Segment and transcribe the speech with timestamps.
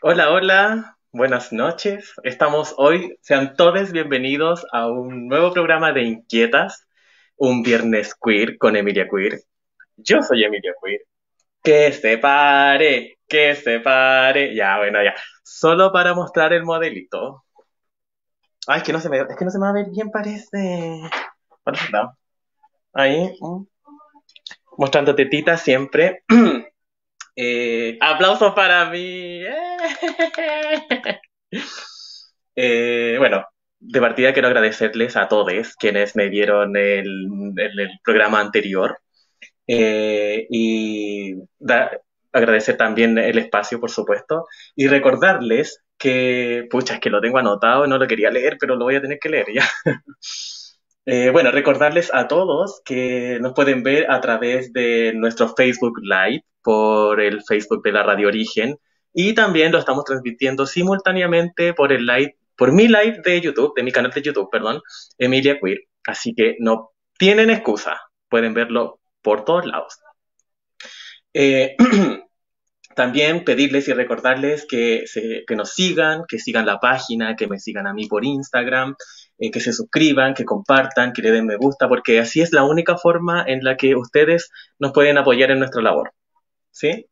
[0.00, 2.14] Hola, hola, buenas noches.
[2.22, 6.86] Estamos hoy, sean todos bienvenidos a un nuevo programa de Inquietas,
[7.36, 9.40] un viernes queer con Emilia Queer.
[9.96, 11.00] Yo soy Emilia Queer.
[11.64, 14.54] Que se pare, que se pare.
[14.54, 15.14] Ya, bueno, ya.
[15.42, 17.44] Solo para mostrar el modelito.
[18.68, 20.12] Ay, es que no se me, es que no se me va a ver bien,
[20.12, 21.02] parece.
[22.92, 23.36] Ahí.
[23.40, 23.66] mm.
[24.76, 26.22] Mostrando tetitas siempre.
[27.40, 29.42] Eh, aplausos para mí.
[32.56, 33.44] Eh, bueno,
[33.80, 37.06] de partida quiero agradecerles a todos quienes me vieron el,
[37.56, 38.98] el- programa anterior
[39.66, 41.34] eh, y
[42.32, 47.86] agradecer también el espacio, por supuesto, y recordarles que, pucha, es que lo tengo anotado,
[47.86, 49.64] no lo quería leer, pero lo voy a tener que leer ya.
[51.06, 56.44] Eh, bueno, recordarles a todos que nos pueden ver a través de nuestro Facebook Live
[56.68, 58.76] por el Facebook de la Radio Origen
[59.14, 63.82] y también lo estamos transmitiendo simultáneamente por el live, por mi live de YouTube, de
[63.82, 64.82] mi canal de YouTube, perdón,
[65.16, 65.78] Emilia Queer.
[66.06, 69.94] Así que no tienen excusa, pueden verlo por todos lados.
[71.32, 71.74] Eh,
[72.94, 77.58] También pedirles y recordarles que, se- que nos sigan, que sigan la página, que me
[77.60, 78.94] sigan a mí por Instagram,
[79.38, 82.64] eh, que se suscriban, que compartan, que le den me gusta, porque así es la
[82.64, 86.12] única forma en la que ustedes nos pueden apoyar en nuestra labor.
[86.78, 87.06] ¿Sí?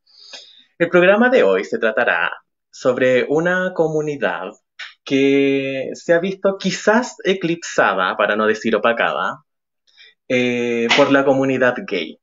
[0.78, 2.30] El programa de hoy se tratará
[2.70, 4.52] sobre una comunidad
[5.04, 9.42] que se ha visto quizás eclipsada, para no decir opacada,
[10.28, 12.20] eh, por la comunidad gay.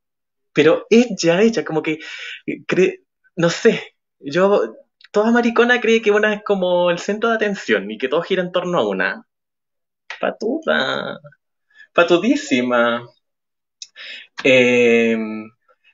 [0.53, 1.99] Pero ella, ella, como que
[2.67, 3.03] cree,
[3.35, 4.75] no sé, yo,
[5.11, 8.43] toda maricona cree que una es como el centro de atención y que todo gira
[8.43, 9.27] en torno a una.
[10.19, 11.19] Patuda,
[11.93, 13.05] patudísima.
[14.43, 15.17] Eh,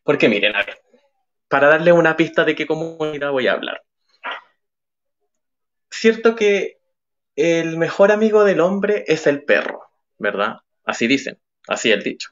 [0.04, 0.79] porque miren, a ver,
[1.50, 3.84] para darle una pista de qué comunidad voy a hablar.
[5.90, 6.80] Cierto que
[7.36, 9.82] el mejor amigo del hombre es el perro,
[10.18, 10.58] ¿verdad?
[10.86, 12.30] Así dicen, así el dicho.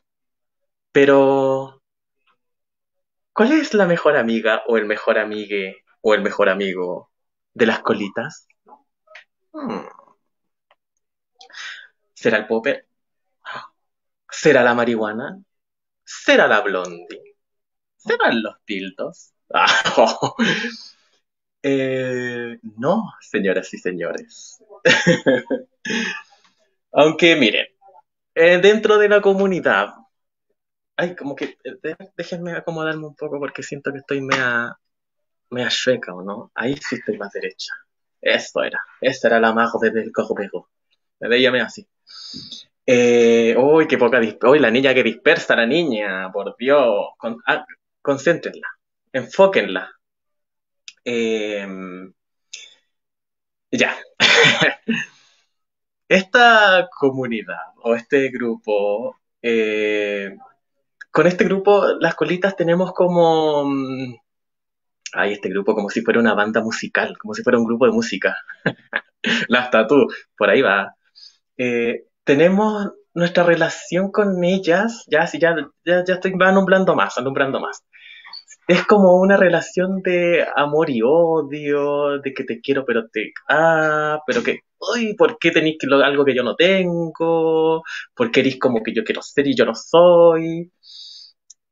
[0.92, 1.82] Pero,
[3.34, 7.12] ¿cuál es la mejor amiga o el mejor amigue o el mejor amigo
[7.54, 8.48] de las colitas?
[9.52, 9.88] Hmm,
[12.14, 12.88] ¿Será el popper?
[14.30, 15.40] ¿Será la marihuana?
[16.04, 17.27] ¿Será la blondie?
[18.08, 19.34] ¿Serán los tildos?
[21.64, 24.64] Eh, no, señoras y señores.
[26.92, 27.68] Aunque miren,
[28.36, 29.96] eh, dentro de la comunidad,
[30.96, 34.78] ay, como que, eh, déjenme acomodarme un poco porque siento que estoy mea,
[35.52, 36.52] mea chueca, ¿o no?
[36.56, 37.74] Ahí sí estoy más derecha.
[38.22, 40.70] Eso era, esa era la mago desde el cojo pego.
[41.20, 41.88] Veíame así.
[42.86, 44.20] Eh, uy, qué poca
[44.50, 47.10] Uy, la niña que dispersa, la niña, por Dios.
[47.46, 47.66] Ah,
[48.08, 48.70] concéntrenla,
[49.12, 49.84] enfóquenla.
[51.04, 51.68] Eh,
[53.72, 53.98] ya.
[56.08, 60.38] Esta comunidad o este grupo, eh,
[61.12, 64.16] con este grupo, las colitas tenemos como, mm,
[65.14, 67.92] ay, este grupo como si fuera una banda musical, como si fuera un grupo de
[67.92, 68.38] música.
[69.50, 70.08] Las Tatú,
[70.38, 70.96] por ahí va.
[71.58, 77.18] Eh, tenemos nuestra relación con ellas, ya, sí, ya, ya, ya estoy va alumbrando más,
[77.18, 77.84] alumbrando más.
[78.68, 83.34] Es como una relación de amor y odio, de que te quiero pero te...
[83.50, 84.60] Ah, pero que...
[84.80, 87.84] Uy, ¿por qué tenéis algo que yo no tengo?
[88.14, 90.72] ¿Por qué eres como que yo quiero ser y yo no soy?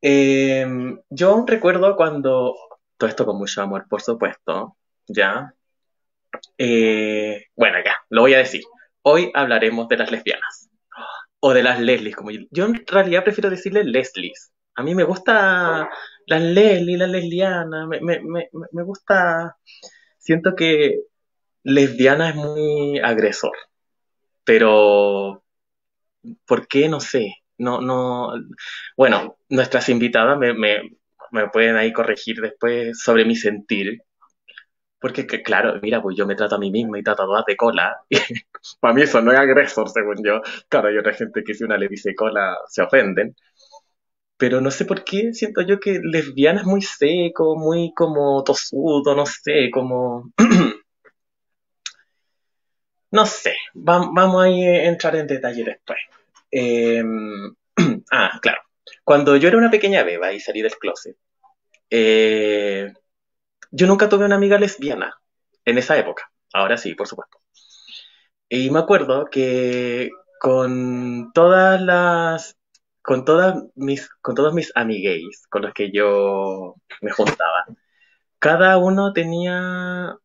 [0.02, 0.66] Eh,
[1.10, 2.54] yo aún recuerdo cuando...
[2.96, 4.76] Todo esto con mucho amor, por supuesto,
[5.06, 5.52] ¿ya?
[6.58, 8.62] Eh, bueno, ya, lo voy a decir.
[9.02, 10.70] Hoy hablaremos de las lesbianas.
[11.40, 12.40] O de las Leslies, como yo.
[12.50, 14.52] Yo en realidad prefiero decirle Leslies.
[14.74, 15.88] A mí me gusta
[16.26, 17.86] las Leslie, las lesbianas.
[17.88, 19.56] Me, me, me, me gusta.
[20.18, 21.00] Siento que
[21.64, 23.52] lesbiana es muy agresor.
[24.44, 25.44] Pero,
[26.46, 26.88] ¿por qué?
[26.88, 27.34] No sé.
[27.58, 28.32] No, no.
[28.96, 30.98] Bueno, nuestras invitadas me, me,
[31.32, 34.02] me pueden ahí corregir después sobre mi sentir.
[35.06, 37.96] Porque, que, claro, mira, pues yo me trato a mí misma y todas de cola.
[38.80, 40.40] Para mí eso no es agresor, según yo.
[40.68, 43.36] Claro, hay otra gente que si una le dice cola se ofenden.
[44.38, 49.14] Pero no sé por qué siento yo que lesbiana es muy seco, muy como tosudo,
[49.14, 50.32] no sé, como...
[53.18, 53.54] No sé,
[53.88, 55.98] va- vamos a entrar en detalle después.
[56.50, 57.02] Eh,
[58.10, 58.60] ah, claro.
[59.04, 61.16] Cuando yo era una pequeña beba y salí del closet,
[61.90, 62.92] eh,
[63.76, 65.14] yo nunca tuve una amiga lesbiana
[65.64, 66.30] en esa época.
[66.52, 67.38] Ahora sí, por supuesto.
[68.48, 72.56] Y me acuerdo que con todas las,
[73.02, 77.66] con todas mis, con todos mis amigues con los que yo me juntaba,
[78.38, 80.16] cada uno tenía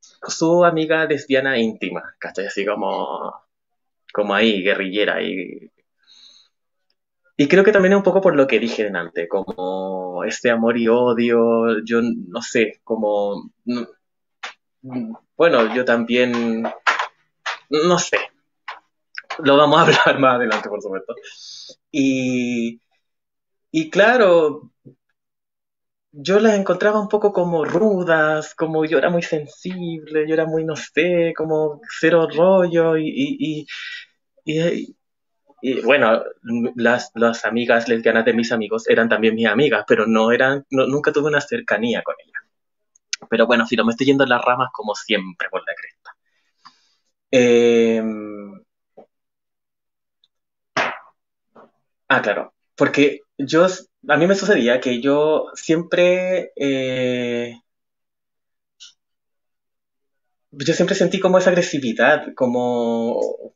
[0.00, 2.46] su amiga lesbiana íntima, ¿cachai?
[2.46, 3.32] Así como,
[4.12, 5.70] como ahí, guerrillera y
[7.40, 10.76] y creo que también es un poco por lo que dije antes, como este amor
[10.76, 13.52] y odio, yo no sé, como,
[15.36, 16.64] bueno, yo también,
[17.70, 18.18] no sé,
[19.38, 21.14] lo vamos a hablar más adelante, por supuesto.
[21.92, 22.80] Y,
[23.70, 24.72] y claro,
[26.10, 30.64] yo las encontraba un poco como rudas, como yo era muy sensible, yo era muy,
[30.64, 33.66] no sé, como cero rollo y,
[34.44, 34.96] y
[35.84, 36.22] bueno,
[36.76, 41.12] las, las amigas lesbianas de mis amigos eran también mis amigas, pero no eran, nunca
[41.12, 42.42] tuve una cercanía con ellas.
[43.30, 46.10] Pero bueno, si no me estoy yendo en las ramas como siempre por la cresta.
[47.30, 48.62] Em,
[52.08, 53.66] ah, claro, porque yo,
[54.08, 57.60] a mí me sucedía que yo siempre, eh,
[60.50, 63.54] yo siempre sentí como esa agresividad, como,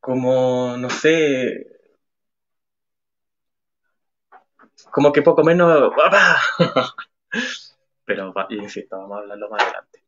[0.00, 1.66] como, no sé,
[4.90, 5.92] como que poco menos...
[8.04, 10.02] Pero, insisto, vamos a hablarlo más adelante.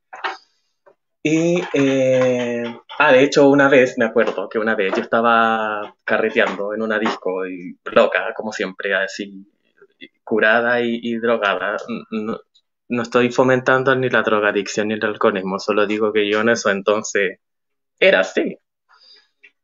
[1.22, 2.64] Y, eh,
[2.98, 6.98] ah, de hecho, una vez, me acuerdo que una vez yo estaba carreteando en una
[6.98, 9.46] disco y loca, como siempre, así,
[10.24, 11.76] curada y, drogada.
[12.10, 12.40] No,
[12.88, 16.70] no, estoy fomentando ni la drogadicción ni el alcoholismo, solo digo que yo en eso
[16.70, 17.38] entonces
[17.98, 18.58] era así.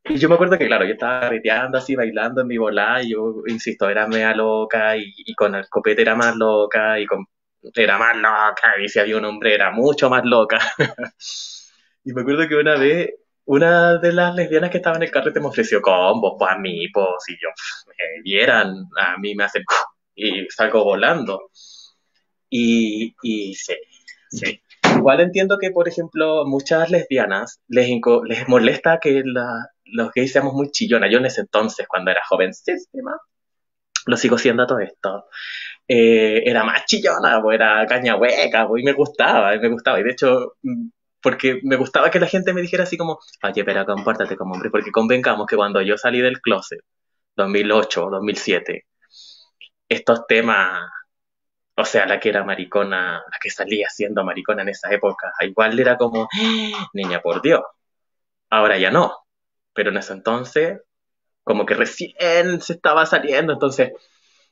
[0.08, 3.10] Y yo me acuerdo que, claro, yo estaba carreteando así, bailando en mi volá, y
[3.10, 7.26] yo, insisto, era mea loca, y, con el copete era más loca, y con,
[7.74, 10.58] era más loca, y si había un hombre era mucho más loca.
[12.04, 13.10] y me acuerdo que una vez,
[13.46, 16.88] una de las lesbianas que estaba en el carrete me ofreció combos, pues a mí,
[16.88, 17.48] pues, si yo
[17.88, 19.74] me vieran, a mí me acercó
[20.14, 21.50] y salgo volando.
[22.48, 23.74] Y, y sí,
[24.30, 24.62] sí.
[24.96, 27.88] Igual entiendo que, por ejemplo, muchas lesbianas les,
[28.28, 31.10] les molesta que la, los gays seamos muy chillonas.
[31.10, 33.16] Yo en ese entonces, cuando era jovencísima,
[34.06, 35.26] lo sigo siendo todo esto,
[35.88, 40.00] eh, era más chillona, pues era caña hueca, pues, y me gustaba, y me gustaba.
[40.00, 40.88] Y de hecho, mm,
[41.20, 44.70] porque me gustaba que la gente me dijera así como, oye, pero compórtate como hombre,
[44.70, 46.80] porque convengamos que cuando yo salí del closet,
[47.36, 48.86] 2008, 2007,
[49.88, 50.82] estos temas,
[51.76, 55.78] o sea, la que era maricona, la que salía siendo maricona en esa época, igual
[55.78, 57.62] era como, ¡Ah, niña, por Dios,
[58.50, 59.25] ahora ya no
[59.76, 60.80] pero en ese entonces
[61.44, 63.92] como que recién se estaba saliendo, entonces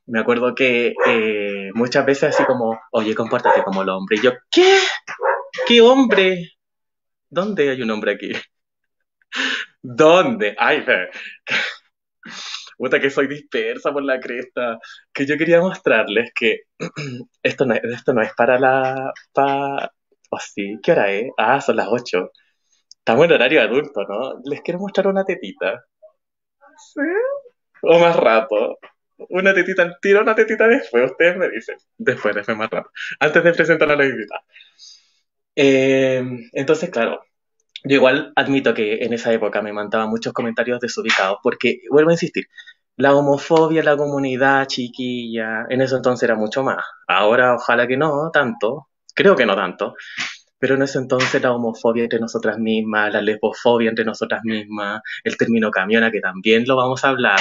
[0.06, 4.30] me acuerdo que eh, muchas veces así como, oye, compórtate como el hombre, y yo,
[4.48, 4.78] ¿qué?
[5.66, 6.52] ¿Qué hombre?
[7.28, 8.32] ¿Dónde hay un hombre aquí?
[9.82, 10.54] ¿Dónde?
[10.56, 10.84] Ay,
[12.78, 14.78] puta que soy dispersa por la cresta,
[15.12, 16.60] que yo quería mostrarles que
[17.42, 19.12] esto no, esto no es para la...
[19.32, 19.90] Pa,
[20.30, 20.78] ¿O sí?
[20.82, 21.30] ¿Qué hora es?
[21.36, 22.30] Ah, son las 8.
[23.06, 24.40] Estamos en horario adulto, ¿no?
[24.46, 25.84] Les quiero mostrar una tetita.
[26.78, 27.02] ¿Sí?
[27.82, 28.78] O más rato.
[29.28, 31.10] Una tetita al tiro, una tetita después.
[31.10, 31.76] Ustedes me dicen.
[31.98, 32.90] Después, después más rato.
[33.20, 34.42] Antes de presentar a la invitada.
[35.54, 37.22] Eh, entonces, claro,
[37.84, 42.14] yo igual admito que en esa época me mandaban muchos comentarios desubicados porque, vuelvo a
[42.14, 42.46] insistir,
[42.96, 46.82] la homofobia la comunidad chiquilla, en eso entonces era mucho más.
[47.06, 49.94] Ahora ojalá que no tanto, creo que no tanto,
[50.58, 55.36] pero en ese entonces la homofobia entre nosotras mismas, la lesbofobia entre nosotras mismas, el
[55.36, 57.40] término camiona, que también lo vamos a hablar.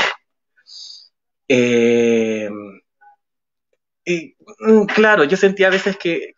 [1.48, 2.50] Eh,
[4.06, 6.34] y mm, claro, yo sentía a veces que,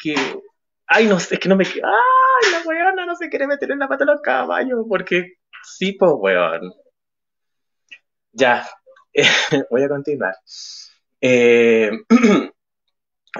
[0.88, 3.79] ay, no sé, es que no me, ay, la weona no se quiere meter en
[3.79, 6.72] la pata de los caballos, porque sí, pues weón.
[8.34, 8.67] Ya,
[9.72, 10.36] voy a continuar.
[11.22, 11.91] Eh,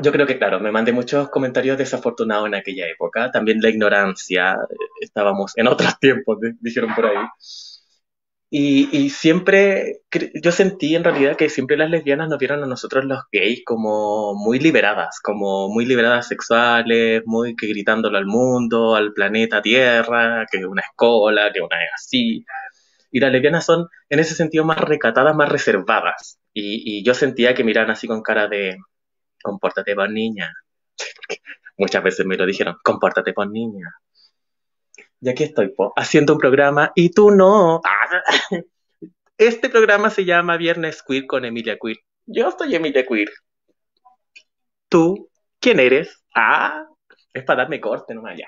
[0.02, 3.32] yo creo que, claro, me mandé muchos comentarios desafortunados en aquella época.
[3.32, 4.58] También la ignorancia,
[5.00, 7.25] estábamos en otros tiempos, dijeron por ahí.
[8.58, 10.02] Y, siempre,
[10.42, 14.34] yo sentí en realidad que siempre las lesbianas nos vieron a nosotros los gays como
[14.34, 20.66] muy liberadas, como muy liberadas sexuales, muy que gritándolo al mundo, al planeta Tierra, que
[20.66, 22.46] una escuela, que una es así.
[23.12, 26.40] Y las lesbianas son, en ese sentido, más recatadas, más reservadas.
[26.54, 28.78] Y, y yo sentía que miraban así con cara de,
[29.42, 30.54] compórtate por niña.
[31.77, 33.94] Muchas veces me lo dijeron, compórtate por niña.
[35.22, 37.82] Y aquí estoy, haciendo un programa y tú no.
[39.38, 41.98] Este programa se llama Viernes Queer con Emilia Queer.
[42.25, 43.30] Yo soy Emilia Queer.
[44.88, 46.24] ¿Tú quién eres?
[46.34, 46.86] Ah,
[47.34, 48.48] es para darme corte nomás ya.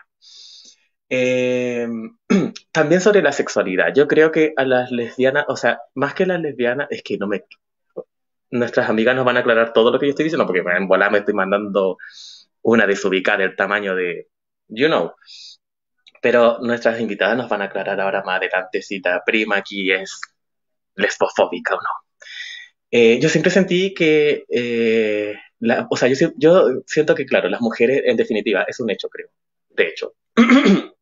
[1.10, 2.18] Em,
[2.72, 3.94] también sobre la sexualidad.
[3.94, 7.28] Yo creo que a las lesbianas, o sea, más que las lesbianas, es que no
[7.28, 7.44] me,
[8.52, 11.12] nuestras amigas nos van a aclarar todo lo que yo estoy diciendo, porque en volar
[11.12, 11.98] me estoy mandando
[12.62, 14.28] una desubicada del tamaño de,
[14.68, 15.14] you know.
[16.22, 20.20] Pero nuestras invitadas nos van a aclarar ahora más adelante si la prima aquí es
[20.96, 21.90] lesbofóbica o no.
[22.90, 25.36] Eh, yo siempre sentí que, eh,
[25.90, 29.30] o sea, yo siento que, claro, las mujeres, en definitiva, es un hecho, creo,
[29.70, 30.14] de hecho,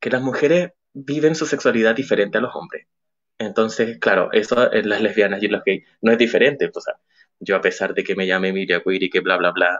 [0.00, 2.86] que las mujeres viven su sexualidad diferente a los hombres.
[3.38, 6.70] Entonces, claro, eso en las lesbianas y en los gays no es diferente.
[6.74, 6.94] O sea,
[7.40, 9.78] yo a pesar de que me llame Emilia Queer y que bla, bla, bla,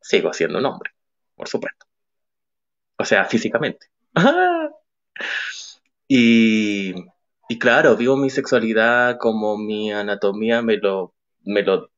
[0.00, 0.92] sigo siendo un hombre,
[1.36, 1.86] por supuesto.
[2.98, 3.86] O sea, físicamente.
[6.08, 6.94] Y,
[7.48, 11.90] y claro, vivo mi sexualidad como mi anatomía me lo, me lo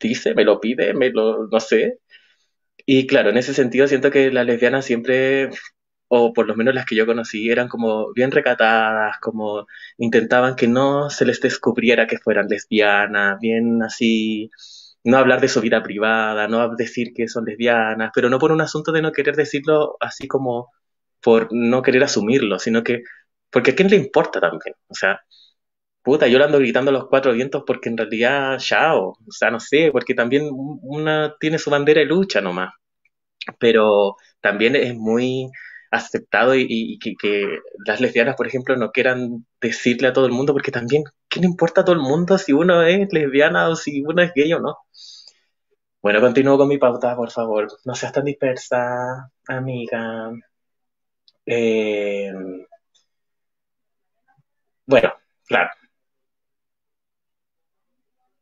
[0.00, 2.00] dice, me lo pide, me lo, no sé.
[2.86, 5.50] Y claro, en ese sentido siento que las lesbianas siempre
[6.08, 9.66] o por lo menos las que yo conocí, eran como bien recatadas, como
[9.98, 14.50] intentaban que no se les descubriera que fueran lesbianas, bien así,
[15.04, 18.60] no hablar de su vida privada, no decir que son lesbianas, pero no por un
[18.60, 20.70] asunto de no querer decirlo así como
[21.22, 23.02] por no querer asumirlo, sino que,
[23.50, 25.20] porque a quién le importa también, o sea,
[26.02, 29.50] puta, yo lo ando gritando a los cuatro vientos porque en realidad, chao, o sea,
[29.50, 32.72] no sé, porque también una tiene su bandera de lucha nomás,
[33.58, 35.50] pero también es muy
[35.90, 40.70] aceptado y, que, las lesbianas, por ejemplo, no quieran decirle a todo el mundo, porque
[40.72, 44.22] también, ¿qué le importa a todo el mundo si uno es lesbiana o si uno
[44.22, 44.78] es gay o no?
[46.02, 47.68] Bueno, continúo con mi pauta, por favor.
[47.84, 50.32] No seas tan dispersa, amiga.
[51.46, 52.32] Eh,
[54.86, 55.12] bueno,
[55.46, 55.70] claro.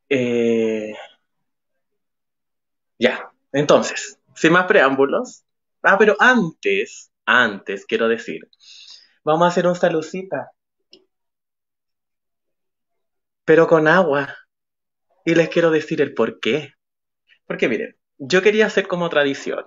[0.08, 0.94] Eh,
[2.98, 5.44] ya, entonces, sin más preámbulos.
[5.82, 8.49] Ah, pero antes, antes, quiero decir,
[9.25, 10.50] vamos a hacer un saludcita,
[13.45, 14.35] pero con agua.
[15.25, 16.75] Y les quiero decir el por qué.
[17.47, 19.64] Porque miren, yo quería hacer como tradición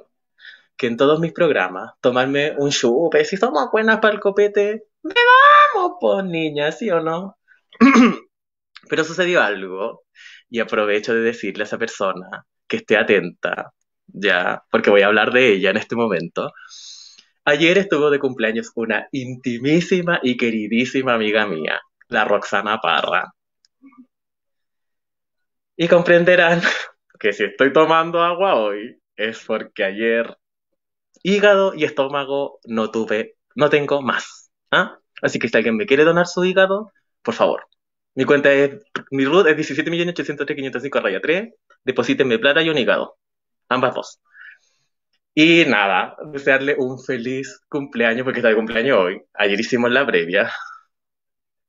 [0.78, 5.98] que en todos mis programas tomarme un chupe, si somos buenas para el copete, vamos,
[6.00, 7.38] pues niña, ¿sí o no?
[8.90, 10.04] Pero sucedió algo
[10.50, 13.74] y aprovecho de decirle a esa persona que esté atenta,
[14.08, 16.54] ya, porque voy a hablar de ella en este momento,
[17.46, 23.34] Ayer estuvo de cumpleaños una intimísima y queridísima amiga mía, la Roxana Parra.
[25.76, 26.62] Y comprenderán
[27.20, 30.38] que si estoy tomando agua hoy es porque ayer
[31.24, 34.52] hígado y estómago no tuve, no tengo más.
[34.72, 34.98] ¿ah?
[35.22, 36.92] Así que si alguien me quiere donar su hígado,
[37.22, 37.68] por favor.
[38.16, 41.54] Mi cuenta es, mi RUT es 17.803.505 raya 3.
[41.84, 43.18] Deposítenme plata y un hígado.
[43.70, 44.20] Ambas dos.
[45.42, 49.22] Y nada, desearle un feliz cumpleaños porque está de cumpleaños hoy.
[49.34, 50.52] Ayer hicimos la previa.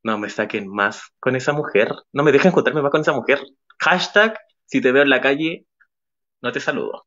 [0.02, 1.94] No me saquen más con esa mujer.
[2.12, 3.38] No me dejen juntarme más con esa mujer.
[3.78, 4.36] Hashtag,
[4.66, 5.66] si te veo en la calle,
[6.42, 7.06] no te saludo.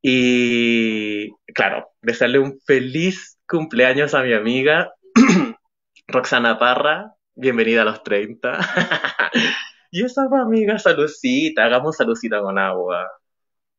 [0.00, 4.90] Y claro, desearle un feliz cumpleaños a mi amiga
[6.08, 7.12] Roxana Parra.
[7.34, 8.58] Bienvenida a los 30.
[9.90, 11.66] y esa amiga, salucita.
[11.66, 13.06] Hagamos salucita con agua.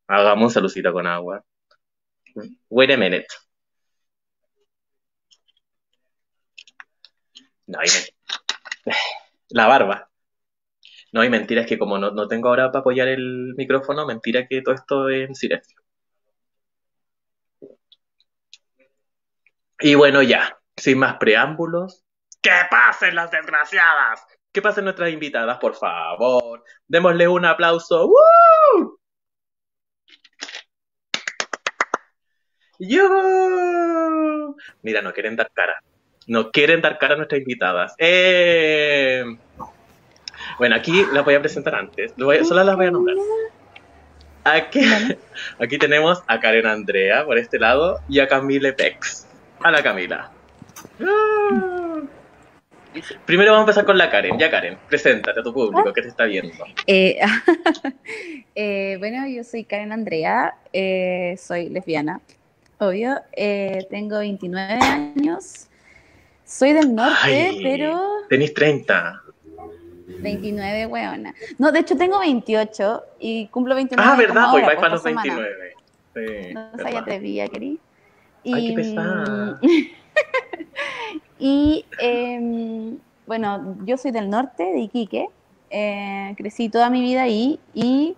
[0.08, 1.44] Hagamos salucita con agua.
[2.70, 3.28] Wait a minute.
[7.68, 7.88] No, hay
[9.50, 10.10] la barba.
[11.12, 14.76] No, hay mentiras que como no, tengo ahora para apoyar el micrófono, mentira que todo
[14.76, 15.80] esto es en silencio.
[19.80, 22.04] Y bueno, ya, sin más preámbulos,
[22.42, 24.26] ¡que pasen las desgraciadas!
[24.52, 26.64] ¡Que pasen nuestras invitadas, por favor!
[26.88, 28.10] Démosle un aplauso.
[32.80, 34.56] ¡Yo!
[34.82, 35.82] Mira, no quieren dar cara.
[36.28, 37.94] No quieren dar cara a nuestras invitadas.
[37.98, 39.24] Eh...
[40.58, 42.14] Bueno, aquí las voy a presentar antes.
[42.18, 43.18] solo las voy a nombrar.
[44.44, 44.82] Aquí,
[45.60, 49.28] aquí tenemos a Karen Andrea por este lado y a Camille Pex.
[49.62, 50.32] A la Camila.
[53.26, 54.38] Primero vamos a empezar con la Karen.
[54.38, 56.54] Ya Karen, preséntate a tu público que te está viendo.
[56.88, 57.20] Eh,
[58.56, 62.22] eh, bueno, yo soy Karen Andrea, eh, soy lesbiana,
[62.80, 65.68] Obvio, eh, tengo 29 años.
[66.44, 68.00] Soy del norte, pero.
[68.30, 69.22] Tenéis 30.
[70.08, 71.34] 29, weona.
[71.58, 74.12] No, de hecho tengo 28 y cumplo 29.
[74.12, 74.54] Ah, ¿verdad?
[74.54, 75.76] Hoy vais para los 29.
[76.14, 77.80] Sí, no soy atrevida, querí.
[78.44, 79.60] Y, Ay, qué pesada.
[81.40, 85.28] y em, bueno, yo soy del norte, de Iquique.
[85.70, 88.16] Eh, crecí toda mi vida ahí y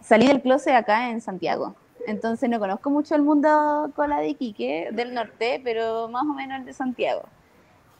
[0.00, 1.74] salí del closet acá en Santiago.
[2.06, 6.58] Entonces no conozco mucho el mundo cola de Iquique, del norte, pero más o menos
[6.58, 7.22] el de Santiago.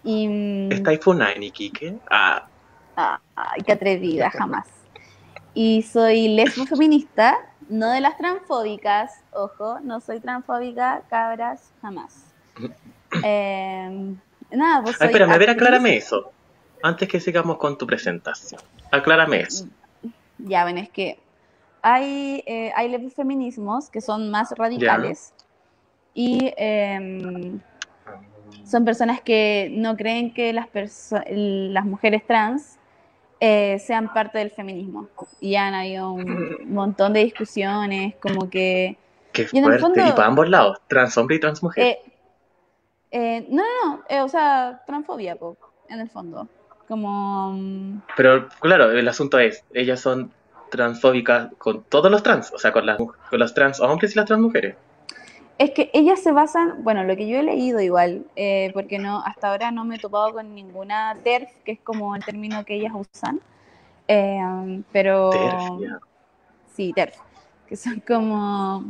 [0.05, 1.97] Y, mm, ¿Está en Iquique?
[2.11, 2.47] Ah.
[2.97, 4.69] Ay, qué atrevida, jamás.
[5.55, 7.37] Y soy lesbo feminista,
[7.69, 12.27] No de las transfóbicas, ojo, no soy transfóbica, cabras, jamás.
[13.23, 14.15] Eh,
[14.51, 16.33] nada, pues Ay, espérame, a ver, aclárame eso.
[16.83, 18.61] Antes que sigamos con tu presentación.
[18.91, 19.67] Aclárame eso.
[20.39, 21.19] Ya, ven, es que
[21.83, 25.35] hay, eh, hay leves feminismos que son más radicales
[26.15, 27.61] y em,
[28.65, 30.69] son personas que no creen que las,
[31.29, 32.79] las mujeres trans
[33.41, 35.09] eh, sean parte del feminismo.
[35.41, 38.97] Y han habido un montón de discusiones, como que...
[39.33, 41.85] Qué Y en el fondo- Y para ambos lados, trans hombre y trans mujer.
[41.85, 41.99] eh,
[43.11, 45.37] eh, no, no, no, o sea, transfobia,
[45.89, 46.49] en el fondo.
[46.87, 47.53] Como...
[47.53, 50.31] mm, Pero claro, el asunto es, ellas son
[50.73, 54.27] transfóbicas con todos los trans, o sea, con, las, con los trans hombres y las
[54.27, 54.77] trans mujeres.
[55.59, 59.23] Es que ellas se basan, bueno, lo que yo he leído igual, eh, porque no,
[59.25, 62.75] hasta ahora no me he topado con ninguna TERF, que es como el término que
[62.75, 63.41] ellas usan.
[64.09, 66.01] Eh, pero TERF,
[66.75, 67.17] sí, TERF,
[67.69, 68.85] que son como,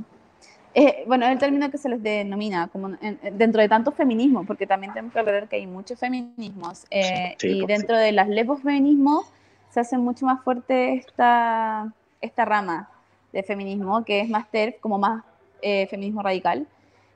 [0.75, 3.95] eh, bueno, es el término que se les denomina como en- en- dentro de tantos
[3.95, 7.97] feminismos, porque también tenemos que aclarar que hay muchos feminismos, eh, Sí, y pues, dentro
[7.99, 9.27] de las lesbofeminismos
[9.73, 12.91] se hace mucho más fuerte esta, esta rama
[13.33, 15.25] de feminismo, que es más TERF, como más
[15.63, 16.67] eh, feminismo radical.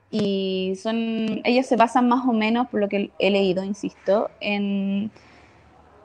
[0.09, 0.95] Y son,
[1.43, 5.11] ellos se basan más o menos, por lo que he leído, insisto, en,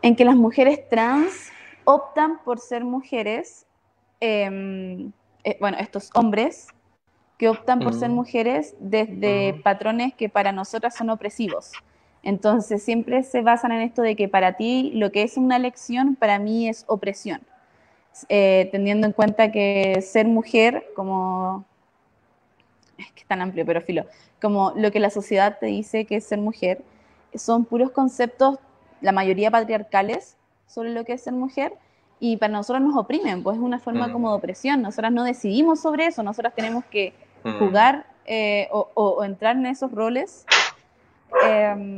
[0.02, 1.50] en que las mujeres trans
[1.84, 3.64] optan por ser mujeres,
[4.20, 5.10] eh,
[5.44, 6.68] eh, bueno, estos hombres
[7.38, 8.14] que optan por ser Mm.
[8.14, 9.62] mujeres desde Mm.
[9.62, 11.72] patrones que para nosotras son opresivos.
[12.22, 16.14] Entonces siempre se basan en esto de que para ti lo que es una elección,
[16.16, 17.40] para mí es opresión.
[18.28, 21.64] Eh, teniendo en cuenta que ser mujer, como
[22.98, 24.04] es que es tan amplio, pero filo,
[24.40, 26.82] como lo que la sociedad te dice que es ser mujer,
[27.34, 28.58] son puros conceptos,
[29.00, 31.72] la mayoría patriarcales, sobre lo que es ser mujer,
[32.20, 34.12] y para nosotros nos oprimen, pues es una forma Mm.
[34.12, 37.58] como de opresión, nosotras no decidimos sobre eso, nosotras tenemos que Mm.
[37.58, 40.46] jugar eh, o, o- o entrar en esos roles.
[41.44, 41.96] Em,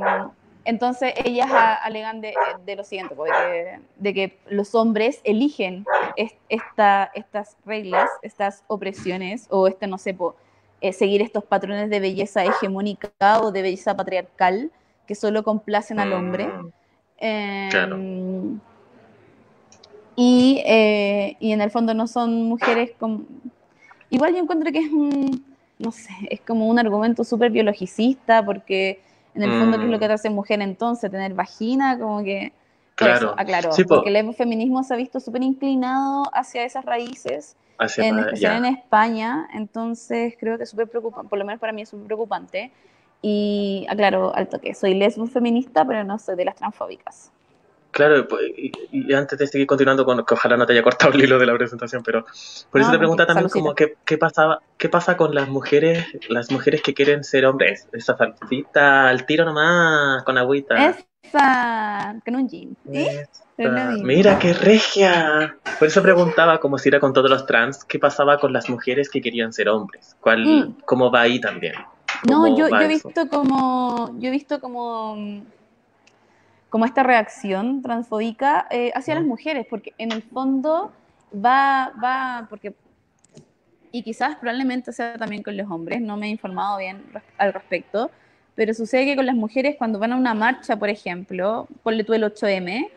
[0.63, 1.47] entonces ellas
[1.83, 2.33] alegan de,
[2.65, 8.63] de lo siguiente, de, que, de que los hombres eligen es- esta, estas reglas, estas
[8.67, 10.35] opresiones, o este, no sé, po,
[10.81, 13.09] eh, seguir estos patrones de belleza hegemónica
[13.41, 14.71] o de belleza patriarcal
[15.07, 16.47] que solo complacen al hombre.
[16.47, 16.71] Mm.
[17.17, 17.97] Em, Claro.
[20.15, 23.21] y, eh, y en el fondo no son mujeres como...
[24.09, 25.43] Igual yo encuentro que es un,
[25.77, 29.01] no sé, es como un argumento súper biologicista, porque
[29.35, 31.11] en el fondo, ¿qué es lo que te hace mujer entonces?
[31.11, 31.97] ¿Tener vagina?
[31.99, 32.53] Como que...
[32.95, 33.15] Claro.
[33.17, 33.95] eso, aclaro, Sí, po.
[33.95, 38.65] porque el feminismo se ha visto súper inclinado hacia esas raíces, Hacia- en especial en
[38.73, 42.71] España, entonces creo que es súper preocupante, por lo menos para mí es súper preocupante.
[43.21, 47.31] Y aclaro al toque, soy lesbo feminista, pero no soy de las transfóbicas.
[47.95, 51.13] Claro, pues, y, y antes de seguir continuando con que ojalá no te haya cortado
[51.13, 52.25] el hilo de la presentación, pero
[52.69, 56.05] por eso No, te pregunta también como qué, qué pasaba, qué pasa con las mujeres,
[56.27, 60.93] las mujeres que quieren ser hombres, esa salsita al tiro nomás, con agüita.
[61.23, 63.07] Esa, con un jean, ¿sí?
[64.03, 65.55] Mira qué regia.
[65.79, 69.09] Por eso preguntaba como si era con todos los trans, qué pasaba con las mujeres
[69.09, 70.75] que querían ser hombres, cuál, Mm.
[70.83, 71.75] cómo va ahí también.
[72.27, 75.41] No, ¿Cómo yo, he visto como, yo he visto como, mm,
[76.75, 80.91] como esta reacción transfóbica eh, hacia las mujeres, porque en el fondo
[81.33, 82.75] va, va, porque,
[83.93, 87.01] y quizás probablemente sea también con los hombres, no me he informado bien
[87.37, 88.11] al respecto,
[88.55, 92.13] pero sucede que con las mujeres cuando van a una marcha, por ejemplo, ponle tú
[92.13, 92.89] el 8M,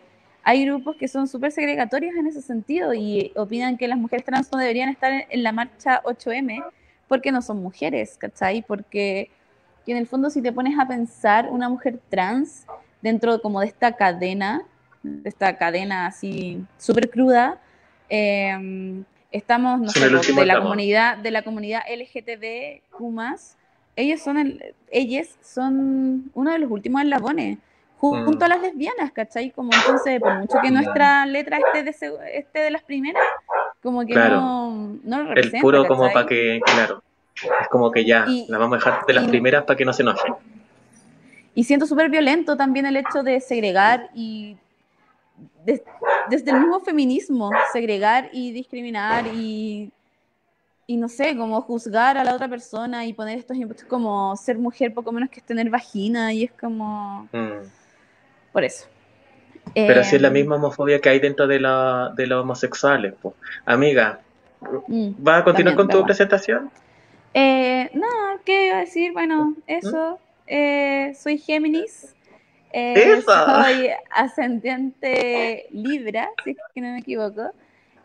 [0.42, 4.50] hay grupos que son súper segregatorios en ese sentido y opinan que las mujeres trans
[4.50, 6.64] no deberían estar en, la marcha 8M
[7.06, 8.60] porque no son mujeres, ¿cachai?
[8.60, 9.30] Porque
[9.86, 12.66] que en el fondo si te pones a pensar una mujer trans
[13.02, 14.62] dentro como de esta cadena,
[15.02, 17.58] de esta cadena así súper cruda,
[18.08, 23.56] eh, estamos, no Son sé, el po, último de la comunidad, de la comunidad LGTBQ+,
[23.96, 27.58] ellos son el, ellas son uno de los últimos eslabones,
[28.00, 28.24] ju- Mm.
[28.24, 29.50] junto a las lesbianas, ¿cachai?
[29.50, 31.90] Como entonces, por mucho que nuestra letra esté de,
[32.34, 33.24] esté de las primeras,
[33.82, 34.40] como que Claro.
[34.40, 36.14] no, no lo El representa, puro como ¿cachai?
[36.14, 37.02] para que, claro,
[37.60, 39.84] es como que ya, Y- la vamos a dejar de las y- primeras para que
[39.84, 40.34] no se enojen.
[41.58, 44.56] Y siento súper violento también el hecho de segregar y
[45.64, 45.82] des-
[46.30, 49.90] desde el mismo feminismo, segregar y discriminar y,
[50.86, 54.58] y no sé, como juzgar a la otra persona y poner estos ejemplos como ser
[54.58, 57.68] mujer poco menos que es tener vagina y es como Mm.
[58.52, 58.86] por eso.
[59.86, 63.14] Pero sí es la Em, misma homofobia que hay dentro de, la, de los homosexuales.
[63.20, 63.34] po.
[63.66, 64.20] Amiga,
[64.88, 66.06] mm, ¿va a continuar también, con tu ¿verdad?
[66.06, 66.70] presentación?
[67.34, 68.06] Eh, no,
[68.44, 69.12] ¿qué iba a decir?
[69.12, 70.18] Bueno, eso.
[70.48, 72.14] Eh, soy Géminis.
[72.72, 77.50] eh, soy ascendiente Libra, si es que no me equivoco.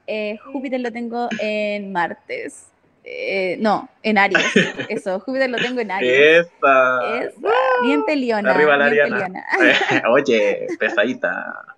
[0.08, 2.68] eh, Júpiter lo tengo en martes.
[3.06, 4.42] Eh, no, en Aries.
[4.90, 6.48] Eso, Júpiter lo tengo en Aries.
[6.48, 7.22] Esa.
[7.22, 7.40] Esa.
[7.84, 8.52] Bien peliona.
[8.52, 9.46] Arriba la bien peliona.
[10.12, 11.76] Oye, pesadita.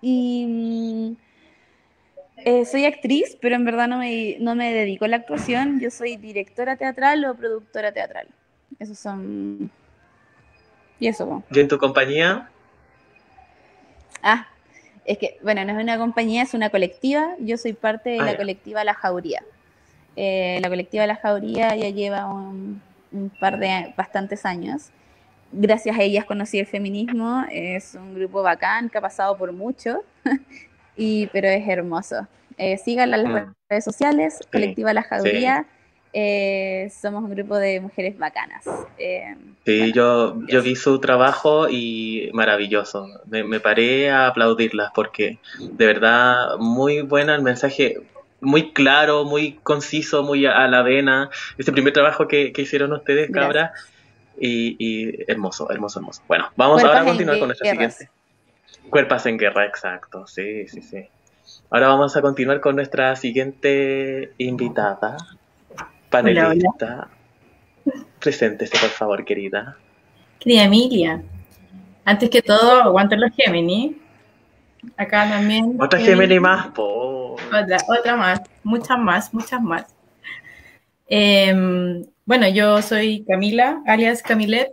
[0.00, 1.16] Y mm,
[2.44, 5.80] eh, soy actriz, pero en verdad no me, no me dedico a la actuación.
[5.80, 8.28] Yo soy directora teatral o productora teatral.
[8.78, 9.70] Esos son.
[11.00, 11.42] Y eso.
[11.50, 12.48] ¿Y en tu compañía?
[14.22, 14.46] Ah,
[15.04, 17.34] es que, bueno, no es una compañía, es una colectiva.
[17.40, 18.36] Yo soy parte de Ah, la ya.
[18.36, 19.42] colectiva La Jauría.
[20.16, 22.82] Eh, la colectiva La Jauría ya lleva un,
[23.12, 24.90] un par de bastantes años.
[25.52, 27.44] Gracias a ellas conocí el feminismo.
[27.50, 30.02] Es un grupo bacán que ha pasado por mucho,
[30.96, 32.26] y, pero es hermoso.
[32.58, 33.52] Eh, síganla en las Mm.
[33.70, 35.64] redes sociales, colectiva La Jauría.
[36.20, 38.64] Eh, somos un grupo de mujeres bacanas.
[38.98, 43.06] Eh, Sí, bueno, yo, vi su trabajo y maravilloso.
[43.26, 48.00] Me, me paré a aplaudirlas porque de verdad muy buena el mensaje,
[48.40, 51.30] muy claro, muy conciso, muy a, a la vena.
[51.56, 53.46] Ese primer trabajo que, que hicieron ustedes, Gracias.
[53.46, 53.72] cabra,
[54.40, 56.22] y, y hermoso, hermoso, hermoso.
[56.26, 57.94] Bueno, vamos ahora a continuar con nuestra guerras.
[57.94, 58.18] siguiente.
[58.90, 61.04] Cuerpas en guerra, exacto, sí, sí, sí.
[61.70, 65.16] Ahora vamos a continuar con nuestra siguiente invitada,
[66.10, 67.08] panelista.
[68.20, 69.76] Preséntese, por favor, querida.
[70.38, 71.22] Querida Emilia,
[72.04, 73.96] antes que todo, aguanten los Gemini.
[74.96, 75.76] Acá también.
[75.80, 77.34] Otra Gemini más, po.
[77.34, 79.86] Otra, otra más, muchas más, muchas más.
[81.06, 84.72] Em, bueno, yo soy Camila, alias Camilet.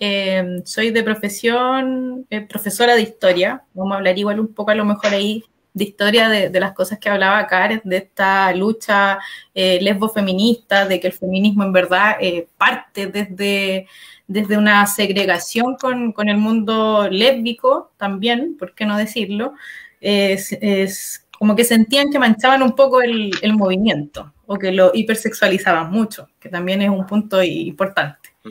[0.00, 3.62] Em, soy de profesión eh, profesora de historia.
[3.74, 5.44] Vamos a hablar igual un poco a lo mejor ahí
[5.78, 9.18] de historia de, de las cosas que hablaba Karen, de esta lucha
[9.54, 13.86] eh, lesbo-feminista, de que el feminismo en verdad eh, parte desde,
[14.26, 19.54] desde una segregación con, con el mundo lésbico también, ¿por qué no decirlo?
[20.00, 24.90] Es, es como que sentían que manchaban un poco el, el movimiento o que lo
[24.92, 28.30] hipersexualizaban mucho, que también es un punto importante.
[28.42, 28.50] Mm.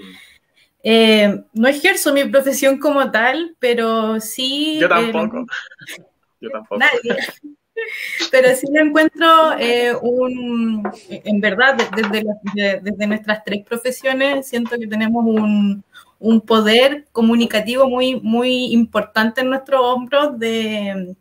[0.83, 4.77] Eh, no ejerzo mi profesión como tal, pero sí...
[4.79, 5.45] Yo eh, tampoco.
[6.41, 6.79] Yo tampoco.
[6.79, 7.17] Nadie.
[8.31, 13.63] Pero sí le encuentro eh, un, en verdad, de- desde, las- de- desde nuestras tres
[13.65, 15.83] profesiones, siento que tenemos un,
[16.19, 21.15] un poder comunicativo muy, muy importante en nuestros hombros de,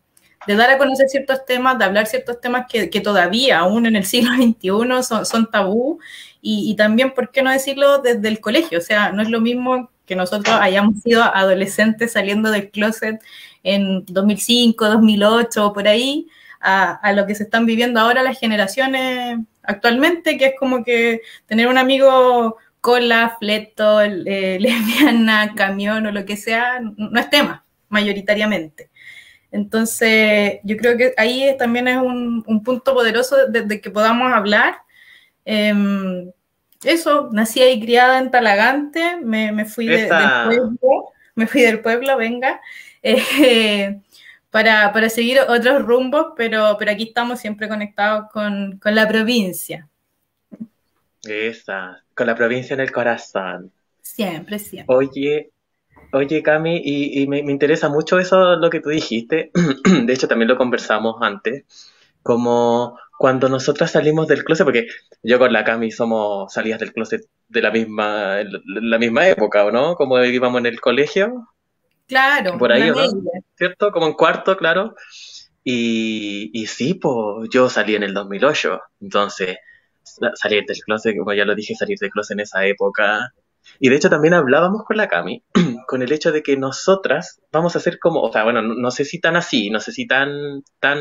[0.47, 3.97] de dar a conocer ciertos temas, de hablar ciertos temas que, que todavía, aún en
[3.97, 5.99] el siglo XXI, son, son tabú.
[6.41, 8.79] Y, y también, ¿por qué no decirlo desde el colegio?
[8.79, 13.21] O sea, no es lo mismo que nosotros hayamos sido adolescentes saliendo del closet
[13.67, 16.29] en 2005, 2008 o por ahí,
[16.61, 21.21] a, a lo que se están viviendo ahora las generaciones actualmente, que es como que
[21.47, 27.65] tener un amigo cola, fleto, eh, lesbiana, camión o lo que sea, no es tema,
[27.89, 28.91] mayoritariamente.
[29.51, 34.33] Entonces, yo creo que ahí también es un, un punto poderoso de, de, que podamos
[34.33, 34.79] hablar.
[35.45, 36.31] Eh,
[36.85, 41.81] eso, nací y criada en Talagante, me, me fui de, del pueblo, me fui del
[41.81, 42.61] pueblo, venga,
[43.15, 44.01] eh,
[44.51, 49.89] para, para, seguir otros rumbos, pero, pero aquí estamos siempre conectados con, con la provincia.
[51.23, 53.73] Esa, con la provincia en el corazón.
[54.01, 54.95] Siempre, siempre.
[54.95, 55.51] Oye,
[56.13, 59.51] oye Cami, y, y me, me, interesa mucho eso, lo que tú dijiste,
[60.05, 61.65] de hecho también lo conversamos antes,
[62.23, 64.87] como cuando nosotras salimos del closet, porque
[65.23, 69.71] yo con la Cami somos salidas del closet de la misma, la misma época, ¿o
[69.71, 69.95] no?
[69.95, 71.49] Como íbamos en el colegio.
[72.07, 72.59] Claro.
[72.59, 73.31] Por ahí, ¿o no?
[73.57, 73.91] ¿Cierto?
[73.91, 74.95] Como en cuarto, claro.
[75.65, 79.57] Y, y sí, pues yo salí en el 2008, entonces
[80.35, 83.33] salir del closet, como ya lo dije, salir del closet en esa época.
[83.81, 85.43] Y de hecho también hablábamos con la Cami,
[85.89, 88.91] con el hecho de que nosotras vamos a ser como, o sea, bueno, no, no
[88.91, 91.01] sé si tan así, no sé si tan, tan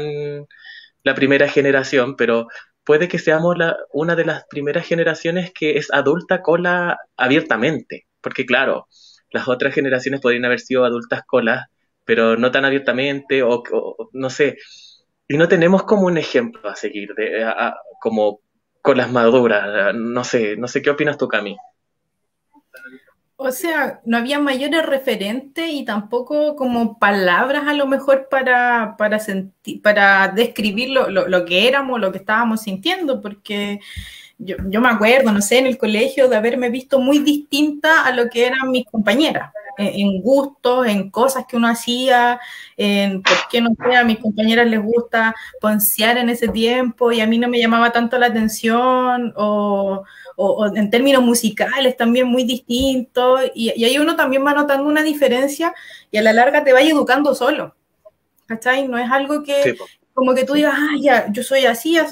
[1.03, 2.47] la primera generación, pero
[2.83, 8.45] puede que seamos la, una de las primeras generaciones que es adulta cola abiertamente, porque
[8.45, 8.87] claro,
[9.31, 11.67] las otras generaciones podrían haber sido adultas colas,
[12.03, 13.63] pero no tan abiertamente, o,
[14.13, 14.57] no sé,
[15.27, 18.39] y no tenemos como un ejemplo a seguir, de, a, a, como
[18.81, 21.57] con las maduras, no sé, no sé qué opinas tú, Cami.
[23.37, 29.19] O sea, no había mayores referentes y tampoco como palabras a lo mejor para, para,
[29.83, 33.81] para describir lo, lo, lo, que éramos, lo que estábamos sintiendo, porque
[34.37, 38.11] yo, yo, me acuerdo, no sé, en el colegio de haberme visto muy distinta a
[38.11, 42.39] lo que eran mis compañeras, en, en gustos, en cosas que uno hacía,
[42.77, 47.21] en por qué, no sé, a mis compañeras les gusta poncear en ese tiempo y
[47.21, 50.03] a mí no me llamaba tanto la atención, o
[50.35, 55.03] o, en términos musicales también muy distintos, y, y, ahí uno también va notando una
[55.03, 55.73] diferencia
[56.11, 57.75] y a la larga te va educando solo.
[58.45, 58.87] ¿Cachai?
[58.87, 59.75] No es algo que,
[60.15, 62.07] como que tú digas, ah, ya, yo soy así, ya,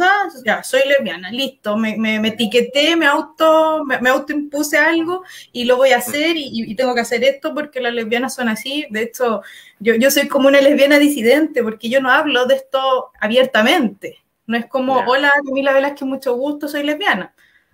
[0.45, 5.63] ya soy lesbiana, listo, me, me, me etiqueté, me auto, me, me autoimpuse algo y
[5.63, 8.85] lo voy a hacer y, y, tengo que hacer esto porque las lesbianas son así.
[8.89, 9.41] De hecho,
[9.79, 14.17] yo, yo soy como una lesbiana disidente porque yo no hablo de esto abiertamente.
[14.47, 15.07] No es como, yeah.
[15.07, 17.33] hola, Camila que mucho gusto, soy lesbiana.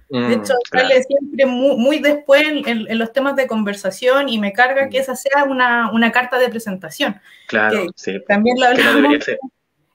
[0.10, 4.38] De Mm, hecho, sale siempre muy, muy después en, en- los temas de conversación y
[4.40, 7.20] me carga que esa sea una, una carta de presentación.
[7.48, 8.20] Claro, que- sí.
[8.28, 9.38] También lo Que no debería ser.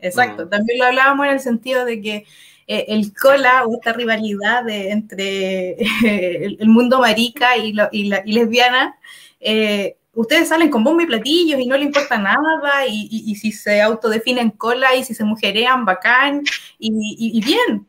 [0.08, 0.50] Exacto, Mm.
[0.50, 2.26] también lo hablábamos en el sentido de que
[2.66, 5.76] eh, el cola o esta rivalidad de- entre
[6.46, 8.96] el, el mundo marica y, lo- y la, y lesbiana,
[9.40, 13.52] eh, ustedes salen con bombo y platillos y no le importa nada, y, y- si
[13.52, 16.42] se autodefinen cola y si se mujerean, bacán,
[16.78, 17.86] y, bien.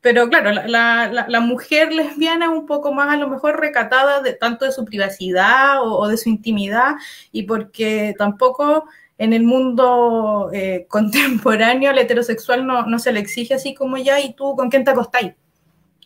[0.00, 3.60] Pero claro, la, la- la- la mujer lesbiana es un poco más a lo mejor
[3.60, 6.94] recatada de tanto de su privacidad o, o de su intimidad,
[7.32, 8.86] y porque tampoco
[9.18, 14.20] en el mundo eh, contemporáneo al heterosexual no, no se le exige así como ya,
[14.20, 15.32] y tú con quién te acostáis.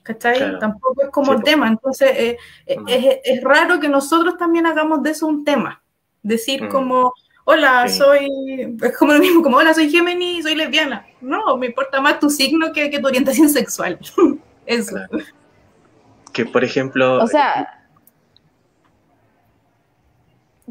[0.03, 0.37] ¿Cachai?
[0.39, 0.59] Claro.
[0.59, 1.69] Tampoco es como Sí, tema.
[1.69, 2.89] Entonces, eh, eh, Mm.
[2.89, 5.81] es, es raro que nosotros también hagamos de eso un tema.
[6.25, 6.69] Decir Mm.
[6.71, 7.13] como,
[7.45, 7.99] hola, Sí.
[7.99, 11.07] soy, es como lo mismo, como, hola, soy Géminis, soy lesbiana.
[11.21, 13.99] No, me importa más tu signo que, que tu orientación sexual.
[14.67, 14.97] Eso.
[14.97, 15.25] Claro.
[16.33, 17.79] Que, por ejemplo, O sea.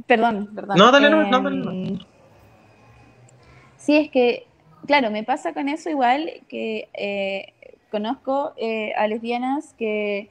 [0.08, 0.78] Perdón, perdón.
[0.78, 2.00] No, dale, no, no, dale, Em,
[3.82, 4.46] Sí, es que,
[4.86, 7.54] claro, me pasa con eso igual que eh,
[7.90, 10.30] conozco eh, a lesbianas que,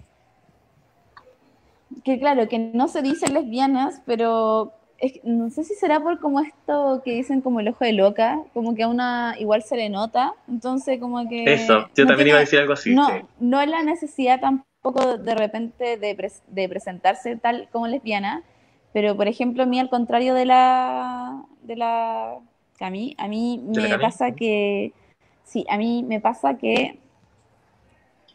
[2.04, 6.40] que, claro, que no se dicen lesbianas, pero es no sé si será por como
[6.40, 9.88] esto que dicen como el ojo de loca, como que a una igual se le
[9.88, 11.54] nota, entonces como que...
[11.54, 12.94] eso, yo no también iba a decir algo así.
[12.94, 13.12] no, sí.
[13.40, 18.42] no es la necesidad tampoco de repente de, pres- de presentarse tal como lesbiana,
[18.92, 22.38] pero por ejemplo a mí al contrario de la de la
[22.86, 24.92] A mí ¿De la me pasa que
[25.44, 26.98] sí, a mí me pasa que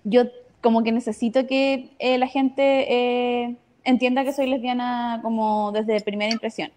[0.04, 0.24] yo
[0.62, 6.32] como que necesito que eh, la gente eh, entienda que soy lesbiana como desde primera
[6.32, 6.72] impresión.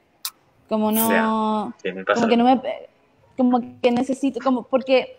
[0.68, 2.60] Como no Sí, me pasa como que no me
[3.36, 5.16] como que necesito como porque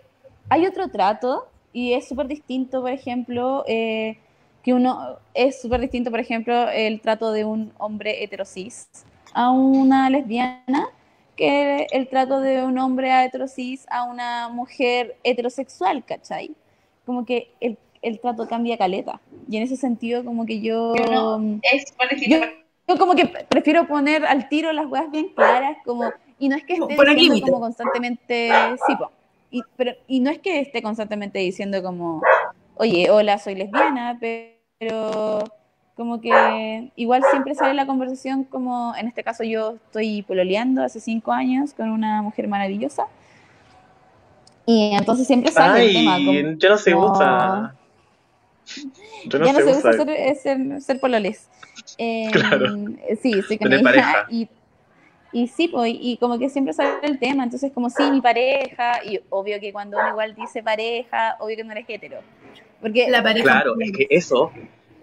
[0.50, 4.18] hay otro trato y es súper distinto por ejemplo eh,
[4.62, 8.90] que uno es súper distinto por ejemplo el trato de un hombre heterosis
[9.34, 10.90] a una lesbiana
[11.40, 16.52] que el trato de un hombre heterosis a una mujer heterosexual ¿cachai?
[17.06, 20.94] como que el, el trato cambia caleta y en ese sentido como que yo
[21.64, 22.46] Es súper distinto.
[22.46, 22.52] Yo-
[22.90, 26.64] yo como que prefiero poner al tiro las weas bien claras, como, y no es
[26.64, 27.50] que esté Poner diciendo límites.
[27.52, 28.52] como constantemente,
[28.88, 29.12] sí, po,
[29.52, 32.24] y, pero, y no es que esté constantemente diciendo como,
[32.78, 35.44] oye, hola, soy lesbiana, pero
[36.00, 41.02] como que igual siempre sale la conversación como, en este caso yo estoy pololeando hace
[41.02, 43.04] cinco años con una mujer maravillosa,
[44.66, 46.16] y entonces siempre sale el tema.
[46.16, 47.76] Ay, como- yo no sé como- usa.
[49.26, 50.06] Yo no ya no sé se usa usar.
[50.08, 51.50] ser, ser, ser pololes.
[51.98, 52.76] Eh, Claro.
[53.22, 54.26] Sí, estoy con pareja.
[54.30, 54.48] Y,
[55.34, 57.44] y sí, pues, y como que siempre sale el tema.
[57.44, 59.04] Entonces, como sí, mi pareja.
[59.04, 62.20] Y obvio que cuando uno igual dice pareja, obvio que no eres hetero.
[62.80, 63.44] Porque La pareja.
[63.44, 64.52] Claro, es que eso,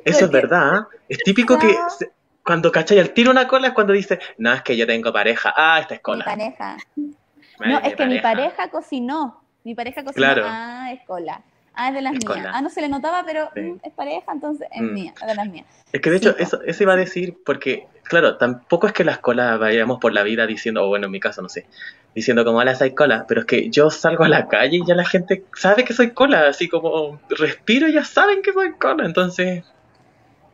[0.06, 0.76] eso es verdad.
[0.78, 0.96] ¿eh?
[1.08, 4.62] Es típico que se- cuando cachai al tiro una cola es cuando dice, no, es
[4.62, 5.52] que yo tengo pareja.
[5.56, 6.24] Ah, esta es mi cola.
[6.24, 6.76] pareja.
[6.76, 6.84] Ay,
[7.58, 9.42] No, es que mi pareja cocinó.
[9.64, 10.14] Mi pareja cocinó.
[10.26, 10.42] Claro.
[10.46, 11.42] Ah, es cola.
[11.74, 12.36] Ah, es de las Es mías.
[12.38, 12.50] cola.
[12.54, 13.60] Ah, no se le notaba, pero Sí.
[13.60, 14.92] mm, es pareja, entonces es Mm.
[14.94, 15.66] mía, es de las mías.
[15.92, 19.18] Es que de hecho, eso, eso iba a decir, porque, claro, tampoco es que las
[19.18, 21.66] colas vayamos por la vida diciendo, o bueno, en mi caso, no sé,
[22.14, 24.94] diciendo como, hola, soy cola, pero es que yo salgo a la calle y ya
[24.94, 29.04] la gente sabe que soy cola, así como respiro y ya saben que soy cola,
[29.04, 29.64] entonces,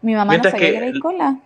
[0.02, 1.36] Mi mamá Mientras no sabía que- que, era cola.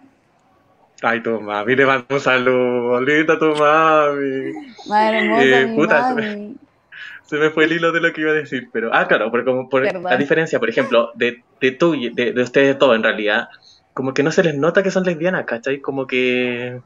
[1.02, 4.52] ay, tu mami, le mando un saludo, linda tu mami.
[4.88, 6.56] Madre hermosa, Eh, mi puta, mami.
[7.26, 9.44] Se me fue el hilo de lo que iba a decir, pero, ah, claro, porque
[9.44, 10.04] como por Perdón.
[10.04, 13.48] la diferencia, por ejemplo, de, de tú y de, de ustedes todos en realidad,
[13.94, 15.80] como que no se les nota que son lesbianas, ¿cachai?
[15.80, 16.80] Como que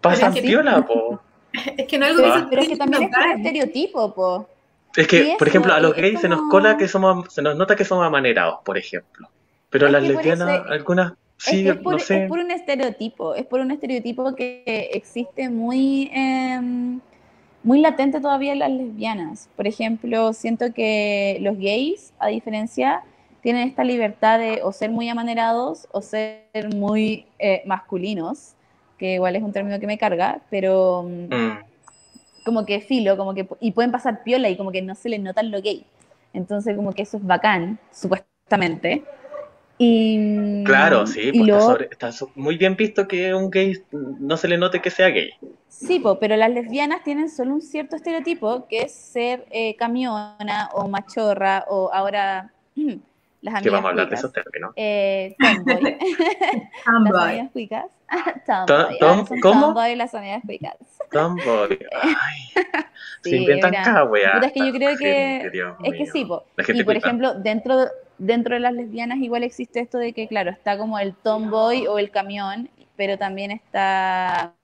[0.00, 1.20] pasan que- piola, po.
[1.76, 3.30] Es que no es algo que se Pero es que también es local.
[3.38, 4.48] estereotipo, po.
[4.96, 7.76] Es que, por ejemplo, a los gays se nos cola que somos, se nos nota
[7.76, 9.28] que somos amanerados, por ejemplo.
[9.70, 12.24] Pero Es las lesbianas, algunas, sí, es, por, no sé.
[12.24, 17.00] es por un estereotipo, es por un estereotipo que existe muy, em,
[17.62, 19.48] muy latente todavía en las lesbianas.
[19.56, 23.02] Por ejemplo, siento que los gays, a diferencia,
[23.42, 28.54] tienen esta libertad de o ser muy amanerados o ser muy eh, masculinos,
[28.98, 31.58] que igual es un término que me carga, pero mm, Mm,
[32.44, 35.20] como que filo, como que y pueden pasar piola y como que no se les
[35.20, 35.84] nota lo gay.
[36.32, 39.04] Entonces como que eso es bacán, supuestamente.
[39.78, 43.74] Y, Claro, sí, y pues lo- está, sobre- está muy bien visto que un gay
[43.92, 45.30] no se le note que sea gay.
[45.68, 50.68] Sí, po, pero las lesbianas tienen solo un cierto estereotipo, que es ser eh, camiona
[50.74, 52.52] o machorra o ahora
[53.42, 54.72] las amigas Que vamos a hablar de cuicas, esos términos.
[54.76, 55.96] eh, tomboy,
[56.84, 57.22] las Tomboy.
[57.22, 57.84] amigas cuicas,
[58.46, 59.60] tomboy, tom- ¿cómo?
[59.66, 60.74] tomboy las amigas cuicas.
[61.12, 61.78] Tomboy.
[62.02, 62.64] Ay,
[63.22, 63.82] se Sí, inventan mira.
[63.84, 64.38] cada weá.
[64.42, 65.46] Es que yo creo que gente,
[65.84, 66.44] es que sí, po.
[66.74, 67.86] Y por ejemplo, dentro,
[68.18, 71.98] dentro de las lesbianas igual existe esto de que, claro, está como el tomboy o
[71.98, 74.54] el camión, pero también está,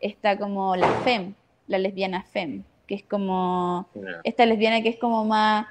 [0.00, 1.34] está como la fem,
[1.66, 3.86] la lesbiana fem, que es como
[4.24, 5.66] esta lesbiana que es como más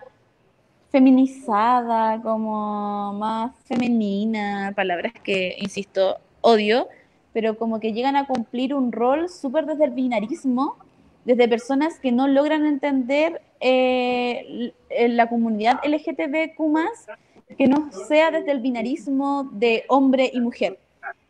[0.90, 6.88] feminizada, como más femenina, palabras que, insisto, odio,
[7.34, 10.78] pero como que llegan a cumplir un rol súper desde el binarismo,
[11.26, 16.58] desde personas que no logran entender eh, eh, la comunidad LGTBQ+,
[17.58, 20.80] que no sea desde el binarismo de hombre y mujer.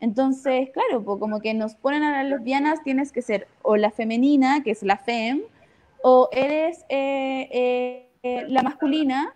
[0.00, 4.62] Entonces, claro, como que nos ponen a las lesbianas, tienes que ser o la femenina,
[4.62, 5.42] que es la fem,
[6.02, 8.06] o eres eh,
[8.48, 9.34] la masculina,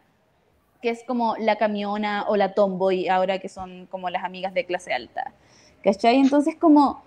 [0.83, 4.65] que es como la camiona o la tomboy, ahora que son como las amigas de
[4.65, 5.33] clase alta.
[5.83, 6.17] ¿Cachai?
[6.17, 7.03] Entonces, como,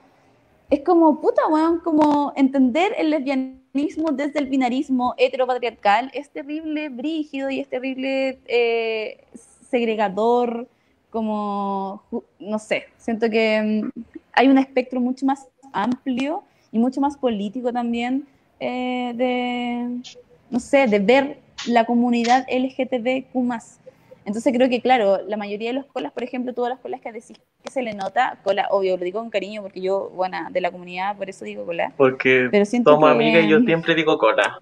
[0.74, 7.52] es como, puta, weón, como entender el lesbianismo desde el binarismo heteropatriarcal es terrible, brígido
[7.52, 9.24] y es terrible eh,
[9.70, 10.68] segregador,
[11.12, 12.02] como,
[12.40, 13.62] no sé, siento que
[13.94, 14.02] mm,
[14.34, 18.26] hay un espectro mucho más amplio y mucho más político también
[18.60, 20.02] eh, de,
[20.50, 23.83] no sé, de ver la comunidad LGTBQ+.
[24.26, 27.12] Entonces creo que, claro, la mayoría de los colas, por ejemplo, todas las colas que
[27.12, 30.62] decís que se le nota, cola, obvio, lo digo con cariño porque yo, bueno, de
[30.62, 34.18] la comunidad, por eso digo cola, Porque pero somos que- amigas y yo siempre digo
[34.18, 34.60] cola.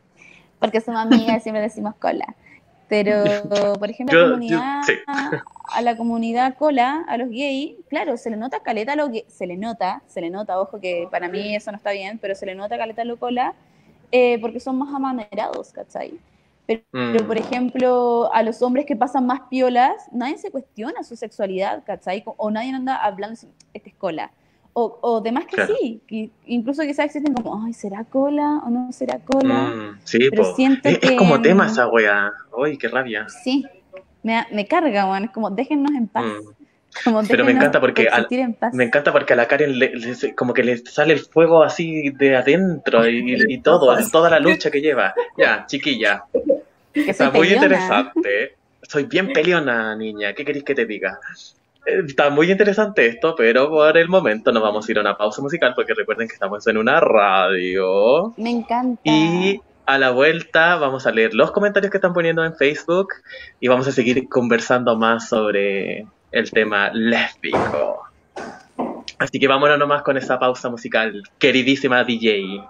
[0.59, 2.35] porque somos amigas y siempre decimos cola.
[2.87, 3.23] Pero,
[3.79, 5.43] por ejemplo, Yo- a, la comunidad, yo- sí.
[5.73, 9.25] a la comunidad cola, a los gays, claro, se le nota caleta a los gays,
[9.27, 12.35] se le nota, se le nota, ojo que para mí eso no está bien, pero
[12.35, 13.53] se le nota caleta a los cola,
[14.11, 16.19] eh, porque son más amanerados, ¿cachai?
[16.91, 17.27] Pero, Mm.
[17.27, 22.23] por ejemplo, a los hombres que pasan más piolas, nadie se cuestiona su sexualidad, ¿cachai?
[22.25, 23.39] O nadie anda hablando,
[23.73, 24.31] este es cola.
[24.73, 25.75] O, o demás que Claro.
[25.81, 29.53] sí, que incluso quizás existen como, ay, ¿será cola o no será cola?
[29.53, 30.55] Mm, sí, Pero po.
[30.55, 32.31] siento es, como tema esa wea.
[32.57, 33.27] Uy, qué rabia.
[33.43, 33.65] Sí,
[34.23, 35.25] me, me carga, weón.
[35.25, 36.23] Es como, déjennos en paz.
[36.23, 36.47] Mm.
[37.05, 38.05] Como, Pero me encanta porque
[38.59, 38.73] paz.
[38.73, 42.09] Me encanta porque a la Karen le- le- como que le sale el fuego así
[42.11, 45.13] de adentro y, y todo, toda la lucha que lleva.
[45.37, 46.25] Ya, chiquilla,
[46.93, 48.55] Que está muy interesante.
[48.83, 50.33] Soy bien peleona, niña.
[50.33, 51.19] ¿Qué queréis que te diga?
[51.85, 55.17] Eh, Está muy interesante esto, pero por el momento nos vamos a ir a una
[55.17, 58.33] pausa musical porque recuerden que estamos en una radio.
[58.37, 59.01] Me encanta.
[59.03, 63.09] Y a la vuelta vamos a leer los comentarios que están poniendo en Facebook
[63.59, 68.03] y vamos a seguir conversando más sobre el tema lésbico.
[69.17, 72.63] Así que vámonos nomás con esa pausa musical, queridísima DJ.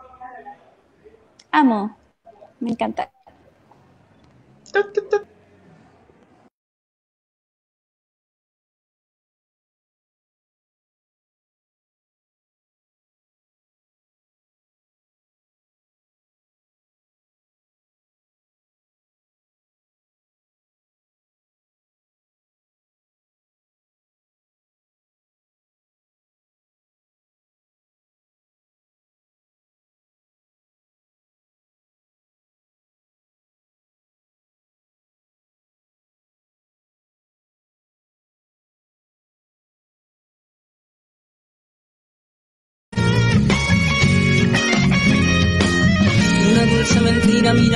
[1.52, 1.98] Amo.
[2.60, 3.10] Me encanta.
[4.74, 5.31] Una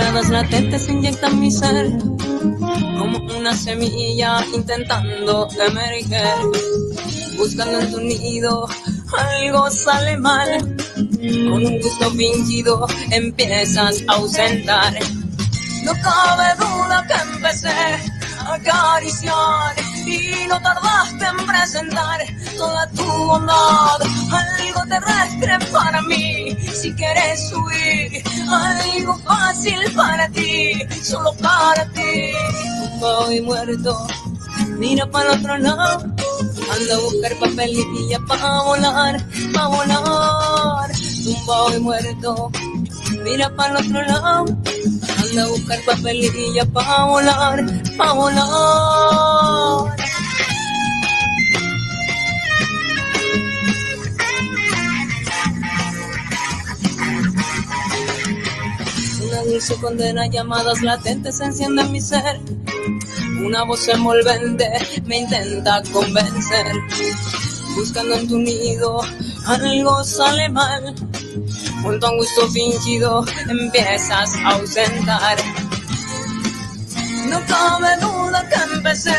[0.06, 1.89] miradas latentes inyectan mi ser
[2.60, 6.45] como una semilla intentando emerger.
[7.38, 8.68] Buscando en tu nido,
[9.18, 10.47] algo sale mal.
[10.95, 14.93] Con un gusto fingido empiezas a ausentar.
[15.84, 19.76] No cabe duda que empecé a acariciar
[20.06, 22.20] y no tardaste en presentar
[22.58, 24.01] toda tu bondad.
[24.32, 32.32] Algo terrestre para mí, si quieres huir, algo fácil para ti, solo para ti.
[32.99, 34.08] Voy muerto,
[34.78, 35.99] mira para otro lado.
[35.99, 40.91] Anda a buscar papel y pilla pa' volar, pa' volar.
[41.24, 42.51] Tumbado y muerto,
[43.26, 44.45] mira para el otro lado.
[45.21, 47.65] Anda a buscar papelilla pa' volar,
[47.97, 49.95] pa' volar.
[59.23, 62.39] Una dulce condena, llamadas latentes encienden mi ser.
[63.43, 64.69] Una voz envolvente
[65.05, 66.73] me intenta convencer.
[67.76, 69.01] Buscando en tu nido,
[69.47, 70.95] algo sale mal.
[71.86, 75.38] Junto a un gusto fingido, empiezas a ausentar.
[77.29, 79.13] No cabe duda que empecé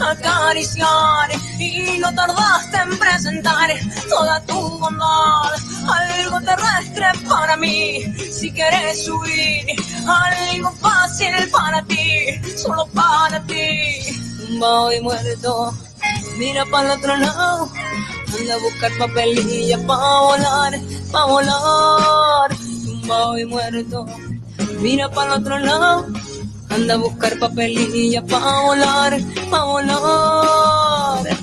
[0.00, 1.28] a acariciar
[1.58, 3.70] y no tardaste en presentar
[4.08, 5.50] toda tu bondad.
[5.88, 9.66] Algo terrestre para mí, si quieres subir,
[10.06, 13.98] algo fácil para ti, solo para ti.
[14.46, 15.74] Tumbado y muerto,
[16.36, 17.72] mira para el otro lado,
[18.38, 20.80] anda a buscar papelilla para volar,
[21.10, 22.56] para volar.
[22.84, 24.06] Tumbado y muerto,
[24.80, 26.06] mira para el otro lado.
[26.70, 29.18] Anda a buscar papelilla pa' volar,
[29.50, 31.38] pa' volar.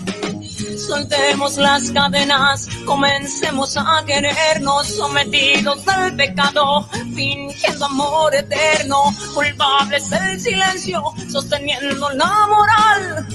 [0.78, 8.98] Soltemos las cadenas, comencemos a querernos, sometidos al pecado, fingiendo amor eterno,
[9.34, 11.02] culpable es el silencio,
[11.32, 13.28] sosteniendo la moral.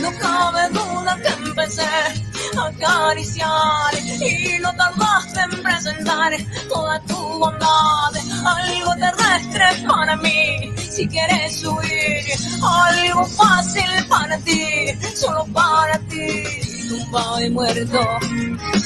[0.00, 6.32] No cabe duda que empecé a acariciar y no tardaste en presentar
[6.68, 8.12] toda tu bondad.
[8.44, 12.24] Algo terrestre para mí, si quieres huir,
[12.62, 16.44] algo fácil para ti, solo para ti.
[16.88, 18.00] Tumbado y muerto,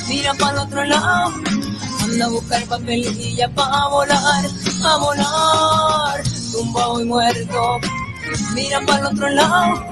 [0.08, 1.34] mira para el otro lado,
[2.02, 4.44] anda a buscar papelilla para volar,
[4.82, 6.22] para volar.
[6.52, 7.80] Tumbado y muerto,
[8.54, 9.90] mira para el otro lado.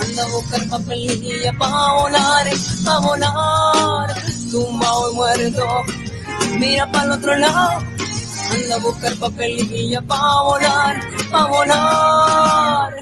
[0.00, 2.46] Anda a buscar papelilla pa' volar,
[2.84, 4.14] pa' volar,
[4.50, 5.66] tumbado y muerto.
[6.58, 7.70] Mira para el otro lado,
[8.52, 12.94] anda a buscar papelilla pa' volar, pa' volar.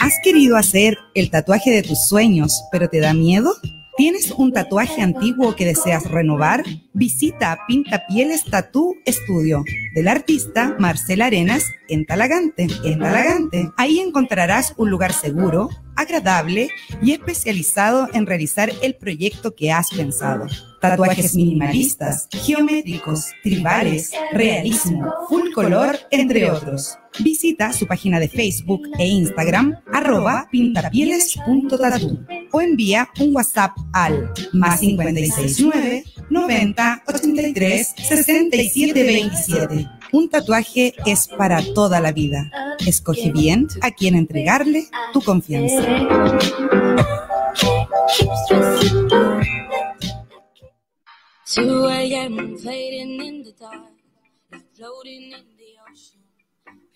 [0.00, 3.54] ¿Has querido hacer el tatuaje de tus sueños, pero te da miedo?
[3.96, 6.64] ¿Tienes un tatuaje antiguo que deseas renovar?
[6.94, 9.62] Visita Pinta Pieles Tattoo Studio
[9.94, 12.68] del artista Marcela Arenas en Talagante.
[12.84, 13.70] En Talagante.
[13.76, 16.70] Ahí encontrarás un lugar seguro, agradable
[17.02, 20.46] y especializado en realizar el proyecto que has pensado.
[20.80, 26.96] Tatuajes minimalistas, geométricos, tribales, realismo, full color, entre otros.
[27.20, 30.48] Visita su página de Facebook e Instagram, arroba
[32.52, 39.88] o envía un WhatsApp al más 569 90 83 67 27.
[40.12, 42.50] Un tatuaje es para toda la vida.
[42.86, 45.82] Escoge bien a quien entregarle tu confianza.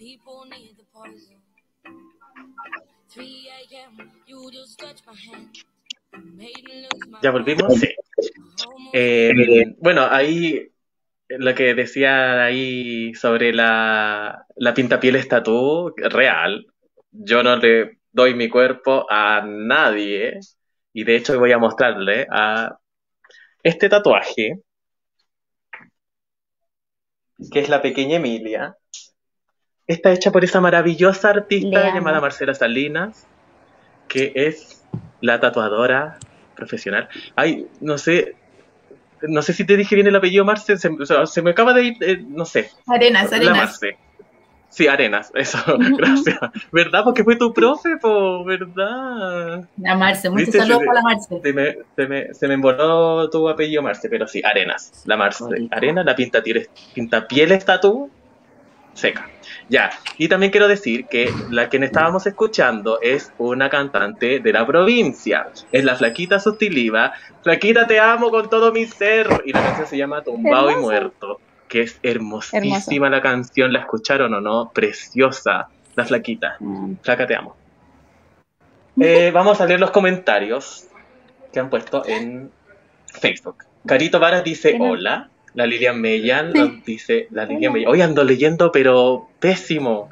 [0.06, 1.42] People need the poison.
[3.08, 4.08] 3 a.m.
[4.28, 5.50] You just touch my hand.
[6.12, 7.74] Made me lose my ¿Ya volvimos?
[7.74, 7.88] Sí.
[8.92, 10.70] Eh, bueno, ahí
[11.28, 16.64] lo que decía ahí sobre la, la pintapieles tatú, real.
[17.10, 20.38] Yo no le doy mi cuerpo a nadie.
[20.92, 22.78] Y de hecho voy a mostrarle a
[23.60, 24.60] este tatuaje,
[27.50, 28.76] que es la pequeña Emilia.
[29.86, 33.26] Está hecha por esa maravillosa artista llamada Marcela Salinas,
[34.08, 34.84] que es
[35.20, 36.18] la tatuadora
[36.56, 37.08] profesional.
[37.36, 38.34] Ay, no sé,
[39.22, 41.72] no sé si te dije bien el apellido Marce, se, o sea, se me acaba
[41.72, 43.56] de ir, eh, no sé, Arenas, la arenas.
[43.56, 43.98] Marce.
[44.68, 45.58] Sí, Arenas, eso,
[45.96, 46.38] gracias.
[46.70, 47.02] ¿Verdad?
[47.04, 49.66] Porque fue tu profe, po, ¿verdad?
[49.78, 51.40] La Marce, muchos saludos para la Marce.
[51.40, 55.44] Se me, se, me, se me emboló tu apellido Marce, pero sí, Arenas, la Marce.
[55.44, 55.74] Bonito.
[55.74, 56.42] Arena, la pinta,
[56.92, 58.10] pinta pieles tatú,
[58.96, 59.28] seca.
[59.68, 64.66] Ya, y también quiero decir que la que estábamos escuchando es una cantante de la
[64.66, 65.48] provincia.
[65.72, 67.12] Es la Flaquita Sustiliva.
[67.42, 69.28] Flaquita, te amo con todo mi ser.
[69.44, 70.76] Y la canción se llama Tumbado y.
[70.76, 73.08] Muerto, que es hermosísima Hermoso.
[73.08, 73.72] la canción.
[73.72, 74.70] ¿La escucharon o no?
[74.72, 75.68] Preciosa.
[75.94, 76.56] La Flaquita.
[76.60, 76.94] Mm.
[77.02, 77.56] Flaca, te amo.
[78.98, 80.86] Eh, vamos a leer los comentarios
[81.52, 82.50] que han puesto en
[83.06, 83.64] Facebook.
[83.84, 85.30] Carito Varas dice hola.
[85.56, 87.88] La Lilian Mellan nos dice la Lilian Mella.
[87.88, 90.10] Hoy ando leyendo, pero pésimo.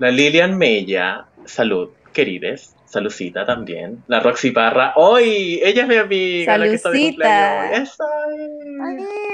[0.00, 2.74] La Lilian Mella, salud, querides.
[2.84, 4.02] Salucita también.
[4.08, 4.94] La Roxy Parra.
[4.96, 5.60] ¡Hoy!
[5.62, 7.68] Ella es mi amiga, la que está de Salucita.
[7.68, 7.98] cumpleaños.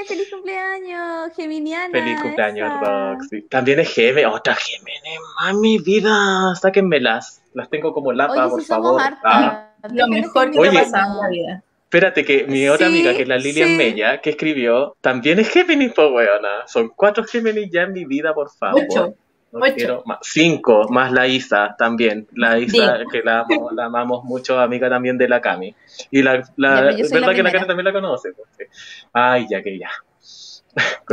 [0.09, 1.91] Feliz cumpleaños, Geminiana.
[1.93, 3.12] Feliz cumpleaños, esa.
[3.14, 3.43] Roxy.
[3.43, 4.27] También es Geme.
[4.27, 6.55] Otra Gémenes, mami, vida.
[6.61, 7.43] Sáquenmelas.
[7.55, 9.18] Las tengo como lapa, Oye, por si somos favor.
[9.25, 9.68] Ah.
[9.83, 9.93] hartas.
[9.93, 10.79] Lo mejor que te Oye.
[10.79, 11.62] ha pasado en la vida.
[11.95, 13.76] Espérate, que mi otra Sí, amiga, que es la Lilian sí.
[13.76, 16.66] Mella, que escribió, también es Géminis, po, weona.
[16.66, 18.82] Son cuatro Géminis ya en mi vida, por favor.
[18.90, 19.14] Ocho.
[19.53, 19.74] No Ocho.
[19.76, 20.18] quiero más.
[20.22, 22.26] Cinco, más la Isa también.
[22.32, 25.72] La Isa, que la, amo- la amamos mucho, amiga también de la Cami.
[26.11, 27.53] Y la, la Ya, verdad la que la.
[27.53, 28.32] Cami también la conoce.
[28.32, 28.64] pues, sí.
[29.12, 29.90] Ay, ya que ya.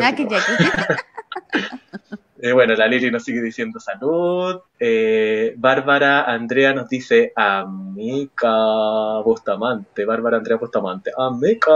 [0.01, 4.61] Ah, que ya, que- Eh, bueno, la Lili nos sigue diciendo salud.
[4.79, 8.49] Eh, Bárbara Andrea nos dice amica
[9.23, 10.05] Bustamante.
[10.05, 11.11] Bárbara Andrea Bustamante.
[11.15, 11.71] Amica.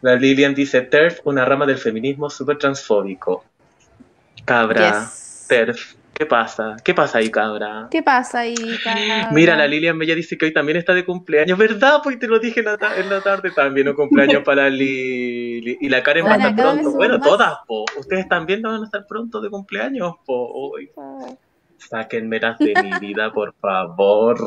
[0.00, 3.44] La Lilian dice TERF, una rama del feminismo súper transfóbico.
[4.46, 5.00] Cabra.
[5.02, 5.46] Yes.
[5.48, 5.94] TERF.
[6.18, 6.76] ¿Qué pasa?
[6.82, 7.88] ¿Qué pasa ahí, cabra?
[7.90, 9.28] ¿Qué pasa ahí, cabra?
[9.32, 12.00] Mira, la Lilian Bella dice que hoy también está de cumpleaños, ¿verdad?
[12.02, 15.76] Pues te lo dije en la, ta- en la tarde también, un cumpleaños para Lili.
[15.78, 16.96] Y la Karen va a Bueno, estar pronto.
[16.96, 17.28] Bueno, más.
[17.28, 17.84] todas, po.
[17.98, 20.70] Ustedes también van a estar pronto de cumpleaños, po.
[20.70, 20.90] Uy,
[21.76, 24.38] sáquenmelas de mi vida, por favor.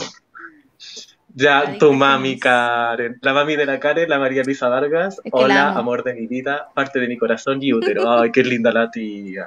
[1.35, 2.39] Ya, tu mami.
[2.39, 3.19] Karen.
[3.21, 5.21] La mami de la Karen, la María Luisa Vargas.
[5.23, 5.79] Es que la Hola, amo.
[5.79, 8.09] amor de mi vida, parte de mi corazón y útero.
[8.11, 9.45] Ay, qué linda la tía.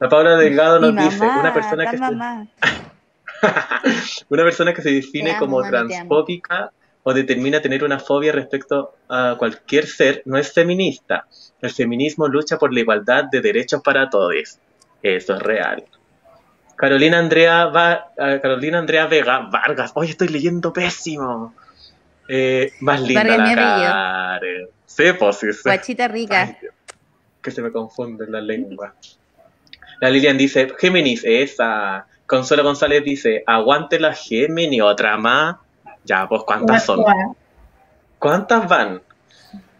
[0.00, 2.04] La Paula Delgado nos dice, una persona que se-
[4.28, 6.72] una persona que se define amo, como transfóbica
[7.04, 11.26] o determina tener una fobia respecto a cualquier ser no es feminista.
[11.60, 14.58] El feminismo lucha por la igualdad de derechos para todos.
[15.02, 15.84] Eso es real.
[16.76, 19.92] Carolina Andrea, Va- eh, Carolina Andrea Vega Vargas.
[19.94, 21.54] Hoy estoy leyendo pésimo.
[22.28, 24.58] Eh, más linda Vargas, la apellido.
[24.58, 24.68] Karen.
[24.86, 25.60] Sí, pues sí, sí.
[25.64, 26.42] Guachita rica.
[26.42, 26.56] Ay,
[27.42, 28.94] que se me confunde la lengua.
[30.00, 32.06] La Lilian dice, Géminis, esa.
[32.26, 35.56] Consuelo González dice, aguante la Géminis, otra más.
[36.04, 37.04] Ya, pues, ¿cuántas son?
[38.18, 39.02] ¿Cuántas van?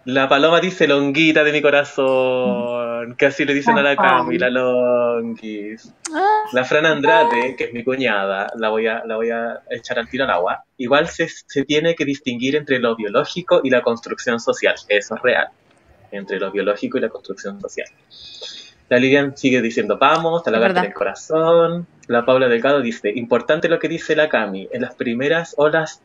[0.04, 3.14] La Paloma dice, longuita de mi corazón.
[3.16, 5.92] Que así le dicen a la Cami, la longuis.
[6.14, 9.98] Ah, La Fran Andrade, que es mi cuñada, la voy a, la voy a echar
[9.98, 10.64] al tiro al agua.
[10.78, 14.76] Igual se, se tiene que distinguir entre lo biológico y la construcción social.
[14.88, 15.48] Eso es real.
[16.10, 17.88] Entre lo biológico y la construcción social.
[18.89, 20.84] La Lilian sigue diciendo, vamos, te la en verdad.
[20.86, 21.86] el corazón.
[22.07, 24.68] La Paula Delgado dice, importante lo que dice la Cami.
[24.72, 26.03] En las primeras olas,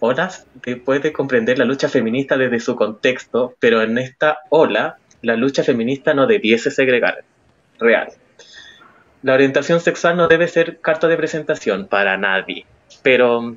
[0.00, 5.36] olas, después de comprender la lucha feminista desde su contexto, pero en esta ola, la
[5.36, 7.24] lucha feminista no debiese segregar.
[7.78, 8.08] Real.
[9.22, 12.66] La orientación sexual no debe ser carta de presentación para nadie.
[13.02, 13.56] Pero,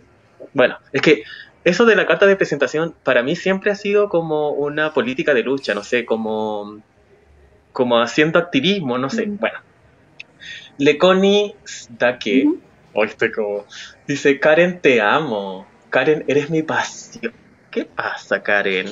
[0.54, 1.24] bueno, es que
[1.66, 5.44] eso de la carta de presentación para mí siempre ha sido como una política de
[5.44, 6.82] lucha, no sé, como,
[7.74, 9.58] como haciendo activismo, no sé, bueno.
[10.78, 11.54] Leconi
[11.90, 12.62] Dake, Ujú.
[12.94, 13.66] hoy estoy como,
[14.08, 15.68] dice, Karen, te amo.
[15.90, 17.34] Karen, eres mi pasión.
[17.72, 18.88] ¿Qué pasa, Karen?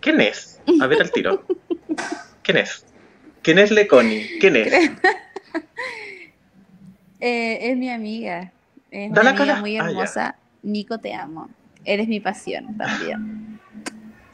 [0.00, 0.60] ¿Quién es?
[0.80, 1.44] A ver al tiro.
[2.42, 2.84] ¿Quién es?
[3.42, 4.28] ¿Quién es Leconi?
[4.40, 4.72] ¿Quién es?
[7.20, 8.52] eh, es mi amiga.
[8.90, 9.60] Es Da una la amiga cara.
[9.60, 10.36] muy Ah, hermosa.
[10.62, 11.48] Nico, te amo.
[11.84, 13.57] Eres mi pasión también.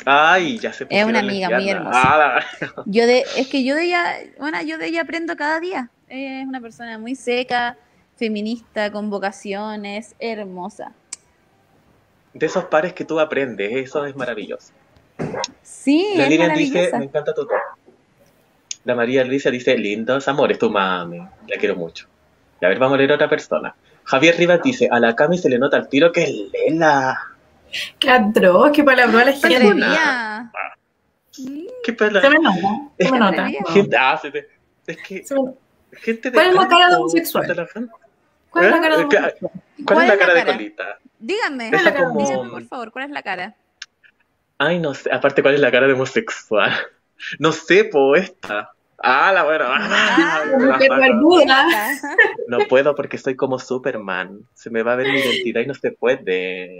[0.04, 2.02] Ay, ya se Es una amiga muy hermosa.
[2.04, 2.40] Ah,
[2.86, 5.90] Yo de, es que yo de ella, bueno, yo de ella aprendo cada día.
[6.08, 7.76] Es una persona muy seca,
[8.16, 10.92] feminista, con vocaciones, hermosa.
[12.34, 14.72] de esos pares que tú aprendes, eso es maravilloso.
[15.62, 17.60] Sí, La Lilian dice, me encanta tu tono.
[18.84, 21.18] La María Luisa dice, lindos amores, tu mami.
[21.18, 22.06] La quiero mucho.
[22.60, 23.74] Y a ver, vamos a leer a otra persona.
[24.04, 27.18] Javier Rivas dice, a la Cami se le nota el tiro que es Lela.
[27.98, 29.84] Qué atroz, qué palabra la Qué gente.
[31.30, 32.20] Sí, ¿Qué pela?
[32.20, 32.60] Se me nota,
[32.98, 33.48] se me nota.
[33.72, 34.48] Gente, ah, se te-
[34.86, 35.54] es que Se me-
[35.92, 37.68] gente de ¿Cuál es la cara de homosexual?
[38.50, 39.34] ¿Cuál es la cara de homosexual?
[39.84, 40.98] ¿Cuál, es la cara de colita?
[41.18, 42.04] Díganme, Deja la cara?
[42.06, 42.20] como...
[42.20, 43.56] díganme por favor, ¿cuál es la cara?
[44.58, 45.12] Ay, no sé.
[45.12, 46.70] Aparte, ¿cuál es la cara de homosexual?
[47.38, 48.72] No sé, po, esta.
[48.98, 49.66] Ah, la buena.
[49.70, 50.42] Ah.
[52.48, 54.40] No puedo porque soy como Superman.
[54.52, 56.78] Se me va a ver mi identidad y no se puede.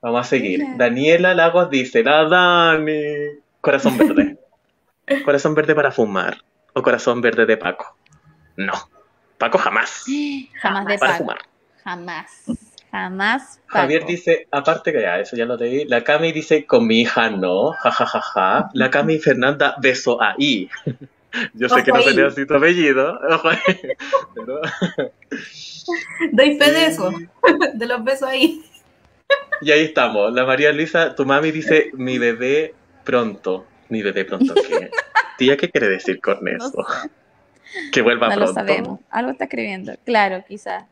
[0.00, 0.60] Vamos a seguir.
[0.60, 0.74] Mira.
[0.76, 3.02] Daniela Lagos dice, la Dani.
[3.60, 4.38] Corazón verde.
[5.24, 6.38] Corazón verde para fumar.
[6.74, 7.96] O corazón verde de Paco.
[8.56, 8.72] No.
[9.38, 10.04] Paco jamás.
[10.60, 11.18] Jamás de Para Paco.
[11.24, 11.38] fumar.
[11.84, 12.44] Jamás.
[12.90, 13.60] Jamás.
[13.66, 13.78] Paco.
[13.78, 15.84] Javier dice, aparte que ya, eso ya lo leí.
[15.86, 17.72] La Cami dice, con mi hija no.
[17.72, 18.70] Ja, ja, ja, ja.
[18.74, 20.68] La Cami Fernanda, beso ahí.
[21.54, 23.18] Yo sé Ojo que no lee así tu apellido.
[23.28, 23.58] Ojo ahí.
[24.34, 24.60] Pero-
[26.32, 27.12] Doy fe de eso,
[27.74, 28.64] de los besos ahí.
[29.60, 30.32] Y ahí estamos.
[30.32, 32.74] La María Luisa, tu mami dice, mi bebé
[33.04, 33.66] pronto.
[33.88, 34.90] Mi bebé pronto, ¿qué?
[35.38, 36.70] Tía, ¿qué quiere decir con No eso?
[36.70, 37.10] sé,
[37.92, 38.50] Que vuelva no pronto.
[38.52, 39.00] lo sabemos.
[39.10, 39.94] Algo está escribiendo.
[40.04, 40.84] Claro, quizás.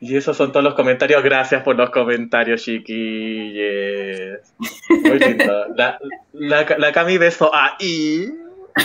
[0.00, 1.22] Y esos son todos los comentarios.
[1.24, 4.40] Gracias por los comentarios, chiquilles.
[4.88, 5.66] Muy lindo.
[5.74, 5.98] La,
[6.32, 8.28] la, la Cami beso ahí.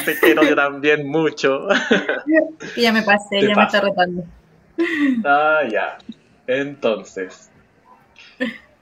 [0.05, 1.67] Te quiero yo también mucho.
[2.75, 4.23] Y ya me pasé, Te ya me está retando.
[5.23, 5.97] Ah, ya.
[6.47, 7.51] Entonces.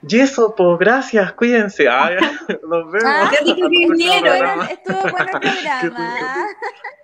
[0.08, 1.88] Y eso, pues, gracias, cuídense.
[1.88, 2.16] Ay,
[2.68, 3.04] nos vemos.
[3.04, 4.22] Ah, Qué rico que Otro vinieron.
[4.22, 4.54] programa.
[4.56, 5.30] Bueno, estuvo bueno el
[5.90, 6.46] programa.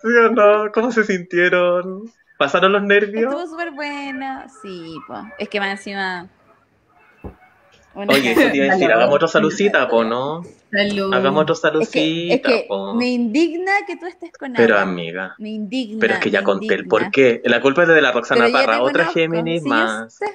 [0.03, 0.72] ¿Sí o no?
[0.72, 2.11] ¿Cómo se sintieron?
[2.38, 3.32] ¿Pasaron los nervios?
[3.32, 4.46] Estuvo súper buena.
[4.62, 5.20] Sí, pues.
[5.38, 6.28] Es que más encima.
[7.94, 10.42] Bueno, Oye, eso te iba a decir, hagamos otra salucita, po, ¿no?
[10.70, 11.12] Salud.
[11.12, 12.94] Hagamos otra es que, salucita, es que po.
[12.94, 15.99] me indigna que tú estés con Pero amiga, Me indigna.
[16.01, 17.40] pero es que ya conté el por qué.
[17.44, 20.14] La culpa es de la Roxana Parra, otra Géminis sí, yo más.
[20.14, 20.26] sé.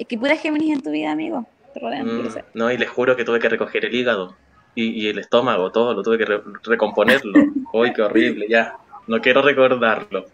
[0.00, 1.46] Es que pura Géminis en tu vida, amigo.
[1.74, 4.34] Te rodean, Mm, no, y les juro que tuve que recoger el hígado
[4.74, 7.32] y, y el estómago, todo, lo tuve que re- recomponerlo.
[7.74, 8.76] Uy, qué horrible, ya.
[9.06, 10.24] No quiero recordarlo.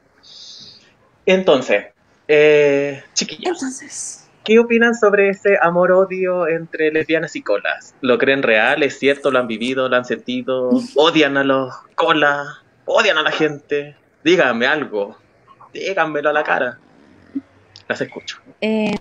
[1.26, 1.86] Entonces,
[2.28, 7.92] eh, chiquillos, Entonces, ¿qué opinan sobre ese amor-odio entre lesbianas y colas?
[8.02, 8.84] ¿Lo creen real?
[8.84, 9.32] ¿Es cierto?
[9.32, 9.88] ¿Lo han vivido?
[9.88, 10.70] ¿Lo han sentido?
[10.94, 12.46] ¿Odian a los colas?
[12.84, 13.96] ¿Odian a la gente?
[14.22, 15.16] Díganme algo.
[15.72, 16.78] Díganmelo a la cara.
[17.88, 18.38] Las escucho.
[18.60, 18.94] eh,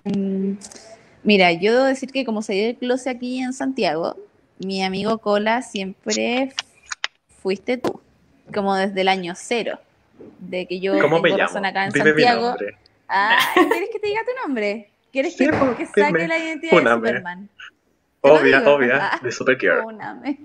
[1.23, 4.15] mira, yo debo decir que como salí del closet aquí en Santiago,
[4.59, 6.53] mi amigo Cola siempre
[7.41, 7.99] fuiste tú,
[8.53, 9.79] como desde el año cero,
[10.39, 12.55] de que yo ¿Cómo tengo razón acá en Dime Santiago.
[13.07, 14.89] Ah, ¿quieres que te diga tu nombre?
[15.11, 17.07] ¿Quieres que, pues, que saque la identidad de Fúname.
[17.07, 17.49] Superman?
[18.21, 19.83] Obvia, obvia, de Supergirl.
[19.83, 20.39] fúname.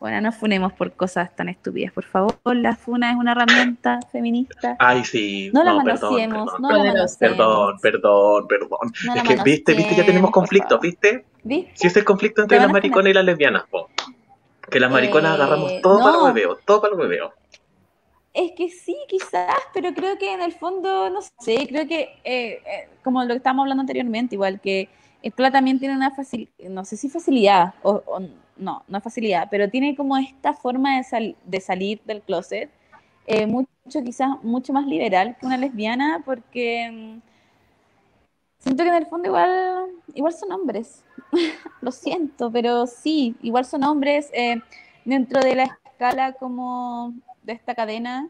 [0.00, 2.34] Bueno, no funemos por cosas tan estúpidas, por favor.
[2.56, 4.74] La funa es una herramienta feminista.
[4.78, 5.50] Ay, sí.
[5.52, 7.18] No la manoseemos, perdón, no la manoseemos.
[7.18, 8.92] Perdón, perdón, perdón.
[9.04, 10.82] No es que, viste, viste, ya tenemos manoseemos, por conflicto, favor.
[10.82, 11.24] ¿viste?
[11.42, 11.72] ¿Viste?
[11.74, 13.90] Si es el conflicto entre las mariconas y las lesbianas, po.
[14.70, 16.04] Que las mariconas Eh, agarramos todo no.
[16.04, 17.32] para el hueveo, todo para el hueveo.
[18.32, 22.62] Es que sí, quizás, pero creo que en el fondo, no sé, creo que, eh,
[22.64, 24.88] eh, como lo que estábamos hablando anteriormente, igual que
[25.22, 28.20] el Cola también tiene una facilidad, no sé si facilidad, o, o
[28.60, 32.70] no, no facilidad, pero tiene como esta forma de, sal- de salir del closet,
[33.26, 33.68] eh, mucho,
[34.04, 37.20] quizás mucho más liberal que una lesbiana, porque mm,
[38.58, 41.04] siento que en el fondo igual, igual son hombres,
[41.80, 44.60] lo siento, pero sí, igual son hombres eh,
[45.04, 48.28] dentro de la escala como de esta cadena,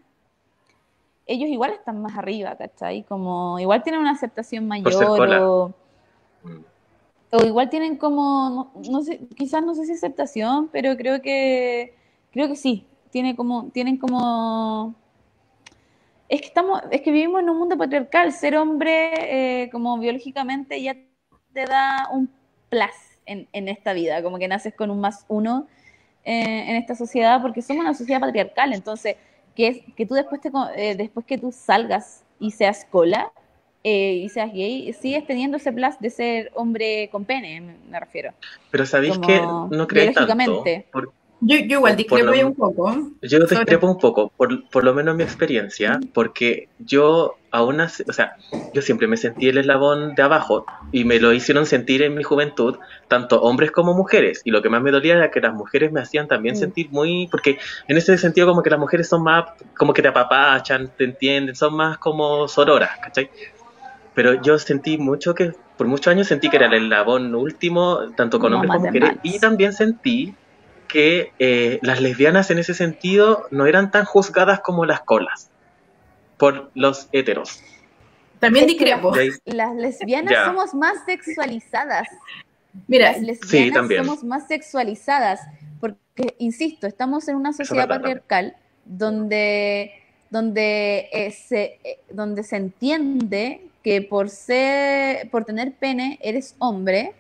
[1.26, 3.04] ellos igual están más arriba, ¿cachai?
[3.04, 5.74] Como igual tienen una aceptación mayor o,
[6.42, 6.64] Mm.
[7.30, 11.94] O igual tienen como, no, no sé, quizás no sé si aceptación, pero creo que,
[12.32, 14.94] creo que sí, tiene como, tienen como,
[16.28, 20.82] es que estamos, es que vivimos en un mundo patriarcal, ser hombre eh, como biológicamente
[20.82, 20.96] ya
[21.52, 22.30] te da un
[22.68, 22.90] plus
[23.26, 25.66] en, en esta vida, como que naces con un más uno
[26.24, 29.16] eh, en esta sociedad, porque somos una sociedad patriarcal, entonces
[29.54, 33.32] que es que tú después te, eh, después que tú salgas y seas cola
[33.82, 38.32] eh, y seas gay, sigues teniendo ese plus de ser hombre con pene, me, refiero.
[38.70, 40.64] Pero ¿sabéis Como que no creéis tanto?
[40.92, 41.12] Por-
[41.42, 42.92] Yo, yo igual discrepo un poco.
[43.22, 47.80] yo Sobre- discrepo un poco, por, por lo menos en mi experiencia, porque yo aún
[47.80, 48.36] así, o sea,
[48.72, 52.22] yo siempre me sentí el eslabón de abajo y me lo hicieron sentir en mi
[52.22, 52.76] juventud,
[53.08, 54.42] tanto hombres como mujeres.
[54.44, 56.58] Y lo que más me dolía era que las mujeres me hacían también Mm.
[56.58, 57.58] sentir muy, porque
[57.88, 61.56] en ese sentido como que las mujeres son más, como que te apapachan, te entienden,
[61.56, 63.30] son más como sororas, ¿cachai?
[64.20, 68.38] Pero yo sentí mucho que, por muchos años sentí que era el eslabón último, tanto
[68.38, 70.34] con No hombres como mujeres, y también sentí
[70.88, 75.48] que eh, las lesbianas en ese sentido no eran tan juzgadas como las colas
[76.36, 77.62] por los heteros.
[78.40, 79.10] También discrepo.
[79.46, 80.44] Las lesbianas Ya.
[80.44, 82.06] somos más sexualizadas.
[82.88, 84.04] Mira, Las lesbianas también.
[84.04, 85.40] somos más sexualizadas,
[85.80, 88.54] porque, insisto, estamos en una sociedad patriarcal
[88.84, 89.92] donde,
[90.28, 97.14] donde, eh, se, eh, donde se entiende que por, ser, por tener pene eres hombre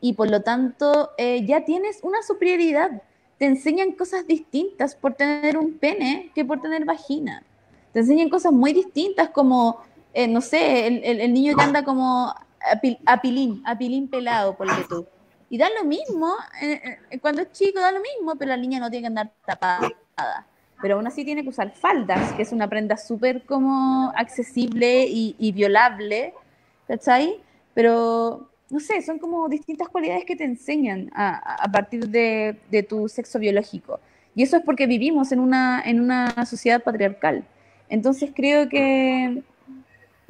[0.00, 3.02] y por lo tanto eh, ya tienes una superioridad.
[3.38, 7.42] Te enseñan cosas distintas por tener un pene que por tener vagina.
[7.92, 9.80] Te enseñan cosas muy distintas como,
[10.12, 15.06] eh, no sé, el, niño que anda como apil- apilín pelado, por que tú.
[15.50, 18.80] Y da lo mismo, eh, eh, cuando es chico da lo mismo, pero la niña
[18.80, 19.88] no tiene que andar tapada.
[20.80, 25.34] Pero aún así tiene que usar faldas, que es una prenda súper como accesible y,
[25.38, 26.34] y violable,
[26.86, 27.40] ¿cachai?
[27.74, 32.82] Pero, no sé, son como distintas cualidades que te enseñan a, a- partir de, de
[32.84, 34.00] tu sexo biológico.
[34.36, 37.44] Y eso es porque vivimos en una, en una sociedad patriarcal.
[37.88, 39.42] Entonces creo que,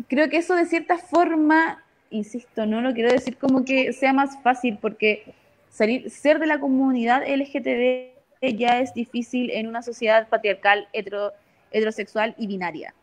[0.09, 4.40] creo que eso de cierta forma, insisto, no lo quiero decir como que sea más
[4.42, 5.34] fácil, porque
[5.70, 11.32] salir, ser de la comunidad LGTB ya es difícil en una sociedad patriarcal, hetero,
[11.70, 12.95] heterosexual y binaria.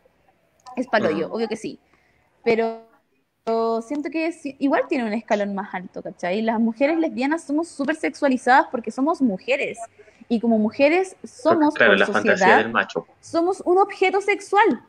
[0.76, 1.32] Es paloyo, Mm.
[1.32, 1.78] obvio que sí.
[2.44, 2.82] Pero,
[3.44, 6.42] pero siento que es- igual tiene un escalón más alto, ¿cachai?
[6.42, 9.78] Las mujeres lesbianas somos súper sexualizadas porque somos mujeres.
[10.28, 13.06] Y como mujeres somos, claro, por la sociedad, fantasía del macho.
[13.20, 14.82] somos un objeto sexual.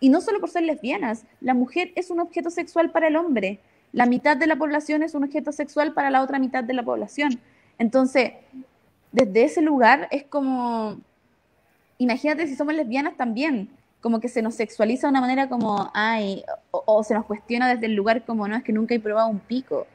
[0.00, 3.60] Y no solo por ser lesbianas, la mujer es un objeto sexual para el hombre.
[3.92, 6.82] La mitad de la población es un objeto sexual para la otra mitad de la
[6.82, 7.38] población.
[7.78, 8.32] Entonces,
[9.12, 10.96] desde ese lugar es como,
[11.98, 13.68] imagínate si somos lesbianas también,
[14.00, 17.72] como que se nos sexualiza de una manera como, ay, o, o se nos cuestiona
[17.72, 19.86] desde el lugar como, no, es que nunca he probado un pico.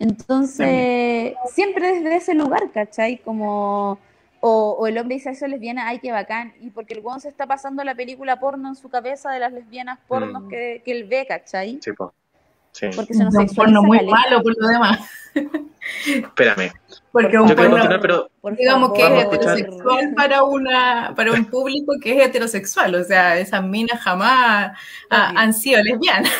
[0.00, 3.18] Entonces, siempre desde ese lugar, ¿cachai?
[3.18, 3.98] Como,
[4.40, 7.28] o, o el hombre dice eso lesbiana, ay, qué bacán, y porque el weón se
[7.28, 10.48] está pasando la película porno en su cabeza de las lesbianas pornos Mm.
[10.48, 11.78] que, que él ve, ¿cachai?
[11.82, 12.12] Sí, po.
[12.78, 12.86] Sí.
[12.94, 14.16] Porque se nos un porno muy caleta.
[14.16, 15.00] malo por lo demás.
[16.06, 16.72] Espérame.
[17.10, 21.46] Porque un Yo porno, continuar, pero Por digamos que es heterosexual para una para un
[21.46, 24.78] público que es heterosexual, o sea, esas minas jamás
[25.10, 26.30] ah, han sido lesbianas.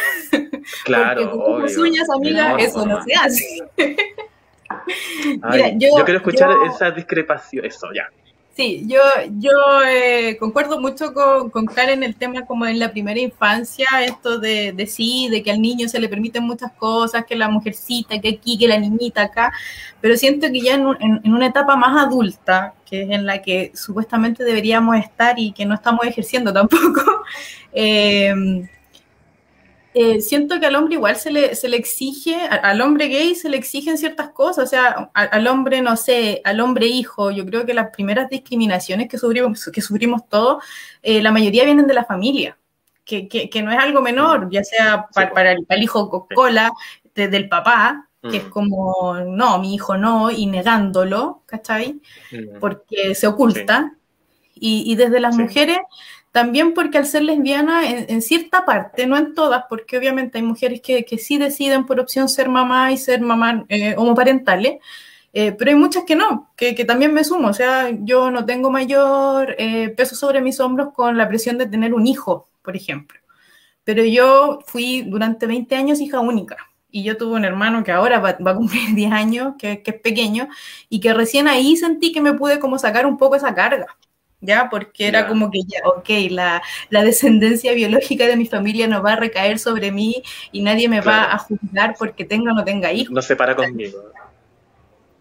[0.85, 1.83] claro, Porque obvio.
[1.83, 3.03] uñas, amiga, No, eso no no.
[3.05, 3.45] se hace.
[4.69, 7.65] Ay, Mira, yo, yo- quiero escuchar yo- esa discrepación.
[7.65, 8.07] Eso, ya.
[8.59, 8.99] Sí, yo,
[9.39, 9.51] yo
[9.87, 14.73] eh, concuerdo mucho con, con Karen el tema como en la primera infancia, esto de,
[14.73, 18.31] de sí, de que al niño se le permiten muchas cosas, que la mujercita, que
[18.31, 19.53] aquí, que la niñita acá,
[20.01, 23.27] pero siento que ya en, un- en- en una etapa más adulta, que es en
[23.27, 27.23] la que supuestamente deberíamos estar y que no estamos ejerciendo tampoco,
[27.73, 28.35] eh,
[30.01, 33.49] eh, siento que al hombre igual se le, se le exige, al hombre gay se
[33.49, 37.45] le exigen ciertas cosas, o sea, a- al hombre, no sé, al hombre hijo, yo
[37.47, 40.63] creo que las primeras discriminaciones que sufrimos, que sufrimos todos,
[41.03, 42.57] eh, la mayoría vienen de la familia,
[43.05, 45.35] que, que- que no es algo menor, ya sea pa- po.
[45.35, 46.71] para, el, para el hijo co- cola
[47.15, 48.51] de- del papá, que es Mm.
[48.51, 52.01] como, no, mi hijo no, y negándolo, ¿cachai?
[52.33, 52.59] Mm.
[52.61, 53.95] porque se oculta.
[54.61, 55.43] Y, y desde las Sí.
[55.43, 55.79] mujeres,
[56.39, 60.45] también porque al ser lesbiana, en, en cierta parte, no en todas, porque obviamente hay
[60.45, 64.75] mujeres que, que sí deciden por opción ser mamá y ser mamá eh, homoparentales,
[65.33, 67.49] eh, pero hay muchas que no, que, que también me sumo.
[67.49, 71.67] O sea, yo no tengo mayor eh, peso sobre mis hombros con la presión de
[71.67, 73.19] tener un hijo, por ejemplo.
[73.83, 76.57] Pero yo fui durante 20 años hija única.
[76.89, 79.91] Y yo tuve un hermano que ahora va, va a cumplir 10 años, que, que
[79.91, 80.49] es pequeño,
[80.89, 83.89] y que recién ahí sentí que me pude como sacar un poco esa carga,
[84.41, 84.69] ¿ya?
[84.71, 85.27] Porque era Ya.
[85.29, 89.59] como que ya, ok, la, la descendencia biológica de mi familia no va a recaer
[89.59, 90.23] sobre mí
[90.53, 91.33] y nadie me va Claro.
[91.33, 93.13] a juzgar porque tenga o no tenga hijos.
[93.13, 93.99] No se para conmigo.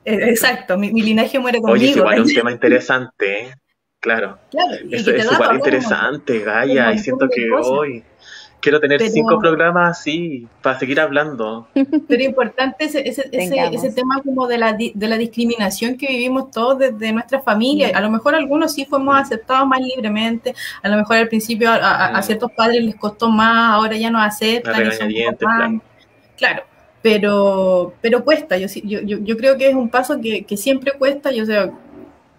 [0.06, 1.98] Eh, Exacto, mi, mi linaje muere Oye, es conmigo.
[2.00, 3.54] igual un tema interesante, ¿eh?
[4.00, 4.38] Claro.
[4.52, 8.04] Claro, Eso es un- interesante, Gaya, y siento que hoy
[8.62, 11.68] quiero tener Pero- cinco programas así para seguir hablando.
[12.08, 16.08] Pero importante ese, ese, ese, ese tema como de la, di- de la discriminación que
[16.08, 17.92] vivimos todos desde nuestra familia.
[17.96, 21.76] A lo mejor algunos sí fuimos aceptados más libremente, a lo mejor al principio a,
[21.76, 22.24] a- a Mm.
[22.24, 24.74] ciertos padres les costó más, ahora ya nos aceptan.
[24.74, 25.82] y son regañadientes, como,
[26.38, 26.64] claro.
[27.02, 28.58] Pero, pero cuesta.
[28.58, 31.32] Yo, sí- yo, yo, yo creo que es un paso que, que siempre cuesta.
[31.32, 31.72] Yo, sea,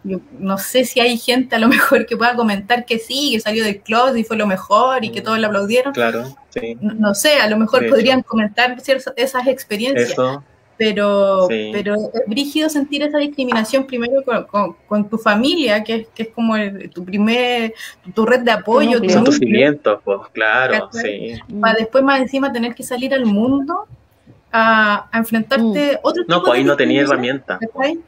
[0.08, 3.40] yo no sé si hay gente a lo mejor que pueda comentar que sí, que
[3.40, 5.24] salió del closet y fue lo mejor y que Mm.
[5.24, 5.92] todos le aplaudieron.
[5.92, 6.76] Claro, sí.
[6.80, 10.42] No, no sé, a lo mejor De podrían comentar ciertas, esas experiencias Eso,
[10.76, 11.70] pero, Sí.
[11.72, 16.22] pero es brígido sentir esa discriminación primero con, con- con tu familia, que es, que
[16.24, 17.74] es como el- tu primer,
[18.14, 21.32] tu red de apoyo, son tus cimientos, pues, claro, sí.
[21.60, 23.86] Para después más encima tener que salir al mundo
[24.52, 27.58] a, a enfrentarte a otro tipo No, pues ahí de no tenía herramientas.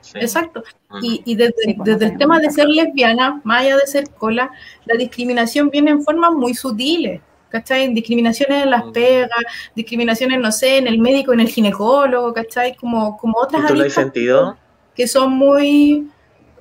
[0.01, 0.19] Sí.
[0.21, 0.63] Exacto.
[0.89, 0.99] Mm.
[1.05, 4.11] Y, y desde, Sí, pues, desde el tema de ser lesbiana, más allá de ser
[4.11, 4.51] cola,
[4.87, 7.21] la discriminación viene en formas muy sutiles.
[7.51, 7.93] ¿Cachai?
[7.93, 8.93] Discriminaciones en las Mm.
[8.93, 9.31] pegas,
[9.75, 12.77] discriminaciones, no sé, en el médico, en el ginecólogo, ¿cachai?
[12.77, 14.57] Como, como otras ¿Y tú lo has sentido?
[14.95, 16.09] que son muy,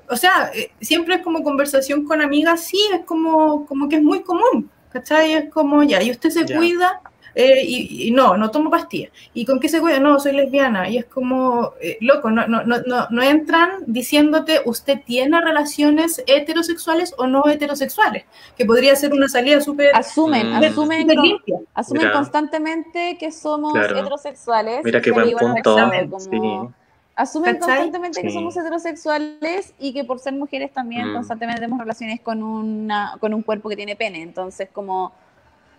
[0.09, 4.01] o sea, eh, siempre es como conversación con amigas, sí, es como, como que es
[4.01, 5.33] muy común, ¿cachai?
[5.33, 6.57] Es como, ya, y usted se Ya.
[6.57, 7.01] cuida,
[7.39, 9.11] eh, y, y no, no tomo pastillas.
[9.33, 9.99] ¿Y con qué se cuida?
[9.99, 10.89] No, soy lesbiana.
[10.89, 16.21] Y es como, eh, loco, no, no, no, no, no entran diciéndote usted tiene relaciones
[16.27, 18.25] heterosexuales o no heterosexuales,
[18.57, 20.63] que podría ser una salida súper Asumen, Mm.
[20.63, 21.59] asumen, con- limpia.
[21.73, 22.13] asumen Mira.
[22.13, 23.97] constantemente que somos Claro.
[23.99, 24.81] heterosexuales.
[24.83, 25.75] Mira qué buen punto.
[25.75, 26.73] saben como- Sí.
[27.15, 27.67] Asumen ¿Cachai?
[27.79, 31.13] constantemente que somos heterosexuales y que por ser mujeres también Mm.
[31.15, 34.21] constantemente tenemos relaciones con una con un cuerpo que tiene pene.
[34.21, 35.11] Entonces, como,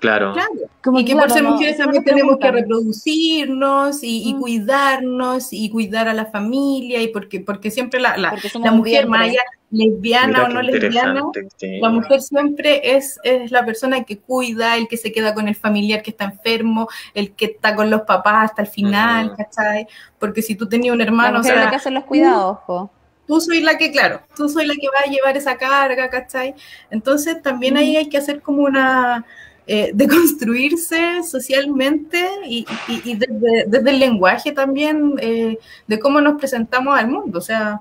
[0.00, 0.32] Claro.
[0.32, 0.50] Claro.
[0.82, 4.40] como y que claro, por ser mujeres no también tenemos que reproducirnos y, y Mm.
[4.40, 9.42] cuidarnos y cuidar a la familia y porque, porque siempre la, la, Porque mujer, allá
[9.70, 11.22] lesbiana Mira o no lesbiana,
[11.58, 11.78] sí.
[11.80, 15.54] la mujer siempre es, es la persona que cuida, el que se queda con el
[15.54, 19.36] familiar que está enfermo, el que está con los papás hasta el final.
[19.36, 19.86] ¿cachai?
[20.18, 22.04] Porque si tú tenías un La hermano, o mujer es la sea, que hace los
[22.04, 22.90] cuidados, po.
[23.26, 26.54] tú soy la que, claro, tú soy la que va a llevar esa carga, ¿cachai?
[26.90, 29.24] Entonces también ahí hay que hacer como una,
[29.72, 36.20] eh, de construirse socialmente y, y- y desde, desde el lenguaje también eh, de cómo
[36.20, 37.38] nos presentamos al mundo.
[37.38, 37.80] O sea,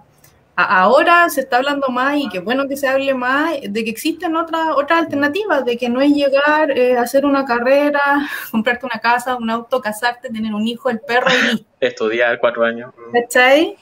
[0.55, 3.89] a- ahora se está hablando más y qué bueno que se hable más de que
[3.89, 8.01] existen otras otras alternativas, de que no es llegar eh, a hacer una carrera,
[8.51, 11.65] comprarte una casa, un auto, casarte, tener un hijo, el perro y.
[11.79, 12.91] Estudiar cuatro años.
[13.13, 13.75] ¿Cachai?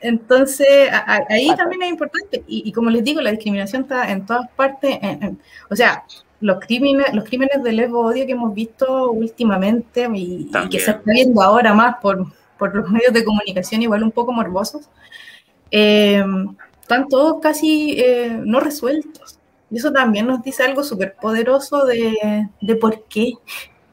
[0.00, 2.42] Entonces, a- a- ahí también es importante.
[2.48, 4.98] Y, y como les digo, la discriminación está en todas partes.
[5.00, 5.38] en- en-
[5.70, 6.02] o sea,
[6.42, 10.90] los crímenes, los crímenes de lesbo odio que hemos visto últimamente y, y que se
[10.90, 12.26] está viendo ahora más por,
[12.58, 14.88] por los medios de comunicación, igual un poco morbosos,
[15.70, 16.22] eh,
[16.80, 19.38] están todos casi eh, no resueltos.
[19.70, 23.32] Y eso también nos dice algo súper poderoso de, de por qué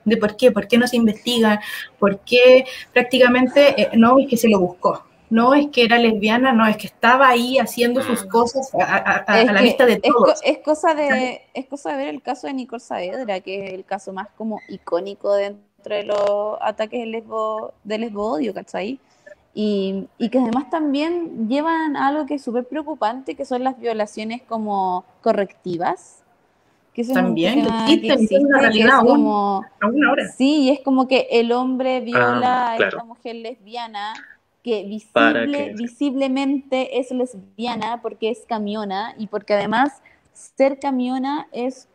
[0.06, 1.62] de por qué, por qué no se investiga,
[2.00, 6.54] por qué prácticamente eh, no es que se lo buscó, no es que era lesbiana,
[6.54, 10.00] no es que estaba ahí haciendo sus cosas a, a- a Es la vista de
[10.02, 10.40] es, co- todos.
[10.44, 13.86] es cosa de, es cosa de ver el caso de Nicole Saavedra, que es el
[13.86, 19.00] caso más como icónico dentro de los ataques de lesbo, de lesbo-odio, ¿cachai?
[19.54, 23.80] Y, y que además también llevan a algo que es súper preocupante, que son las
[23.80, 26.24] violaciones como correctivas.
[26.94, 29.08] Que eso es un También, que que son una que es realidad aún.
[29.08, 29.66] como...
[29.82, 30.28] Aún ahora.
[30.38, 34.14] Sí, y es como que el hombre viola Ah, a esta mujer lesbiana
[34.70, 40.02] que visible, que- visiblemente es lesbiana porque es camiona y porque además
[40.34, 41.88] ser camiona es,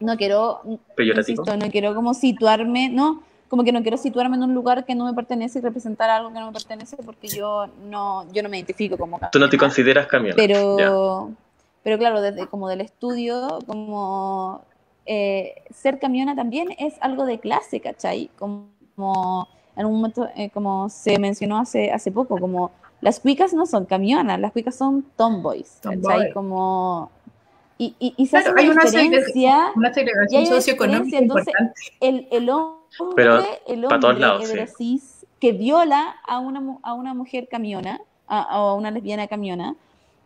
[0.00, 0.60] no quiero,
[0.98, 4.94] insisto, no quiero como situarme, no, como que no quiero situarme en un lugar que
[4.94, 8.48] no me pertenece y representar algo que no me pertenece porque yo no, yo no
[8.48, 9.68] me identifico como Tú no te camiona.
[9.68, 10.36] consideras camión.
[10.36, 11.32] Pero,
[11.82, 14.62] pero claro, desde como del estudio, como
[15.06, 18.30] eh, ser camiona también es algo de clase, ¿cachai?
[18.38, 22.70] Como en un momento, eh, como se mencionó hace, hace poco, como
[23.00, 26.00] las cuicas no son camionas, las cuicas son tomboys, ¿cachai?
[26.00, 26.32] Tomboy.
[26.32, 27.10] Como,
[27.78, 31.04] y, y, y se Claro, hace hay una segrega- diferencia, Una segregación hay una socioeconómica
[31.04, 31.80] diferencia, entonces, importante.
[32.00, 34.44] el, el hombre, Pero el pa' todos hombre lados,
[34.78, 35.00] sí.
[35.40, 39.76] que viola a una, a una mujer camiona, a, a una lesbiana camiona,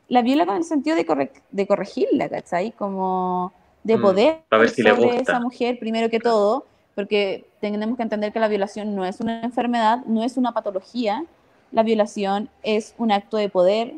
[0.09, 2.71] la viola con el sentido de, corre- de corregirla, ¿cachai?
[2.73, 5.21] Como de Mm, poder a ver si le sobre gusta.
[5.23, 9.43] esa mujer, primero que todo, porque tenemos que entender que la violación no es una
[9.43, 11.25] enfermedad, no es una patología,
[11.73, 13.95] la violación es un acto de poder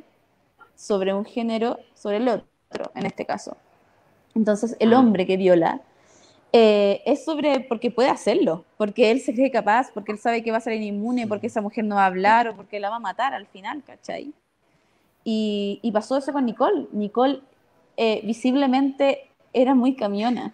[0.76, 3.56] sobre un género, sobre el otro, en este caso.
[4.34, 4.94] Entonces, el Mm.
[4.94, 5.80] hombre que viola
[6.52, 10.50] eh, es sobre porque puede hacerlo, porque él se cree capaz, porque él sabe que
[10.52, 12.96] va a ser inmune, porque esa mujer no va a hablar o porque la va
[12.96, 14.34] a matar al final, ¿cachai?
[15.24, 16.88] Y, y pasó eso con Nicole.
[16.92, 17.40] Nicole
[17.96, 20.52] eh, visiblemente era muy camiona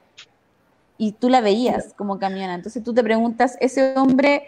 [0.98, 2.54] y tú la veías como camiona.
[2.54, 4.42] Entonces tú te preguntas, ese hombre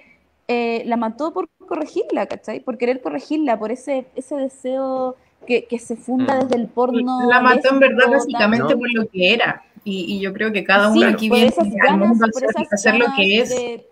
[0.49, 2.61] eh, la mató por corregirla, ¿cachai?
[2.61, 6.41] Por querer corregirla, por ese, ese deseo que, que se funda Mm.
[6.43, 7.29] desde el porno.
[7.31, 8.79] La mató en verdad básicamente ¿no?
[8.81, 9.65] por lo que era.
[9.85, 12.29] Y, y yo creo que cada Sí, uno aquí viene esas al ganas, mundo a
[12.29, 13.49] por hacer, esas a hacer lo ganas que es.
[13.49, 13.87] de-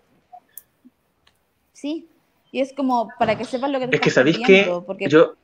[1.73, 2.07] Sí,
[2.51, 4.65] y es como para que sepas lo que te Es que sabéis que
[5.07, 5.35] yo.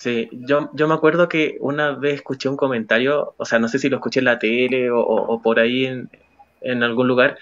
[0.00, 3.78] Sí, yo, yo me acuerdo que una vez escuché un comentario, o sea, no sé
[3.78, 6.08] si lo escuché en la tele o, o- o por ahí en,
[6.62, 7.36] en algún lugar,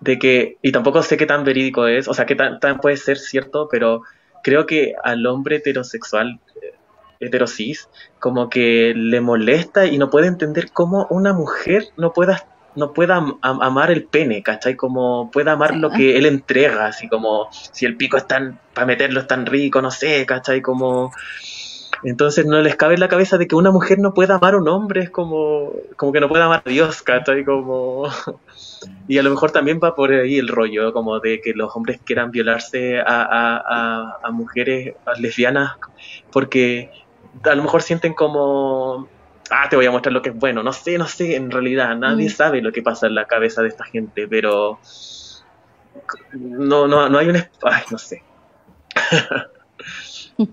[0.00, 2.96] de que, y tampoco sé qué tan verídico es, o sea, qué tan, tan puede
[2.96, 4.02] ser cierto, pero
[4.44, 6.74] creo que al hombre heterosexual, eh,
[7.20, 7.88] heterosis,
[8.20, 12.44] como que le molesta y no puede entender cómo una mujer no pueda
[12.76, 14.74] no pueda am- am- amar el pene, ¿cachai?
[14.76, 15.78] Como pueda amar Sí.
[15.78, 19.46] lo que él entrega, así como si el pico es tan, para meterlo es tan
[19.46, 20.60] rico, no sé, ¿cachai?
[20.60, 21.12] Como...
[22.02, 24.58] Entonces no les cabe en la cabeza de que una mujer no pueda amar a
[24.58, 27.44] un hombre, es como, como que no pueda amar a Dios, ¿cachai?
[27.44, 28.08] Como...
[29.08, 32.00] Y a lo mejor también va por ahí el rollo, como de que los hombres
[32.04, 35.72] quieran violarse a, a, a, a mujeres lesbianas
[36.30, 36.90] porque
[37.44, 39.08] a lo mejor sienten como,
[39.50, 40.62] ah, te voy a mostrar lo que es bueno.
[40.62, 42.30] No sé, no sé, en realidad nadie Mm.
[42.30, 44.78] sabe lo que pasa en la cabeza de esta gente, pero
[46.32, 47.36] no, no, no hay un...
[47.62, 48.22] Ay, no sé.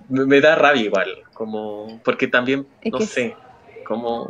[0.10, 3.36] me, me da rabia igual, como, porque también, Es no que sé,
[3.86, 4.30] como...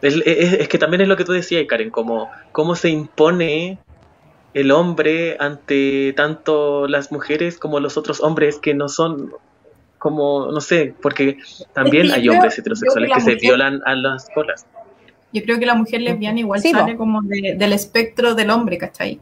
[0.00, 3.78] Es, es- es que también es lo que tú decías, Karen, como cómo se impone
[4.54, 9.32] el hombre ante tanto las mujeres como los otros hombres que no son
[9.98, 11.38] como, no sé, porque
[11.72, 14.66] también hay hombres heterosexuales creo que que se violan a las colas.
[15.32, 18.76] Yo creo que la mujer lesbiana igual Sí, sale como de- del espectro del hombre,
[18.78, 19.20] ¿cachai?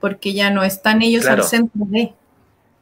[0.00, 1.42] Porque ya no están ellos Claro.
[1.42, 2.12] al centro de.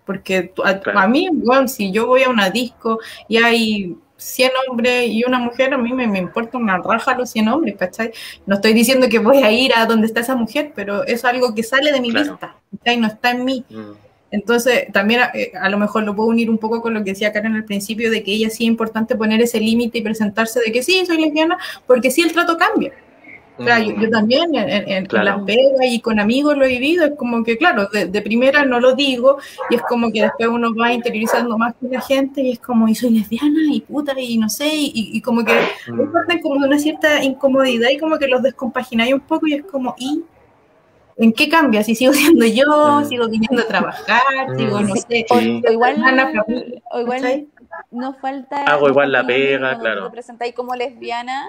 [0.07, 0.99] Porque a, Claro.
[1.01, 5.39] a mí, bueno, si yo voy a una disco y hay 100 hombres y una
[5.39, 8.13] mujer, a mí me, me importa una raja los 100 hombres, ¿cachai?
[8.47, 11.55] No estoy diciendo que voy a ir a donde está esa mujer, pero es algo
[11.55, 12.31] que sale de mi Claro.
[12.31, 12.97] vista, ¿cachai?
[12.99, 13.65] No está en mí.
[13.69, 13.93] Mm.
[14.31, 17.33] Entonces, también eh, a lo mejor lo puedo unir un poco con lo que decía
[17.33, 20.73] Karen al principio, de que ella sí es importante poner ese límite y presentarse de
[20.73, 22.93] que sí, soy lesbiana, porque sí el trato cambia.
[23.59, 25.25] O sea, yo, yo también en, en- en Claro.
[25.25, 28.65] las pegas y con amigos lo he vivido, es como que, claro, de, de primera
[28.65, 29.39] no lo digo,
[29.71, 32.87] y es como que después uno va interiorizando más con la gente, y es como,
[32.89, 35.55] y soy lesbiana, y puta, y no sé, y, y como que
[35.89, 36.13] Mm.
[36.13, 39.65] parten como de una cierta incomodidad y como que los descompagináis un poco, y es
[39.65, 40.23] como, ¿y
[41.19, 41.83] en qué cambia?
[41.83, 43.05] Si sigo siendo yo, Mm.
[43.07, 44.57] sigo viniendo a trabajar, Mm.
[44.59, 45.63] sigo, no sé, O, Sí.
[45.67, 47.47] o igual, Ana Fabri- o igual
[47.91, 48.65] nos falta.
[48.65, 50.05] Hago igual la pega, claro.
[50.07, 51.49] Te presentáis como lesbiana,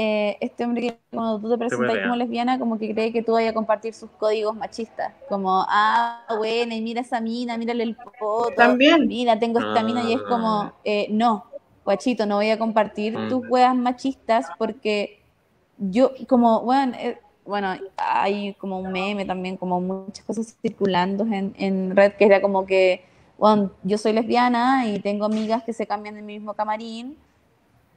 [0.00, 3.32] eh, este hombre que cuando tú te presentas como lesbiana, como que cree que tú
[3.32, 5.12] vayas a compartir sus códigos machistas.
[5.28, 8.54] Como, ah, bueno, y mira esa mina, mírale el poto.
[8.56, 9.08] También.
[9.08, 10.28] Mira, tengo esta mina y es Ah.
[10.28, 11.44] como, eh, no,
[11.84, 13.28] guachito, no voy a compartir Mm.
[13.28, 15.20] tus weas machistas porque
[15.78, 21.54] yo, como, bueno, eh, bueno, hay como un meme también, como muchas cosas circulando en,
[21.58, 23.02] en red que era como que,
[23.38, 27.16] bueno, yo soy lesbiana y tengo amigas que se cambian en mi mismo camarín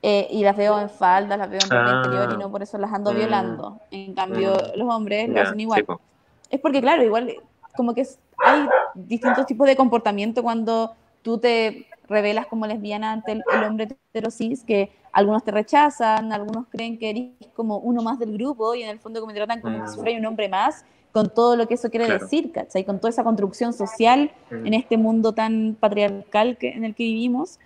[0.03, 2.01] eh, y las veo en faldas, las veo en ropa Ah.
[2.03, 3.15] interior y no por eso las ando Mm.
[3.15, 3.79] violando.
[3.91, 4.77] En cambio, Mm.
[4.79, 5.85] los hombres lo Ya, hacen igual.
[5.85, 6.01] po.
[6.49, 7.33] Es porque, claro, igual
[7.77, 13.31] como que es- hay distintos tipos de comportamiento cuando tú te revelas como lesbiana ante
[13.33, 18.17] el, el hombre heterosis, que algunos te rechazan, algunos creen que eres como uno más
[18.19, 19.87] del grupo y en el fondo como te tratan como Mm.
[19.87, 20.83] si fuera un hombre más,
[21.13, 22.21] con todo lo que eso quiere Claro.
[22.23, 22.83] decir, ¿cachai?
[22.85, 24.65] Con toda esa construcción social Mm.
[24.67, 27.59] en este mundo tan patriarcal que, en el que vivimos,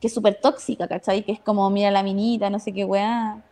[0.00, 1.24] que es súper tóxica, ¿cachai?
[1.24, 3.42] Que es como, mira la minita, no sé qué weá.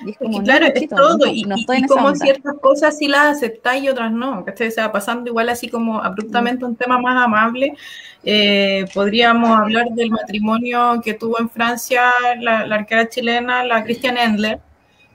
[0.00, 1.78] Y es Es como, que no, claro, es todo, no, y, no y- estoy y
[1.80, 4.68] en esa como ciertas cosas sí las aceptáis y otras no, ¿cachai?
[4.68, 7.74] O sea, pasando igual así como abruptamente un tema más amable,
[8.24, 14.16] eh, podríamos hablar del matrimonio que tuvo en Francia la, la arquera chilena, la Christian
[14.18, 14.60] Endler,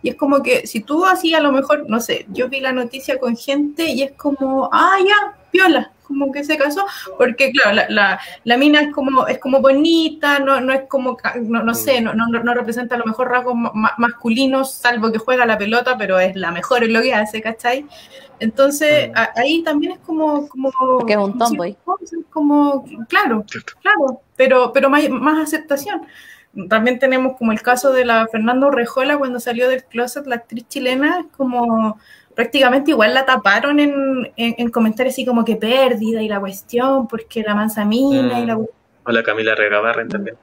[0.02, 2.74] y es como que si tú así a lo mejor, no sé, yo vi la
[2.74, 6.86] noticia con gente y es como, ah, ya, piola, como que se casó,
[7.18, 11.18] porque claro, la, la, la mina es como, es como bonita, no, no es como,
[11.42, 15.12] no, no sé, no, no, no representa a lo mejor rasgos ma- ma- masculinos, salvo
[15.12, 17.86] que juega la pelota, pero es la mejor en lo que hace, ¿cachai?
[18.40, 19.18] Entonces, Mm.
[19.18, 20.48] a- ahí también es como...
[20.48, 21.78] como Porque es un tomboy.
[22.30, 23.46] Como, claro,
[23.82, 26.02] claro, pero, pero más, más aceptación.
[26.70, 30.68] También tenemos como el caso de la Fernando Rejola cuando salió del closet, la actriz
[30.68, 31.98] chilena, es como
[32.36, 37.08] prácticamente igual la taparon en, en, en comentarios así como que pérdida y la cuestión,
[37.08, 38.66] porque la manzamina y la Mm.
[39.06, 40.38] Hola Camila Regabarren también.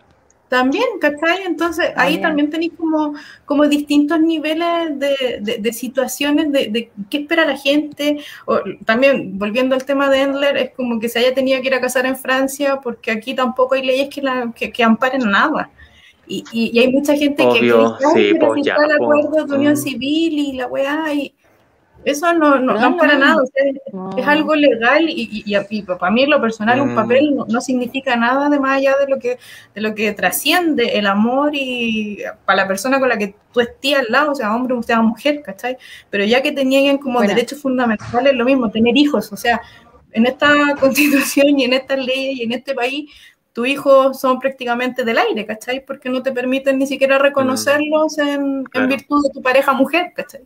[0.51, 1.45] también, ¿cachai?
[1.47, 2.23] Entonces ahí También.
[2.23, 3.15] también tenéis como,
[3.47, 8.19] como distintos niveles de, de- de situaciones de, de qué espera la gente.
[8.47, 11.75] O, también, volviendo al tema de Endler, es como que se haya tenido que ir
[11.75, 15.71] a casar en Francia porque aquí tampoco hay leyes que, la, que, que amparen nada.
[16.27, 18.93] Y, y, y hay mucha gente que- que, Obvio, dice, "Ay, sí, pues ya, el
[18.93, 19.77] acuerdo de unión mm.
[19.77, 21.33] civil y la weá, y
[22.05, 23.19] eso no, no, ampara no.
[23.27, 23.43] nada.
[23.43, 24.17] o sea, es- No.
[24.17, 26.97] es algo legal y, y, y- y para mí en lo personal un Mm.
[26.97, 29.39] papel no, no significa nada de más allá de lo que
[29.75, 33.99] de lo que trasciende el amor y para la persona con la que tú estés
[33.99, 35.77] al lado, sea hombre o sea mujer, ¿cachai?
[36.09, 37.35] Pero ya que te nieguen como Bueno.
[37.35, 39.61] derechos fundamentales, lo mismo, tener hijos, o sea,
[40.13, 40.49] en esta
[40.81, 43.11] constitución y en estas leyes y en este país,
[43.53, 45.85] tus hijos son prácticamente del aire, ¿cachai?
[45.85, 48.89] Porque no te permiten ni siquiera reconocerlos en, en Claro.
[48.89, 50.43] virtud de tu pareja mujer, ¿cachai?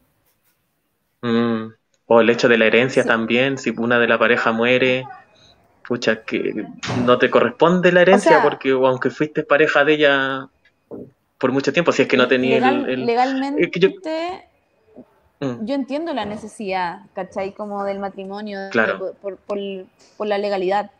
[1.26, 1.72] Mm.
[2.06, 3.08] O el hecho de la herencia Sí.
[3.08, 5.06] también, si una de la pareja muere,
[5.88, 6.66] pucha, que
[7.04, 10.48] no te corresponde la herencia sea- porque aunque fuiste pareja de ella
[11.38, 12.90] por mucho tiempo, si es que no tenía Legal- el...
[12.90, 13.88] el- legalmente que yo-.
[15.40, 15.68] Mm.
[15.68, 17.52] entiendo la necesidad, ¿cachai?
[17.52, 18.98] Como del matrimonio, Claro.
[18.98, 20.90] por, por- por- por la legalidad.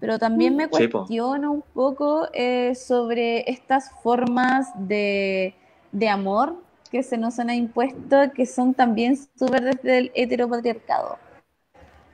[0.00, 0.98] Pero también me Sí, po.
[1.00, 5.54] cuestiono un poco eh, sobre estas formas de,
[5.92, 6.56] de amor
[6.92, 11.18] que se nos han impuesto, que son también súper desde el heteropatriarcado.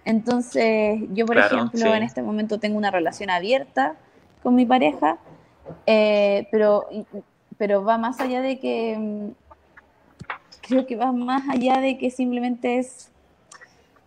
[0.04, 1.94] Entonces, yo, por Claro, ejemplo, sí.
[1.94, 3.96] en este momento tengo una relación abierta
[4.42, 5.18] con mi pareja,
[5.86, 6.86] eh, pero,
[7.58, 9.30] pero va más allá de que, mm,
[10.62, 13.10] creo que va más allá de que simplemente es,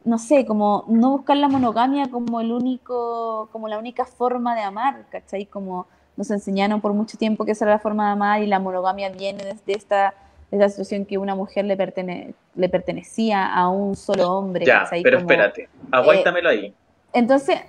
[0.04, 4.62] no sé, como no buscar la monogamia como el único, como la única forma de
[4.62, 5.46] amar, ¿cachai?
[5.46, 8.60] Como nos enseñaron por mucho tiempo que esa era la forma de amar y la
[8.60, 10.14] monogamia viene desde esta,
[10.52, 14.84] de esta situación que una mujer le, pertene- le pertenecía a un solo hombre, Ya,
[14.84, 15.02] ¿cachai?
[15.02, 16.74] pero Como- espérate, aguántamelo ahí.
[17.14, 17.60] entonces,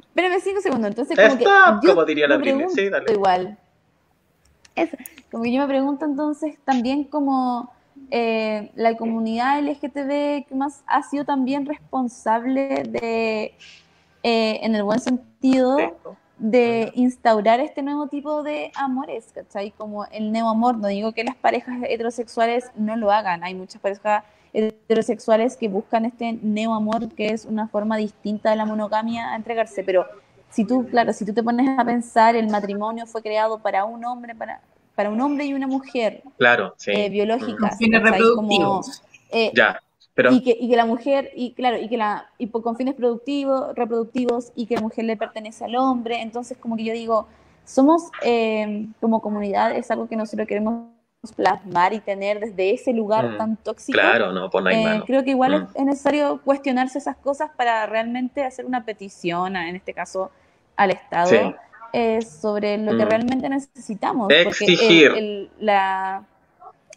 [0.00, 0.88] espérame cinco segundos.
[0.90, 1.44] Entonces, como que
[1.86, 2.66] yo como diría la Britney.
[2.68, 3.12] Sí, pregunto dale.
[3.12, 3.58] Igual.
[4.76, 4.96] Eso.
[5.30, 7.72] Como que yo me pregunto entonces también como
[8.10, 13.54] eh, la comunidad LGTB que más ha sido también responsable de,
[14.22, 15.76] eh, en el buen sentido,
[16.38, 19.70] de instaurar este nuevo tipo de amores, ¿cachai?
[19.70, 20.76] Como el neoamor.
[20.78, 23.44] No digo que las parejas heterosexuales no lo hagan.
[23.44, 28.64] Hay muchas parejas heterosexuales que buscan este neoamor, que es una forma distinta de la
[28.66, 29.82] monogamia a entregarse.
[29.84, 30.06] Pero
[30.50, 34.04] si tú, claro, si tú te pones a pensar, el matrimonio fue creado para un
[34.04, 34.60] hombre, para,
[34.94, 36.92] para un hombre y una mujer Claro, sí.
[36.92, 37.76] eh, biológicas.
[39.30, 39.80] Eh, Ya,
[40.14, 42.76] pero y que, y que la mujer, y claro, y que la, y por, con
[42.76, 46.92] fines productivos, reproductivos, y que la mujer le pertenece al hombre, entonces como que yo
[46.92, 47.26] digo,
[47.64, 50.88] somos eh, como comunidad, es algo que nosotros queremos
[51.36, 53.98] plasmar y tener desde ese lugar Mm, tan tóxico.
[53.98, 55.04] claro, no, pues no hay Eh, mano.
[55.06, 55.64] creo que igual Mm.
[55.64, 60.30] es, es necesario cuestionarse esas cosas para realmente hacer una petición, a- en este caso
[60.76, 61.38] al Estado, Sí.
[61.94, 63.08] eh, sobre lo que Mm.
[63.08, 64.24] realmente necesitamos.
[64.28, 65.12] Porque el- Exigir.
[65.16, 66.24] el- la,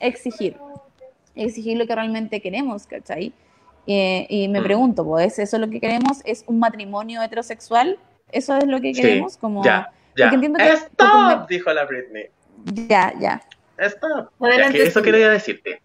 [0.01, 0.57] exigir,
[1.40, 3.34] exigir lo que realmente queremos, ¿cachai?
[3.86, 4.64] Eh, y me Mm.
[4.64, 6.22] pregunto, pues, ¿eso es lo que queremos?
[6.26, 7.98] ¿Es un matrimonio heterosexual?
[8.32, 9.38] ¿Eso es lo que Sí, queremos?
[9.38, 10.26] Como, Ya, ya.
[10.30, 12.26] Porque entiendo que- Stop, dijo la Britney.
[12.90, 13.42] Ya, ya.
[13.78, 14.32] Stop.
[14.42, 15.82] Adelante, Ya, que eso quería decirte.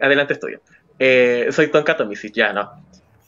[0.00, 0.60] Adelante es tuyo.
[0.98, 2.70] Eh, soy Tonka Tomisic, ya no.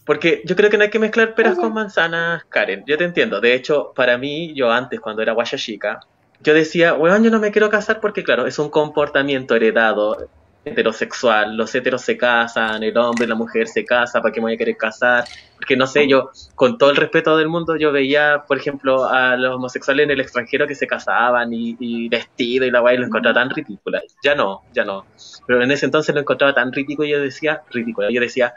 [0.05, 1.61] Porque yo creo que no hay que mezclar peras Oye.
[1.63, 2.83] con manzanas, Karen.
[2.87, 3.41] Yo te entiendo.
[3.41, 6.01] De hecho, para mí, yo antes, cuando era guaya chica,
[6.41, 10.29] yo decía, weón, yo no me quiero casar porque, claro, es un comportamiento heredado
[10.69, 11.57] heterosexual.
[11.57, 14.55] Los heteros se casan, el hombre y la mujer se casa, ¿para qué me voy
[14.55, 15.25] a querer casar?
[15.57, 19.37] Porque no sé, yo, con todo el respeto del mundo, yo veía, por ejemplo, a
[19.37, 23.07] los homosexuales en el extranjero que se casaban y, y vestido y la guay, lo
[23.07, 24.03] encontraba tan ridícula.
[24.23, 25.07] Ya no, ya no.
[25.47, 28.55] Pero en ese entonces lo encontraba tan ridículo y yo decía, ridículo, yo decía,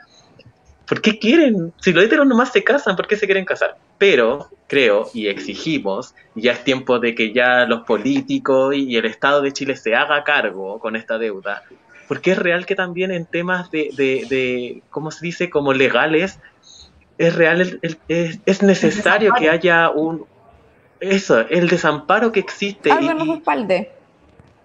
[0.92, 1.72] ¿por qué quieren?
[1.80, 3.78] Si los heteros nomás se casan, ¿por qué se quieren casar?
[3.98, 9.42] Pero creo y exigimos, ya es tiempo de que ya los políticos y el Estado
[9.42, 11.64] de Chile se haga cargo con esta deuda,
[12.12, 16.42] porque es real que también en temas de, de, de ¿cómo se dice?, como legales,
[17.18, 20.26] es real, el- el- es, es necesario que haya un...
[21.00, 23.94] Eso, el desamparo que existe Algo y- nos respalde.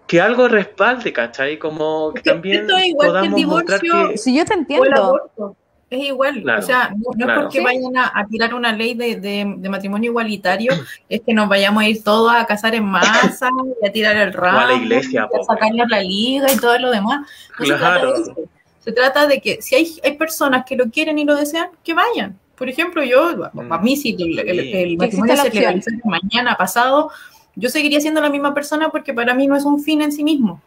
[0.08, 1.56] que algo respalde, ¿cachai?
[1.60, 4.08] Como que también esto es igual que el podamos mostrar divorcio.
[4.10, 4.18] que...
[4.18, 5.56] Si yo te O el entiendo.
[5.88, 7.32] Es igual, Claro, o sea, no, no claro.
[7.32, 10.72] es porque vayan a, a tirar una ley de, de- de matrimonio igualitario,
[11.08, 13.48] es que nos vayamos a ir todos a casar en masa
[13.82, 16.76] y a tirar el ramo, a la iglesia, y a sacarnos la liga y todo
[16.80, 17.28] lo demás.
[17.58, 18.12] No se trata Claro.
[18.14, 18.34] de eso.
[18.80, 21.94] Se trata de que si hay, hay personas que lo quieren y lo desean, que
[21.94, 22.36] vayan.
[22.56, 23.72] Por ejemplo, yo, Mm.
[23.72, 27.10] a mí si el, el- el matrimonio se legalizara mañana pasado,
[27.54, 30.24] yo seguiría siendo la misma persona porque para mí no es un fin en sí
[30.24, 30.60] mismo.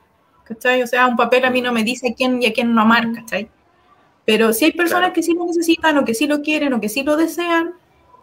[0.46, 0.82] ¿Cachai?
[0.82, 2.82] O sea, un papel a mí no me dice a quién y a quién no
[2.82, 3.50] amar, ¿cachai?
[4.30, 5.14] Pero si hay personas Claro.
[5.14, 7.74] que sí lo necesitan o que sí lo quieren o que sí lo desean,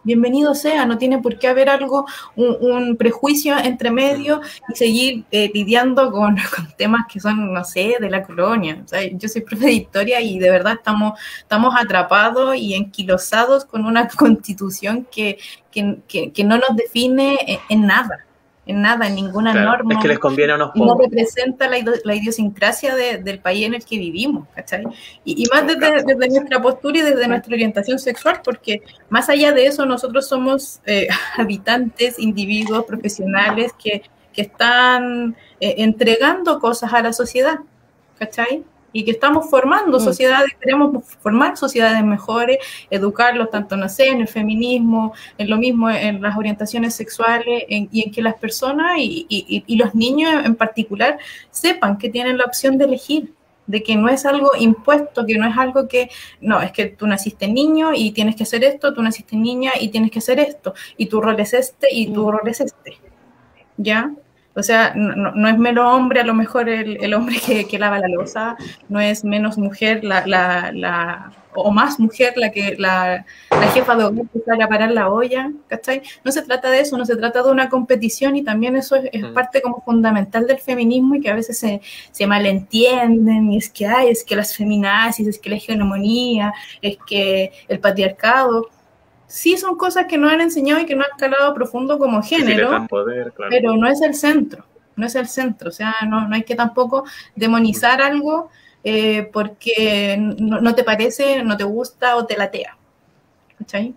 [0.03, 2.05] bienvenido sea, no tiene por qué haber algo,
[2.37, 4.39] un, un prejuicio entre medio
[4.71, 8.81] y seguir eh, lidiando con, con temas que son, no sé, de la colonia.
[8.85, 13.65] O sea, yo soy profe de historia y de verdad estamos, estamos atrapados y enquilosados
[13.65, 15.37] con una constitución que,
[15.71, 18.19] que, que- que no nos define en, en nada,
[18.67, 21.77] en nada, en ninguna Claro, norma es que les conviene a unos no representa la,
[22.03, 24.83] la idiosincrasia de- del país en el que vivimos, ¿cachai?
[25.23, 26.03] Y, y más desde, Claro.
[26.05, 30.81] desde nuestra postura y desde nuestra orientación sexual, porque más allá de eso, nosotros somos
[30.85, 31.07] eh,
[31.37, 34.03] habitantes, individuos, profesionales que,
[34.33, 37.59] que están eh, entregando cosas a la sociedad,
[38.19, 38.63] ¿cachai?
[38.93, 40.01] Y que estamos formando Mm.
[40.01, 42.57] sociedades, queremos formar sociedades mejores,
[42.89, 47.89] educarlos tanto, no sé, en el feminismo, en lo mismo en las orientaciones sexuales en-
[47.91, 51.17] y en que las personas y, y- y los niños en particular
[51.51, 53.33] sepan que tienen la opción de elegir,
[53.67, 56.09] de que no es algo impuesto, que no es algo que,
[56.39, 59.89] no, es que tú naciste niño y tienes que hacer esto, tú naciste niña y
[59.89, 62.31] tienes que hacer esto, y tu rol es este y tu Mm.
[62.31, 62.97] rol es este,
[63.75, 64.11] ¿ya?
[64.57, 67.79] O sea, no, no- es menos hombre a lo mejor el, el hombre que, que
[67.79, 68.57] lava la losa,
[68.89, 73.95] no es menos mujer la, la, la- o más mujer la que la, la jefa
[73.95, 76.03] de hogar que sale a parar la olla, ¿cachai?
[76.23, 79.09] No se trata de eso, no se trata de una competición y también eso es,
[79.11, 79.33] es Mm.
[79.33, 81.81] parte como fundamental del feminismo y que a veces se,
[82.11, 86.97] se malentienden y es que hay, es que las feminazis, es que la hegemonía, es
[87.07, 88.67] que el patriarcado,
[89.27, 92.35] sí son cosas que nos han enseñado y que no han calado profundo como sí
[92.35, 93.49] género, dan poder, claro.
[93.49, 96.55] pero no es el centro, no es el centro, o sea, no, no hay que
[96.55, 97.05] tampoco
[97.35, 98.49] demonizar algo
[98.83, 102.77] eh, porque no, no te parece, no te gusta o te latea.
[103.59, 103.95] ¿Cachai?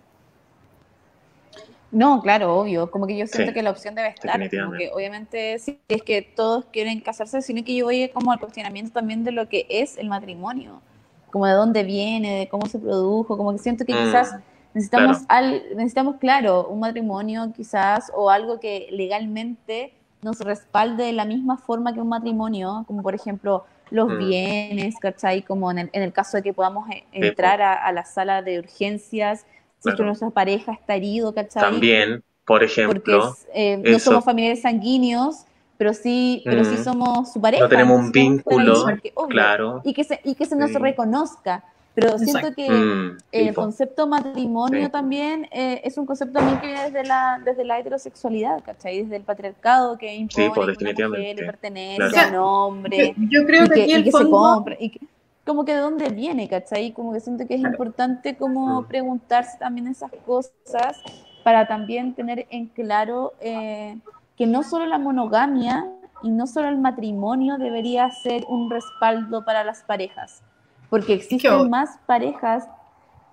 [1.91, 2.91] No, claro, obvio.
[2.91, 4.49] Como que yo siento Sí, que la opción debe estar.
[4.55, 8.39] Como que obviamente sí es que todos quieren casarse, sino que yo voy como al
[8.39, 10.83] cuestionamiento también de lo que es el matrimonio.
[11.31, 13.37] Como de dónde viene, de cómo se produjo.
[13.37, 14.37] Como que siento que Mm, quizás
[14.75, 15.47] necesitamos, claro.
[15.47, 21.57] al, necesitamos, claro, un matrimonio quizás o algo que legalmente nos respalde de la misma
[21.57, 24.19] forma que un matrimonio, como por ejemplo los Mm.
[24.19, 25.43] bienes, ¿cachai?
[25.43, 27.25] Como en el, en el caso de que podamos eh, po.
[27.27, 29.41] entrar a, a la sala de urgencias,
[29.81, 30.05] si es que Claro.
[30.07, 31.63] nuestra pareja está herido, ¿cachai?
[31.63, 35.45] También, por porque ejemplo, es, eh, no somos familiares sanguíneos,
[35.79, 36.85] pero sí, pero sí Mm.
[36.85, 37.65] somos su pareja.
[37.65, 39.81] no tenemos un vínculo, porque, obvio, claro.
[39.85, 40.79] Y que se, y que se nos Sí.
[40.79, 41.65] reconozca.
[41.95, 44.91] Pero siento que Mm, el concepto matrimonio Sí.
[44.93, 49.03] también eh, es un concepto también que viene desde la, desde la heterosexualidad, ¿cachai?
[49.03, 52.39] Desde el patriarcado que impone Sí, pues, que una mujer le pertenece Claro.
[52.45, 54.31] a un hombre Yo, yo creo y que, que, aquí y el que se fondo,
[54.39, 54.77] compra.
[54.79, 55.01] Y que-
[55.45, 56.93] como que de dónde viene, ¿cachai?
[56.93, 58.87] Como que siento que es importante como Mm.
[58.87, 61.03] preguntarse también esas cosas
[61.43, 63.99] para también tener en claro eh,
[64.37, 65.89] que no solo la monogamia
[66.23, 70.43] y no solo el matrimonio debería ser un respaldo para las parejas,
[70.91, 72.69] porque existen más parejas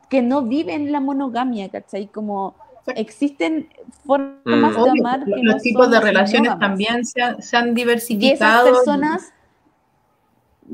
[0.10, 2.08] que no viven la monogamia, ¿cachai?
[2.08, 2.56] Como
[2.96, 3.68] existen
[4.06, 4.76] formas Mm.
[4.76, 6.70] de obvio, amar que los no tipos son de relaciones monógamas.
[6.70, 8.66] también se han, se han Y esas diversificado.
[8.74, 9.34] personas,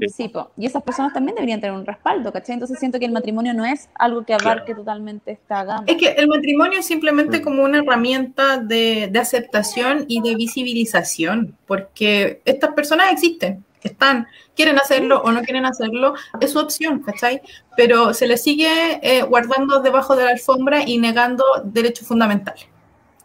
[0.08, 0.50] Sí, po.
[0.58, 2.54] y esas personas también deberían tener un respaldo, ¿cachai?
[2.56, 5.84] Entonces siento que el matrimonio no es algo que abarque totalmente esta gama.
[5.86, 11.56] Es que el matrimonio es simplemente como una herramienta de, de aceptación y de visibilización,
[11.68, 17.42] porque estas personas existen, están, quieren hacerlo o no quieren hacerlo, es su opción, ¿cachai?
[17.76, 22.68] Pero se les sigue eh, guardando debajo de la alfombra y negando derechos fundamentales,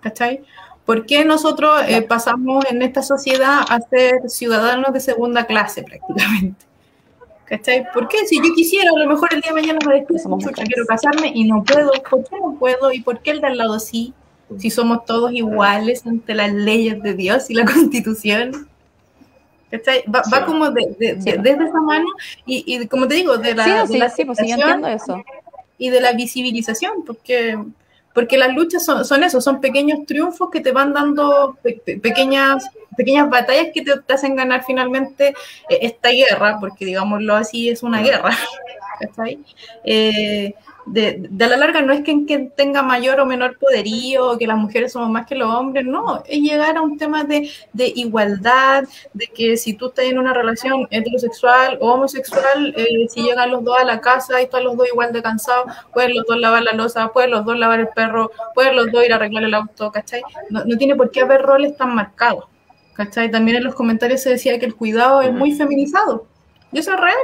[0.01, 0.43] ¿cachai?
[0.89, 6.65] ¿Por qué nosotros eh, pasamos en esta sociedad a ser ciudadanos de segunda clase prácticamente?
[7.45, 7.85] ¿Cachai?
[7.93, 8.27] ¿Por qué?
[8.27, 11.45] Si yo quisiera, a lo mejor el día de mañana me despierto, quiero casarme y
[11.45, 11.93] no puedo.
[12.09, 12.93] ¿Por qué no puedo?
[12.93, 14.15] ¿Y por qué el de al lado sí?
[14.59, 18.69] Si somos todos iguales ante las leyes de Dios y la Constitución.
[19.71, 20.03] ¿Cachai?
[20.07, 22.07] Va, va como de, de- de- desde esa mano
[22.47, 24.55] y, y como te digo, de la, sí, no, sí, la sí, pues sí, yo
[24.55, 25.23] entiendo eso.
[25.77, 27.59] y de la visibilización, porque,
[28.15, 31.99] porque las luchas son, son eso, son pequeños triunfos que te van dando pe- pe-
[31.99, 32.65] pequeñas,
[32.97, 35.29] pequeñas batallas que te, te hacen ganar finalmente
[35.69, 38.31] eh, esta guerra, porque digámoslo así, es una guerra.
[39.01, 39.39] ¿cachai?
[39.85, 40.55] Eh,
[40.93, 44.39] de, de a la larga no es que, que tenga mayor o menor poderío, o
[44.39, 47.51] que las mujeres somos más que los hombres, no, es llegar a un tema de,
[47.73, 53.23] de igualdad, de que si tú estás en una relación heterosexual o homosexual, eh, si
[53.23, 56.25] llegan los dos a la casa y están los dos igual de cansados, pueden los
[56.27, 59.17] dos lavar la losa, pueden los dos lavar el perro, pueden los dos ir a
[59.17, 60.23] arreglar el auto, ¿cachai?
[60.51, 62.45] No, no tiene por qué haber roles tan marcados,
[62.95, 63.31] ¿cachai?
[63.31, 66.27] También en los comentarios se decía que el cuidado es muy feminizado,
[66.73, 67.17] y eso es real.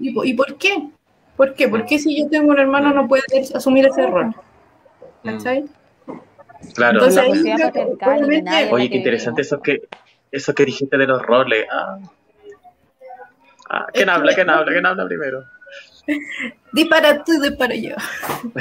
[0.00, 0.88] ¿Y, po- y por qué?
[1.36, 1.68] ¿Por qué?
[1.68, 3.22] ¿Por qué si yo tengo un hermano no puede
[3.54, 4.34] asumir ese rol?
[5.24, 5.64] ¿Cachai?
[6.74, 6.98] Claro.
[6.98, 7.30] Entonces, ahí
[8.30, 9.82] en la Oye, qué interesante eso que,
[10.32, 11.66] eso que dijiste de los roles.
[11.70, 11.98] Ah.
[13.68, 14.34] Ah, ¿Quién habla?
[14.34, 14.72] ¿Quién habla?
[14.72, 15.44] ¿Quién habla primero?
[16.72, 17.94] Dispara tú y disparo yo.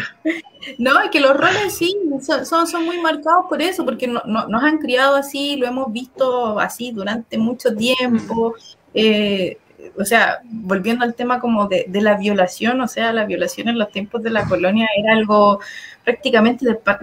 [0.79, 4.23] no, es que los roles sí son, son, son muy marcados por eso, porque no-
[4.25, 8.55] no- nos han criado así, lo hemos visto así durante mucho tiempo.
[8.93, 9.57] Eh,
[9.97, 13.77] o sea, volviendo al tema como de, de la violación, o sea, la violación en
[13.77, 15.59] los tiempos de la colonia era algo
[16.03, 16.97] prácticamente de pan,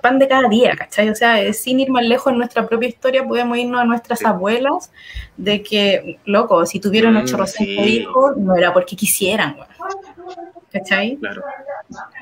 [0.00, 1.08] pan de cada día, ¿cachai?
[1.08, 4.26] O sea, sin ir más lejos en nuestra propia historia, podemos irnos a nuestras Sí.
[4.26, 4.92] abuelas,
[5.36, 7.64] de que, loco, si tuvieron Mm, 800 sí.
[7.80, 9.68] hijos, no era porque quisieran, weón.
[10.72, 11.16] ¿cachai?
[11.16, 11.42] Claro.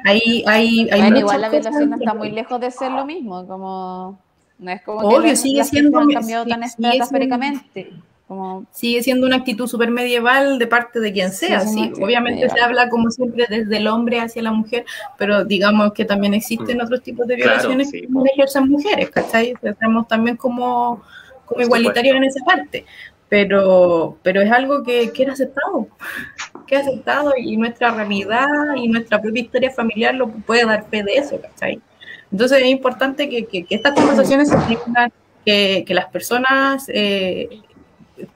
[0.05, 3.47] Hay, hay, hay Bueno, igual la violación no está muy lejos de ser lo mismo,
[3.47, 4.19] como
[4.59, 7.93] no es como Obvio, que las, sigue las siendo- cosas han cambiado sí, tan estratosféricamente.
[8.31, 11.63] Como, sigue siendo una actitud súper medieval de parte de quien Sí, sea.
[11.63, 12.57] Sí, actitud obviamente medieval.
[12.57, 14.85] se habla como siempre desde el hombre hacia la mujer,
[15.19, 16.81] pero digamos que también existen Mm.
[16.83, 19.55] otros tipos de Claro, violaciones sí, que no ejercen mujeres, ¿cachai?
[19.61, 21.03] Estamos también como,
[21.45, 22.85] como igualitarios en esa parte.
[23.29, 25.89] Pero, pero es algo que, que era aceptado,
[26.69, 28.47] que es aceptado y nuestra realidad
[28.77, 31.81] y nuestra propia historia familiar lo puede dar fe de eso, ¿cachai?
[32.31, 35.11] Entonces es importante que, que- que estas conversaciones se tengan,
[35.45, 37.49] que, que las personas eh,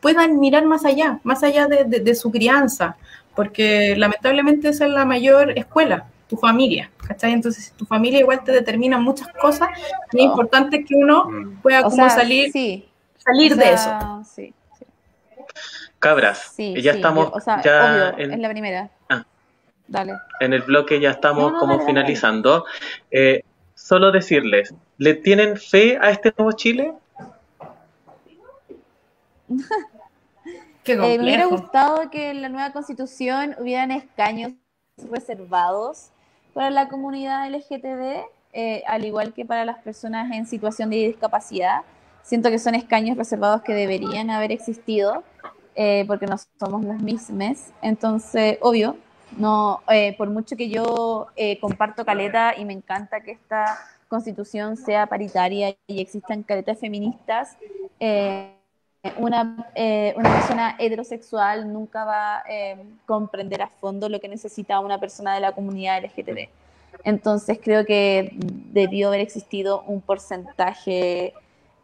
[0.01, 2.97] puedan mirar más allá, más allá de, de- de su crianza,
[3.35, 7.32] porque lamentablemente esa es la mayor escuela, tu familia, ¿cachai?
[7.32, 9.69] Entonces tu familia igual te determina muchas cosas
[10.12, 11.28] y es importante que uno
[11.62, 12.89] pueda o como sea, salir, sí,
[13.19, 13.85] salir o de eso.
[13.85, 14.85] sea, Sí, sí,
[15.98, 18.90] Cabras, sí, ya sí, estamos yo- o sea, ya obvio, en, es la primera.
[19.09, 19.24] Ah.
[19.86, 20.15] Dale.
[20.40, 21.93] en el bloque, ya estamos No, no, como dale, dale.
[21.93, 22.65] finalizando.
[23.11, 23.43] Eh,
[23.74, 26.93] solo decirles, ¿le tienen fe a este nuevo Chile?
[30.83, 34.53] Qué Eh, me hubiera gustado que en la nueva constitución hubieran escaños
[35.11, 36.11] reservados
[36.53, 41.83] para la comunidad LGTB, eh, al igual que para las personas en situación de discapacidad.
[42.23, 45.25] Siento que son escaños reservados que deberían haber existido,
[45.75, 47.73] eh, porque no somos las mismas.
[47.83, 48.97] Entonces, obvio,
[49.37, 54.77] no, eh, por mucho que yo eh, comparto caleta y me encanta que esta constitución
[54.77, 57.57] sea paritaria y existan caletas feministas,
[57.99, 58.53] eh,
[59.18, 62.76] una, eh, una persona heterosexual nunca va a eh,
[63.06, 66.48] comprender a fondo lo que necesita una persona de la comunidad LGTB.
[67.05, 71.35] Entonces creo que debió haber existido un porcentaje,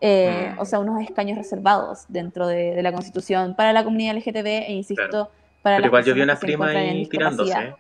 [0.01, 4.47] eh, o sea, unos escaños reservados dentro de, de la Constitución para la comunidad LGTB
[4.47, 5.31] e insisto, Claro.
[5.63, 7.75] para Pero igual yo vi una prima ahí tirándose.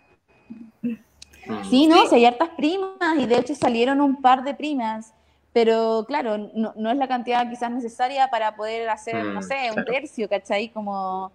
[0.82, 1.64] Mm.
[1.70, 5.14] Sí, no, si hay hartas primas y de hecho salieron un par de primas,
[5.52, 9.70] pero claro, no, no es la cantidad quizás necesaria para poder hacer, no Mm, sé,
[9.77, 10.68] un tercio, ¿cachai?
[10.68, 11.32] Como...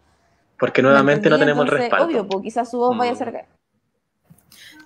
[0.58, 2.06] Porque ¿me nuevamente no tenemos el respaldo.
[2.06, 3.18] Obvio, pues quizás su voz vaya a Mm.
[3.18, 3.46] ser...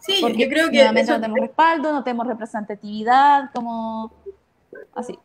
[0.02, 4.12] Sí, Porque yo creo que nuevamente eso- no tenemos respaldo, no tenemos representatividad, como...
[4.96, 5.18] Así.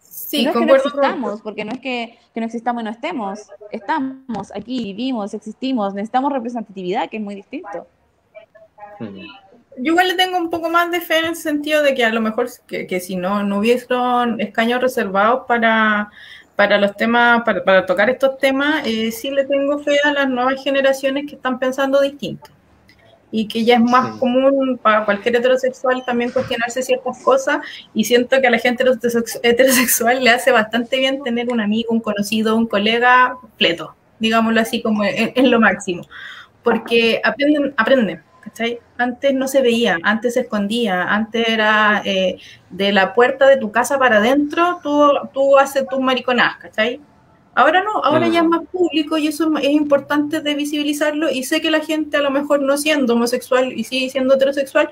[0.00, 2.84] sí, y no es que no existamos, porque no es que, que no existamos y
[2.84, 3.50] no estemos.
[3.70, 7.86] Estamos aquí, vivimos, existimos, necesitamos representatividad, que es muy distinto.
[8.98, 9.26] Mm.
[9.78, 12.10] Yo igual le tengo un poco más de fe en el sentido de que a
[12.10, 16.10] lo mejor que, que si no, no hubieron escaños reservados para,
[16.56, 20.28] para los temas, para, para tocar estos temas, eh, sí le tengo fe a las
[20.28, 22.50] nuevas generaciones que están pensando distinto.
[23.34, 24.18] Y que ya es más Sí.
[24.20, 27.60] común para cualquier heterosexual también cuestionarse ciertas cosas
[27.94, 31.94] y siento que a la gente heterosex- heterosexual le hace bastante bien tener un amigo,
[31.94, 36.06] un conocido, un colega pleto, digámoslo así como en, en lo máximo,
[36.62, 38.78] porque aprenden, aprenden, ¿cachai?
[38.98, 42.38] Antes no se veía, antes se escondía, antes era eh,
[42.70, 47.00] de la puerta de tu casa para adentro, tú, tú haces tus mariconadas, ¿cachai?
[47.54, 48.48] Ahora no, ahora ya es Mm.
[48.48, 52.30] más público y eso es, importante de visibilizarlo y sé que la gente a lo
[52.30, 54.90] mejor no siendo homosexual y sigue siendo heterosexual,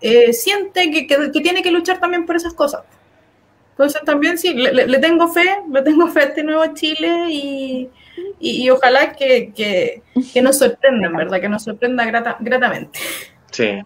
[0.00, 2.82] eh, siente que, que- que tiene que luchar también por esas cosas.
[3.72, 7.26] Entonces también sí, le, le- le tengo fe, le tengo fe a este nuevo Chile
[7.30, 7.88] y,
[8.40, 10.02] y- y ojalá que, que,
[10.32, 11.40] que nos sorprenda, en ¿verdad?
[11.40, 12.98] Que nos sorprenda grata- gratamente.
[13.50, 13.82] Sí,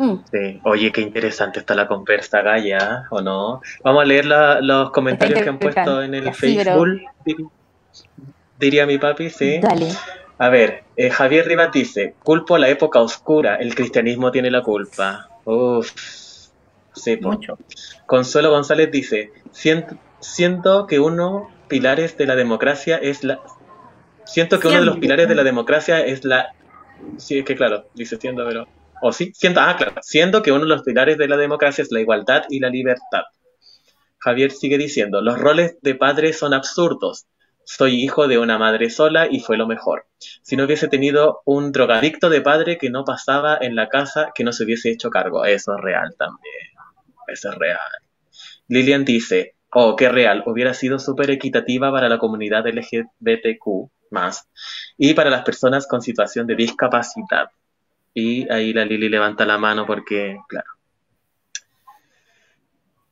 [0.00, 0.14] Mm.
[0.30, 0.60] sí.
[0.64, 3.60] Oye, qué interesante está la conversa, Gaya, ¿o no?
[3.82, 7.50] Vamos a leer la- los comentarios que han puesto en el Sí, Facebook, dir-
[8.60, 9.58] diría mi papi, sí.
[9.58, 9.88] Dale.
[10.38, 15.28] A ver, eh, Javier Rivas dice, culpo la época oscura, el cristianismo tiene la culpa.
[15.44, 15.90] Uf,
[16.94, 17.16] sí.
[17.20, 17.58] Mucho.
[18.06, 23.40] Consuelo González dice, siento, siento que uno pilares de la democracia es la...
[24.24, 26.54] Siento que uno de los pilares de la democracia es la...
[27.16, 28.66] Sí, es que claro, dice siendo, pero...
[29.00, 31.92] O sí, siento, ah, claro, siento que uno de los pilares de la democracia es
[31.92, 33.22] la igualdad y la libertad.
[34.18, 37.26] Javier sigue diciendo, los roles de padre son absurdos.
[37.64, 40.06] Soy hijo de una madre sola y fue lo mejor.
[40.18, 44.42] Si no hubiese tenido un drogadicto de padre que no pasaba en la casa, que
[44.42, 45.44] no se hubiese hecho cargo.
[45.44, 46.54] Eso es real también.
[47.28, 47.78] Eso es real.
[48.68, 54.48] Lilian dice, oh, qué real, hubiera sido súper equitativa para la comunidad LGBTQ más
[54.96, 57.50] y para las personas con situación de discapacidad.
[58.14, 60.70] Y ahí la Lili levanta la mano porque, claro.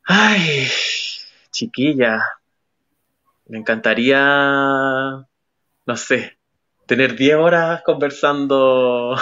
[0.05, 0.67] Ay,
[1.51, 2.23] chiquilla,
[3.47, 4.19] me encantaría,
[5.87, 6.39] no sé,
[6.87, 9.17] tener 10 horas conversando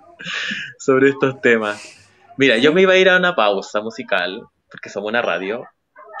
[0.78, 1.96] sobre estos temas.
[2.36, 5.64] Mira, yo me iba a ir a una pausa musical, porque somos una radio,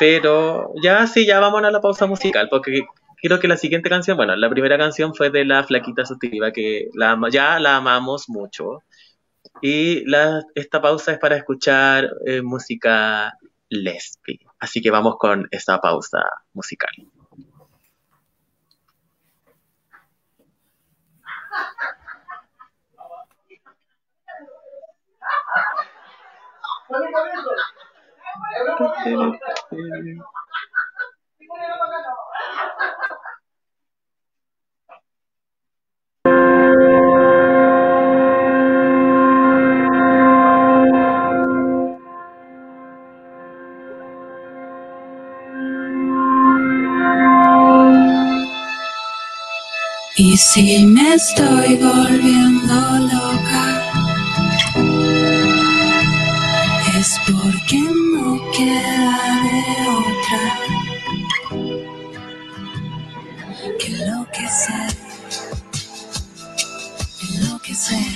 [0.00, 2.86] pero ya sí, ya vamos a la pausa musical, porque
[3.18, 6.88] quiero que la siguiente canción, bueno, la primera canción fue de la Flaquita Sustitutiva, que
[6.94, 8.82] la, ya la amamos mucho,
[9.60, 13.34] y la, esta pausa es para escuchar eh, música
[13.68, 16.20] lesbi, así que vamos con esta pausa
[16.54, 16.92] musical.
[50.22, 52.74] Y si me estoy volviendo
[53.10, 53.64] loca,
[56.98, 57.99] es porque
[58.52, 59.58] queda de
[59.98, 60.42] otra.
[63.78, 64.92] Que enloquecer,
[67.22, 68.12] enloquecer,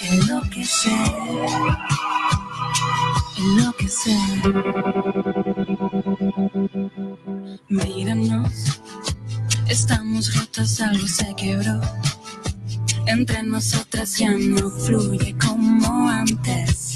[0.00, 0.92] enloquecer,
[3.38, 4.28] enloquecer.
[7.68, 8.80] Míranos.
[9.68, 11.80] Estamos rotas, algo se quebró.
[13.06, 16.89] Entre nosotras ya no fluye como antes.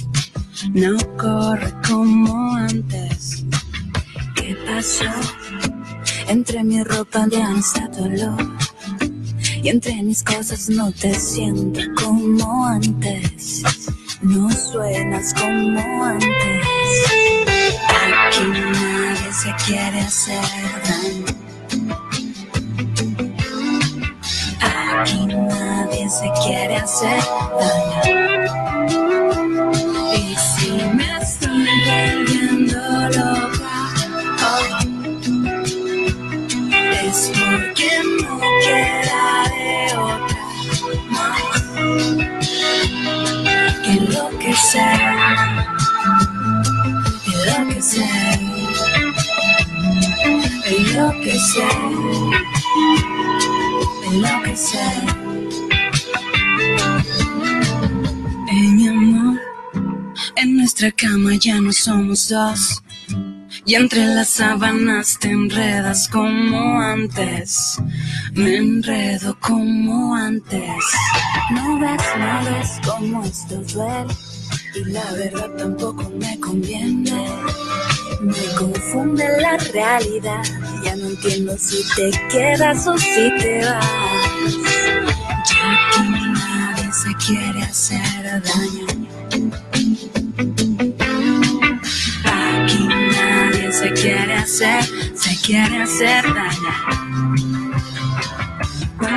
[0.73, 3.45] No corre como antes.
[4.35, 5.05] ¿Qué pasó?
[6.28, 8.36] Entre mi ropa ya no está tu olor.
[9.62, 13.62] Y entre mis cosas no te siento como antes.
[14.23, 16.66] No suenas como antes.
[17.89, 20.43] Aquí nadie se quiere hacer
[20.85, 21.27] daño.
[24.61, 27.23] Aquí nadie se quiere hacer
[27.61, 29.03] daño.
[51.45, 52.35] Enloquecer
[54.07, 55.03] enloquecer.
[58.51, 59.41] Ey, mi amor,
[60.37, 62.83] en nuestra cama ya no somos dos.
[63.66, 67.79] Y entre las sábanas te enredas como antes.
[68.33, 70.85] Me enredo como antes.
[71.51, 74.15] No ves, no ves cómo esto duele.
[74.75, 77.27] Y la verdad tampoco me conviene.
[78.21, 80.43] Me confunde la realidad,
[81.15, 84.57] entiendo si te quedas o si te vas.
[85.51, 88.86] Ya que nadie se quiere hacer daño.
[92.24, 94.85] Aquí nadie se quiere hacer,
[95.15, 97.03] se quiere hacer daño.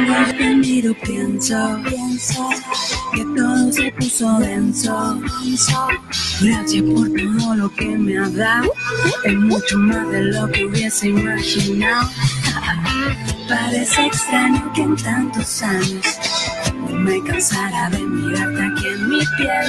[0.06, 2.49] Cuando te miro pienso, pienso
[3.15, 5.19] que todo se puso denso.
[6.40, 8.72] Gracias por todo lo que me has dado,
[9.24, 12.11] es mucho más de lo que hubiese imaginado.
[13.49, 16.19] Parece extraño que en tantos años
[16.76, 19.68] no me cansara de mirarte aquí en mi piel,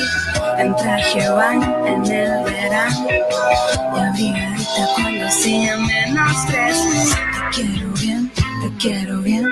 [0.59, 7.17] en traje baño en el verano y abrigadita cuando hacía menos tres.
[7.33, 9.47] Te quiero bien, te quiero bien.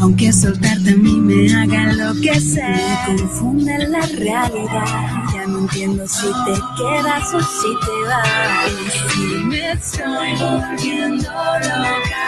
[0.00, 2.76] Aunque soltarte a mí me haga enloquecer
[3.06, 4.86] Me confunde la realidad.
[5.34, 8.70] Ya no entiendo si te quedas o si te vas.
[9.16, 12.24] Y me estoy volviendo loca.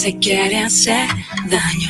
[0.05, 1.09] se quiere hacer
[1.47, 1.89] daño.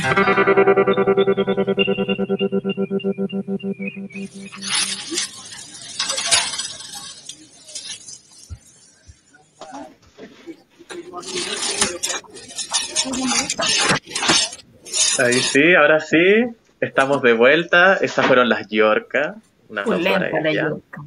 [15.19, 16.45] Ahí sí, ahora sí,
[16.79, 17.97] estamos de vuelta.
[17.97, 19.35] Estas fueron las Yorka,
[19.69, 21.03] yuca.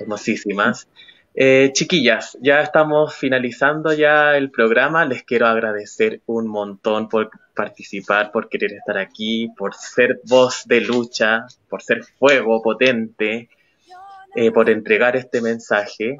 [0.00, 0.88] hermosísimas.
[1.42, 5.06] Eh, chiquillas, ya estamos finalizando ya el programa.
[5.06, 10.82] Les quiero agradecer un montón por participar, por querer estar aquí, por ser voz de
[10.82, 13.48] lucha, por ser fuego potente,
[14.36, 16.18] eh, por entregar este mensaje.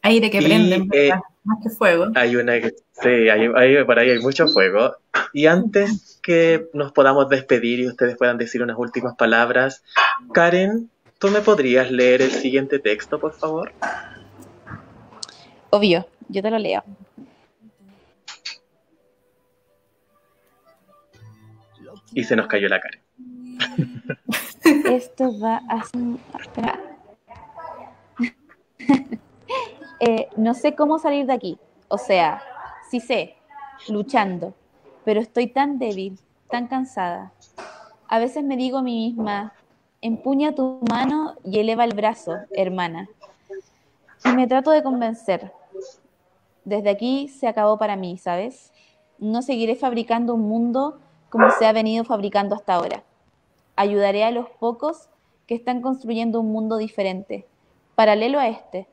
[0.00, 1.12] Aire que Y, prende, en eh,
[1.44, 2.06] más que fuego.
[2.14, 4.96] Hay una que, sí, hay, hay- por ahí hay mucho fuego.
[5.34, 9.84] Y antes que nos podamos despedir y ustedes puedan decir unas últimas palabras,
[10.32, 10.88] Karen,
[11.18, 13.70] ¿tú me podrías leer el siguiente texto, por favor?
[15.74, 16.84] Obvio, yo te lo leo.
[22.12, 23.00] Y se nos cayó la Karen.
[24.84, 25.82] Esto va a.
[30.04, 31.58] Eh, no sé cómo salir de aquí.
[31.86, 32.42] O sea,
[32.90, 33.36] sí sé,
[33.88, 34.52] luchando,
[35.04, 36.18] pero estoy tan débil,
[36.50, 37.32] tan cansada.
[38.08, 39.52] A veces me digo a mí misma,
[40.00, 43.08] empuña tu mano y eleva el brazo, hermana.
[44.24, 45.52] Y me trato de convencer.
[46.64, 48.72] Desde aquí se acabó para mí, ¿sabes?
[49.18, 53.04] No seguiré fabricando un mundo como se ha venido fabricando hasta ahora
[53.74, 55.08] ayudaré a los pocos
[55.46, 57.46] que están construyendo un mundo diferente,
[57.94, 58.86] paralelo a este,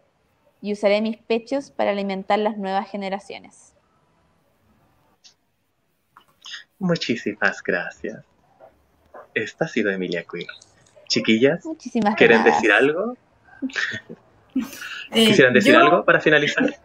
[0.62, 3.74] y usaré mis pechos para alimentar las nuevas generaciones.
[6.80, 8.24] Muchísimas gracias.
[9.34, 10.48] Esta ha sido Emilia Queer.
[11.08, 12.62] Chiquillas, Muchísimas ¿quieren gracias.
[12.62, 13.16] decir algo?
[15.12, 16.76] Eh, ¿Quisieran decir yo- algo para finalizar?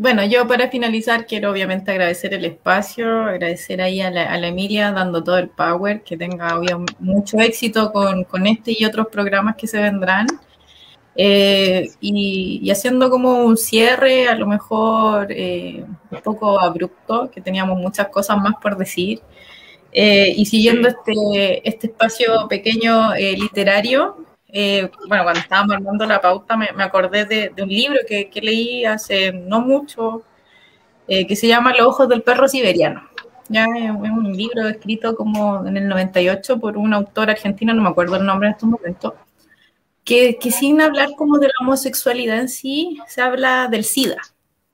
[0.00, 4.48] Bueno, yo para finalizar quiero obviamente agradecer el espacio, agradecer ahí a la, a la
[4.48, 9.08] Emilia dando todo el power, que tenga obvio, mucho éxito con, con este y otros
[9.08, 10.26] programas que se vendrán.
[11.16, 17.42] Eh, y, y haciendo como un cierre, a lo mejor eh, un poco abrupto, que
[17.42, 19.20] teníamos muchas cosas más por decir.
[19.92, 24.16] Eh, y siguiendo este, este espacio pequeño eh, literario,
[24.52, 29.32] eh, bueno, cuando estábamos armando la pauta me, acordé de, un libro que, leí hace
[29.32, 30.22] no mucho,
[31.08, 33.08] eh, que se llama Los ojos del perro siberiano.
[33.48, 37.88] Ya es un libro escrito como en el 98 por un autor argentino, no me
[37.88, 39.14] acuerdo el nombre en estos momentos,
[40.04, 44.18] que, que sin hablar como de la homosexualidad en sí, se habla del SIDA,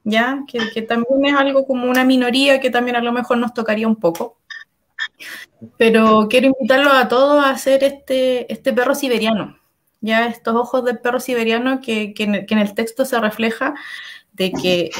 [0.05, 0.45] ¿ya?
[0.47, 3.89] Que, que también es algo como una minoría que también a lo mejor nos tocaría
[3.89, 4.39] un poco.
[5.79, 9.59] Pero quiero invitarlos a todos a hacer este, este perro siberiano.
[10.01, 13.75] Ya estos ojos del perro siberiano que, que, en, el texto se refleja
[14.33, 14.91] de que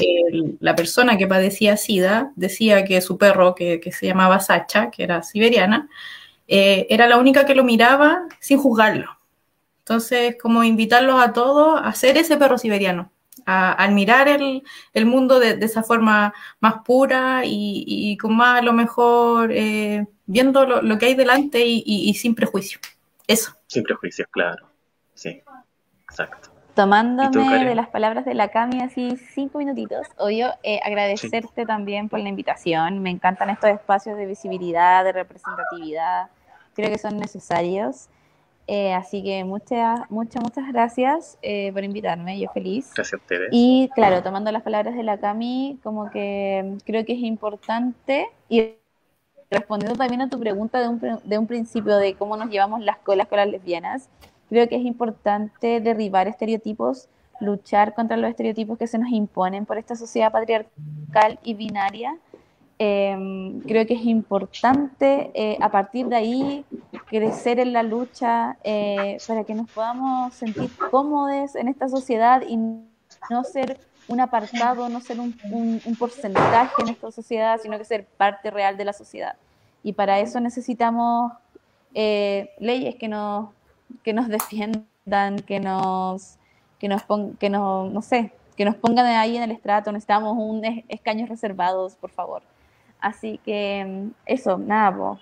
[0.59, 5.03] la persona que padecía SIDA decía que su perro, que, que se llamaba Sacha, que
[5.03, 5.89] era siberiana,
[6.47, 9.17] eh, era la única que lo miraba sin juzgarlo.
[9.79, 13.11] Entonces, como invitarlos a todos a ser ese perro siberiano,
[13.45, 14.63] a, admirar el,
[14.93, 19.51] el mundo de, de, esa forma más pura y, y, con más a lo mejor
[19.53, 22.79] eh, viendo lo, que hay delante y, y, sin prejuicio.
[23.27, 23.53] Eso.
[23.67, 24.66] Sin prejuicios, claro.
[26.09, 26.49] Exacto.
[26.77, 31.65] Tomándome de las palabras de la Cami así cinco minutitos, obvio, eh, agradecerte sí.
[31.65, 32.99] también por la invitación.
[32.99, 36.27] Me encantan estos espacios de visibilidad, de representatividad.
[36.75, 38.09] Creo que son necesarios.
[38.67, 42.39] Eh, así que muchas, muchas, muchas gracias eh, por invitarme.
[42.39, 42.91] Yo feliz.
[42.93, 43.49] Gracias a ustedes.
[43.51, 48.75] Y claro, tomando las palabras de la Cami, como que creo que es importante y
[49.49, 52.97] respondiendo también a tu pregunta de un, de un principio de cómo nos llevamos las
[52.99, 54.09] colas con las lesbianas
[54.49, 57.09] Creo que es importante derribar estereotipos,
[57.39, 62.17] luchar contra los estereotipos que se nos imponen por esta sociedad patriarcal y binaria.
[62.79, 66.65] Eh, creo que es importante eh, a partir de ahí
[67.07, 72.57] crecer en la lucha eh, para que nos podamos sentir cómodos en esta sociedad y
[72.57, 77.85] no ser un apartado, no ser un, un, un porcentaje en esta sociedad, sino que
[77.85, 79.35] ser parte real de la sociedad.
[79.83, 81.31] Y para eso necesitamos
[81.93, 83.49] eh, leyes que nos
[84.03, 86.37] que nos defiendan, que nos,
[86.79, 87.03] que nos,
[87.39, 91.29] que nos, no sé, que nos pongan ahí en el estrato, necesitamos un es, escaños
[91.29, 92.41] reservados, por favor.
[92.99, 95.19] Así que eso, nada, po.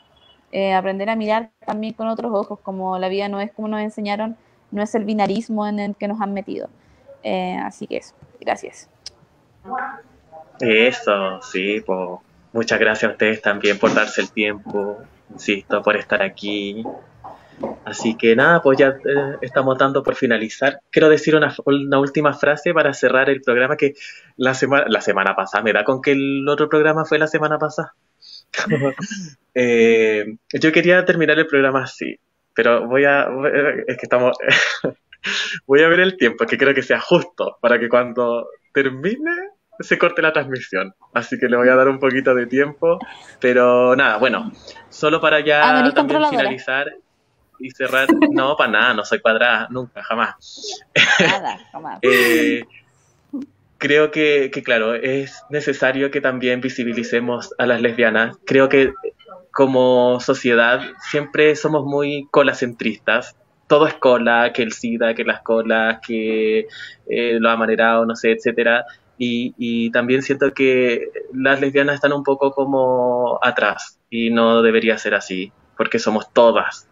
[0.51, 3.81] Eh, aprender a mirar también con otros ojos, como la vida no es como nos
[3.81, 4.37] enseñaron,
[4.71, 6.69] no es el binarismo en el que nos han metido.
[7.23, 8.89] Eh, así que eso, gracias.
[10.61, 12.19] Eso, sí, pues
[12.53, 14.97] muchas gracias a ustedes también por darse el tiempo,
[15.29, 16.85] insisto, por estar aquí,
[17.85, 20.79] Así que nada, pues ya eh, estamos dando por finalizar.
[20.91, 23.93] Quiero decir una, una, última frase para cerrar el programa que
[24.37, 27.57] la, semana la semana pasada, me da con que el otro programa fue la semana
[27.57, 27.93] pasada.
[29.53, 32.17] eh, yo quería terminar el programa así,
[32.53, 33.27] pero voy a,
[33.87, 34.37] es que estamos,
[35.67, 39.31] voy a ver el tiempo, que creo que sea justo para que cuando termine
[39.79, 40.93] se corte la transmisión.
[41.13, 42.99] Así que le voy a dar un poquito de tiempo,
[43.39, 44.51] pero nada, bueno,
[44.89, 46.87] solo para ya ah, también finalizar
[47.59, 48.07] y cerrar.
[48.31, 50.83] No, para nada, no soy cuadrada, nunca, jamás.
[51.19, 51.99] Nada, jamás.
[52.01, 52.63] eh,
[53.77, 58.37] creo que, que, claro, es necesario que también visibilicemos a las lesbianas.
[58.45, 58.93] Creo que
[59.51, 63.35] como sociedad siempre somos muy colacentristas.
[63.67, 66.67] Todo es cola, que el SIDA, que las colas, que
[67.07, 68.85] eh, lo amanerado, no sé, etcétera.
[69.17, 74.97] Y, y, también siento que las lesbianas están un poco como atrás y no debería
[74.97, 76.89] ser así, porque somos todas,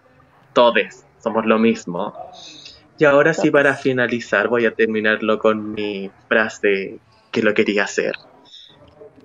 [0.54, 2.14] todes, somos lo mismo.
[2.98, 7.00] Y ahora sí, para finalizar, voy a terminarlo con mi frase
[7.32, 8.14] que lo quería hacer.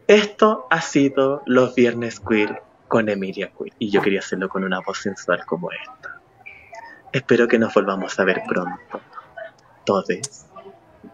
[0.06, 4.80] Esto ha sido los viernes queer con Emilia Queer y yo quería hacerlo con una
[4.80, 6.20] voz sensual como esta.
[7.12, 9.00] Espero que nos volvamos a ver pronto,
[9.84, 10.46] todos,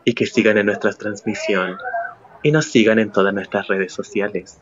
[0.04, 1.76] y que sigan en nuestra transmisión
[2.42, 4.60] y nos sigan en todas nuestras redes sociales.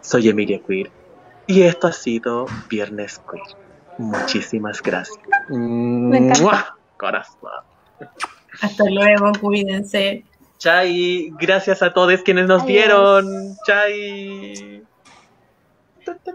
[0.00, 0.90] Soy Emilia Queer
[1.46, 3.63] y esto ha sido Viernes Queer.
[3.98, 5.18] Muchísimas gracias.
[5.48, 6.76] ¡Mua!
[6.96, 7.50] Corazón.
[8.60, 10.24] Hasta luego, cuídense.
[10.58, 12.66] Chay, gracias a todos quienes nos Adiós.
[12.68, 13.56] vieron.
[13.66, 14.82] Chay.
[16.04, 16.32] Tonto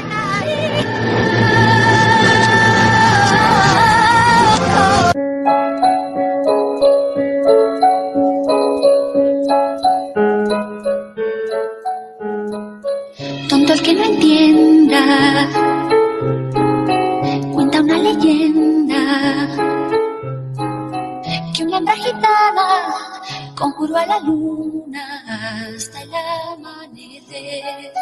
[23.61, 27.93] conjuró a la luna hasta el amanecer.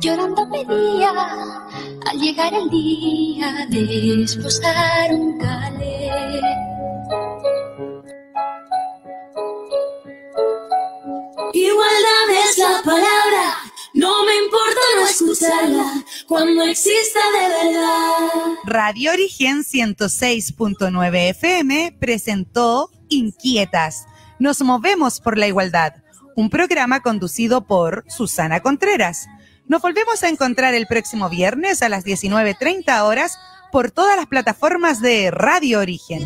[0.00, 1.10] Llorando pedía
[2.06, 6.40] al llegar el día de esposar un calé.
[11.52, 13.56] Igualdad es la palabra,
[13.92, 18.54] no me importa no escucharla cuando exista de verdad.
[18.64, 24.06] Radio Origen 106.9 FM presentó Inquietas.
[24.38, 25.96] Nos movemos por la igualdad,
[26.34, 29.26] un programa conducido por Susana Contreras.
[29.68, 33.38] Nos volvemos a encontrar el próximo viernes a las 19.30 horas
[33.70, 36.24] por todas las plataformas de Radio Origen.